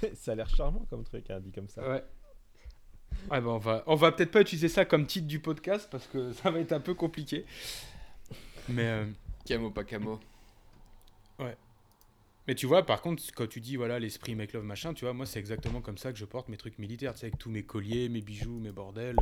[0.17, 1.83] ça a l'air charmant comme truc, hein, dit comme ça.
[1.89, 2.03] Ouais.
[3.31, 6.07] Ouais, bah on va, on va peut-être pas utiliser ça comme titre du podcast parce
[6.09, 7.45] que ça va être un peu compliqué.
[8.69, 9.07] Mais, euh,
[9.47, 10.19] Camo, pas camo.
[12.49, 15.13] Mais tu vois, par contre, quand tu dis voilà l'esprit make love machin, tu vois,
[15.15, 17.51] moi c'est exactement comme ça que je porte mes trucs militaires, tu sais, avec tous
[17.51, 19.17] mes colliers, mes bijoux, mes bordels.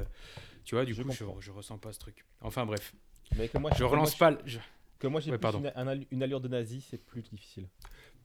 [0.65, 2.25] Tu vois, du Je coup, je, je ressens pas ce truc.
[2.41, 2.95] Enfin bref,
[3.37, 4.31] Mais que moi, je que moi, relance pas.
[4.33, 4.59] le- je-
[4.99, 5.61] Que moi j'ai Ouais, plus pardon.
[5.61, 7.67] une, un allu- une allure de nazi, c'est plus difficile.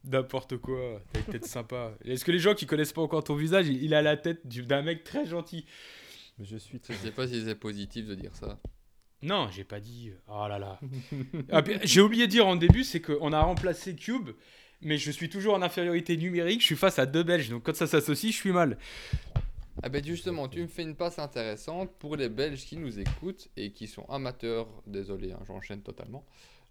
[0.04, 1.94] N'importe quoi, t'as une tête sympa.
[2.04, 4.46] Est-ce que les gens qui connaissent pas encore ton visage, il il a la tête
[4.46, 5.66] du- d'un mec très gentil?
[6.38, 8.60] Mais je suis Je sais pas si c'est positif de dire ça.
[9.22, 10.12] Non, j'ai pas dit.
[10.28, 10.80] Oh là là.
[11.52, 14.32] Ah, j'ai oublié de dire en début, c'est qu'on a remplacé Cube,
[14.86, 16.62] mais je suis toujours en infériorité numérique.
[16.62, 18.78] Je suis face à deux Belges, donc quand ça s'associe, je suis mal.
[19.84, 23.50] Ah ben justement, tu me fais une passe intéressante pour les Belges qui nous écoutent
[23.58, 26.24] et qui sont amateurs, désolé, hein, j'enchaîne totalement,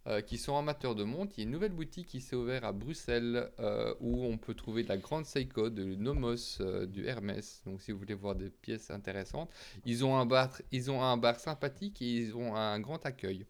[0.07, 1.35] euh, qui sont amateurs de montres.
[1.36, 4.55] Il y a une nouvelle boutique qui s'est ouverte à Bruxelles euh, où on peut
[4.55, 7.62] trouver de la grande Seiko, de Nomos, euh, du Hermès.
[7.66, 9.51] Donc si vous voulez voir des pièces intéressantes,
[9.85, 13.45] ils ont un bar, ils ont un bar sympathique et ils ont un grand accueil.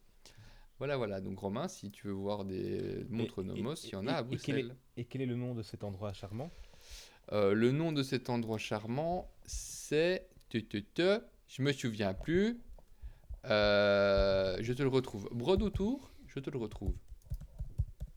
[0.78, 1.20] Voilà, voilà.
[1.20, 4.16] Donc Romain, si tu veux voir des montres et- Nomos, il y en et- a
[4.18, 4.76] à et quel est- Bruxelles.
[4.96, 6.50] Et quel est le nom de cet endroit charmant?
[7.32, 10.28] Euh, le nom de cet endroit charmant, c'est.
[10.50, 12.60] te, te, te, Je me souviens plus.
[13.44, 15.28] Euh, je te le retrouve.
[15.32, 16.94] Brode autour, je te le retrouve.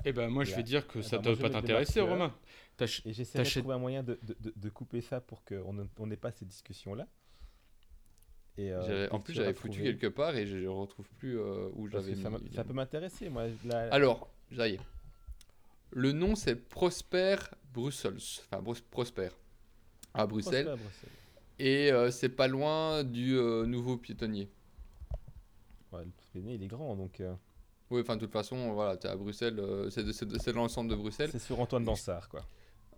[0.06, 2.02] Eh ben, moi, je vais dire que Eh ça ben, doit pas t'intéresser.
[2.02, 2.34] Romain.
[2.80, 5.86] Et j'essaierai de trouver un moyen de, de- de- de couper ça pour qu'on ne-
[5.98, 7.08] on n'ait pas ces discussions-là.
[8.58, 11.70] Et, euh, en plus, tu j'avais foutu quelque part et je ne retrouve plus euh,
[11.74, 12.52] où j'avais ça, mis.
[12.54, 13.44] ça peut m'intéresser, moi.
[13.92, 14.80] Alors, ça y est.
[15.92, 17.36] Le nom, c'est Prosper
[17.74, 18.42] Brussels.
[18.52, 19.30] Enfin, Prosper.
[20.14, 20.66] À Bruxelles.
[20.66, 21.10] Prosper, Bruxelles.
[21.60, 23.34] Et euh, c'est pas loin du
[23.66, 24.50] nouveau piétonnier.
[25.92, 27.22] Ouais, le Pyrénées, il est grand, donc
[27.92, 31.30] Oui, enfin, de toute façon, voilà, t'es à Bruxelles, c'est dans l'ensemble de Bruxelles.
[31.32, 32.42] c'est sur Antoine Dansard, quoi.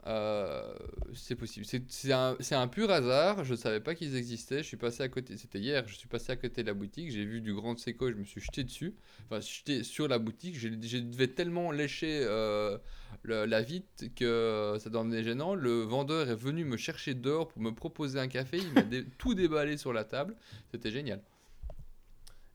[0.07, 0.73] Euh,
[1.13, 1.65] c'est possible.
[1.65, 3.43] C'est un, pur hasard.
[3.43, 4.59] Je ne savais pas qu'ils existaient.
[4.63, 5.35] Je suis passé à côté.
[5.37, 5.85] C'était hier.
[5.87, 7.11] Je suis passé à côté de la boutique.
[7.11, 8.09] J'ai vu du grand Seco.
[8.09, 8.95] Je me suis jeté dessus.
[9.25, 10.57] Enfin, jeté sur la boutique.
[10.57, 12.77] J'ai devais tellement lécher euh,
[13.23, 15.53] le- la vitre que ça devenait gênant.
[15.53, 18.57] Le vendeur est venu me chercher dehors pour me proposer un café.
[18.59, 20.35] Il m'a dé- tout déballé sur la table.
[20.71, 21.21] C'était génial.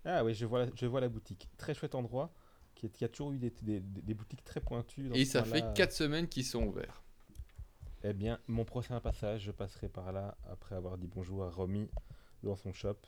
[0.07, 1.49] Ah oui, je vois, la- je vois la boutique.
[1.59, 2.33] Très chouette endroit,
[2.75, 5.09] qui, est- qui a toujours eu des, des- des- des boutiques très pointues.
[5.09, 5.73] dans Et ça fait coin-là.
[5.75, 7.03] 4 semaines qu'ils sont ouverts.
[8.07, 11.89] Eh bien, mon prochain passage, je passerai par là après avoir dit bonjour à Romy
[12.43, 12.99] dans son shop.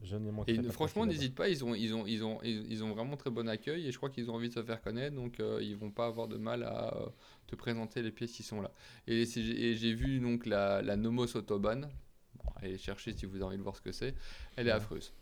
[0.00, 2.84] Je ne Et pas franchement, n'hésite pas, ils ont, ils, ont, ils, ont, ils, ils
[2.84, 5.16] ont vraiment très bon accueil et je crois qu'ils ont envie de se faire connaître,
[5.16, 7.06] donc euh, ils vont pas avoir de mal à euh,
[7.48, 8.70] te présenter les pièces qui sont là.
[9.08, 11.90] Et, j'ai vu donc la, la Nomos Autobahn,
[12.36, 14.14] bon, allez chercher si vous avez envie de voir ce que c'est,
[14.54, 14.76] elle est Ouais.
[14.76, 15.12] affreuse.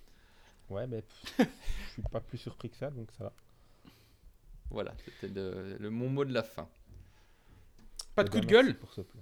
[0.69, 1.05] Ouais, mais
[1.39, 1.45] je
[1.93, 3.33] suis pas plus surpris que ça, donc ça va.
[4.71, 6.69] Voilà, c'était le, le- mon mot de la fin.
[8.15, 9.21] Pas de Eh coup de bien, merci gueule pour ce plan.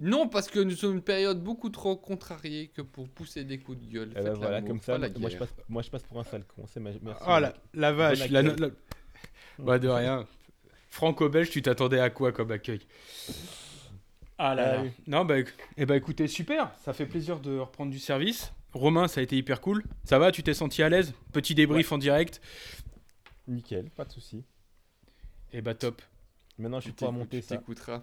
[0.00, 3.78] Non, parce que nous sommes une période beaucoup trop contrariée que pour pousser des coups
[3.78, 4.12] de gueule.
[4.16, 6.64] Eh ben voilà, comme ça, moi je, passe, moi je passe pour un sale con.
[6.66, 7.22] C'est ma- merci.
[7.26, 8.56] Oh la, la vache, Bon la, accueil.
[8.58, 10.26] la- Bah, de rien.
[10.88, 12.80] Franco-belge, tu t'attendais à quoi comme accueil?
[14.38, 14.82] Ah là là.
[14.82, 14.90] oui.
[15.06, 15.36] Non, bah,
[15.76, 16.72] eh bah écoutez, super.
[16.84, 18.52] Ça fait plaisir de reprendre du service.
[18.72, 19.84] Romain, ça a été hyper cool.
[20.04, 21.12] Ça va, tu t'es senti à l'aise?
[21.32, 22.40] Petit débrief en direct.
[23.46, 24.42] Nickel, pas de souci.
[25.52, 26.00] Et bah top.
[26.58, 27.56] Maintenant, je suis prêt à monter ça.
[27.56, 28.02] t'écouteras.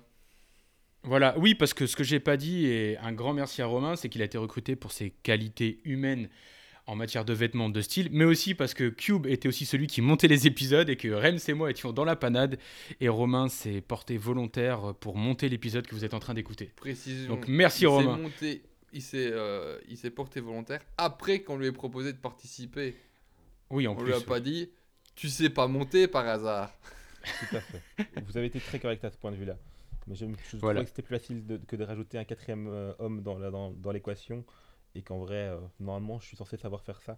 [1.04, 3.96] Voilà, oui, parce que ce que j'ai pas dit, et un grand merci à Romain,
[3.96, 6.30] c'est qu'il a été recruté pour ses qualités humaines
[6.88, 10.02] en matière de vêtements de style, mais aussi parce que Cube était aussi celui qui
[10.02, 12.58] montait les épisodes et que Rems et moi étions dans la panade,
[13.00, 16.72] et Romain s'est porté volontaire pour monter l'épisode que vous êtes en train d'écouter.
[16.76, 17.30] Précision.
[17.30, 18.16] Donc merci il Romain.
[18.16, 18.62] S'est monté,
[18.92, 22.96] il s'est euh, il s'est porté volontaire après qu'on lui ait proposé de participer.
[23.70, 24.08] Oui, en On plus.
[24.08, 24.70] lui a pas dit
[25.16, 26.72] tu sais pas monter par hasard.
[27.50, 27.82] Tout à fait.
[28.26, 29.58] Vous avez été très correct à ce point de vue-là.
[30.08, 30.80] Mais je, je Voilà.
[30.80, 33.52] trouvais que c'était plus facile de- que de rajouter un quatrième euh, homme dans la-
[33.52, 34.44] dans, dans l'équation.
[34.96, 37.18] Et qu'en vrai, euh, normalement, je suis censé savoir faire ça.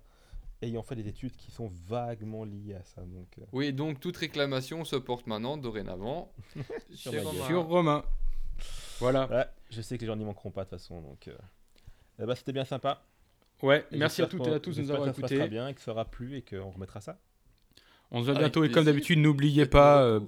[0.61, 3.01] Ayant fait des études qui sont vaguement liées à ça.
[3.01, 6.31] Donc, euh, Oui, donc toute réclamation se porte maintenant dorénavant
[6.93, 7.13] Sur.
[7.23, 7.45] Romain.
[7.47, 8.03] Sur Romain.
[8.99, 9.25] Voilà.
[9.25, 11.01] voilà, je sais que les gens n'y manqueront pas de toute façon.
[11.01, 11.35] Donc, euh,
[12.21, 13.03] eh ben, c'était bien sympa.
[13.63, 15.21] Ouais, Et merci à toutes et à tous de nous j'espère avoir que ça se
[15.21, 15.49] passera écoutés.
[15.49, 17.17] bien et que ça aura plu et qu'on remettra ça.
[18.11, 20.19] On se voit bientôt et comme d'habitude, n'oubliez pas euh.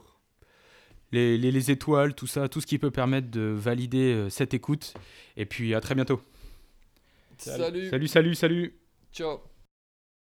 [1.14, 4.54] Les, les- les étoiles, tout ça, tout ce qui peut permettre de valider euh, cette
[4.54, 4.94] écoute.
[5.38, 6.22] Et puis à très bientôt.
[7.38, 7.90] Salut.
[7.90, 8.74] Salut, salut, salut.
[9.14, 9.40] Ciao.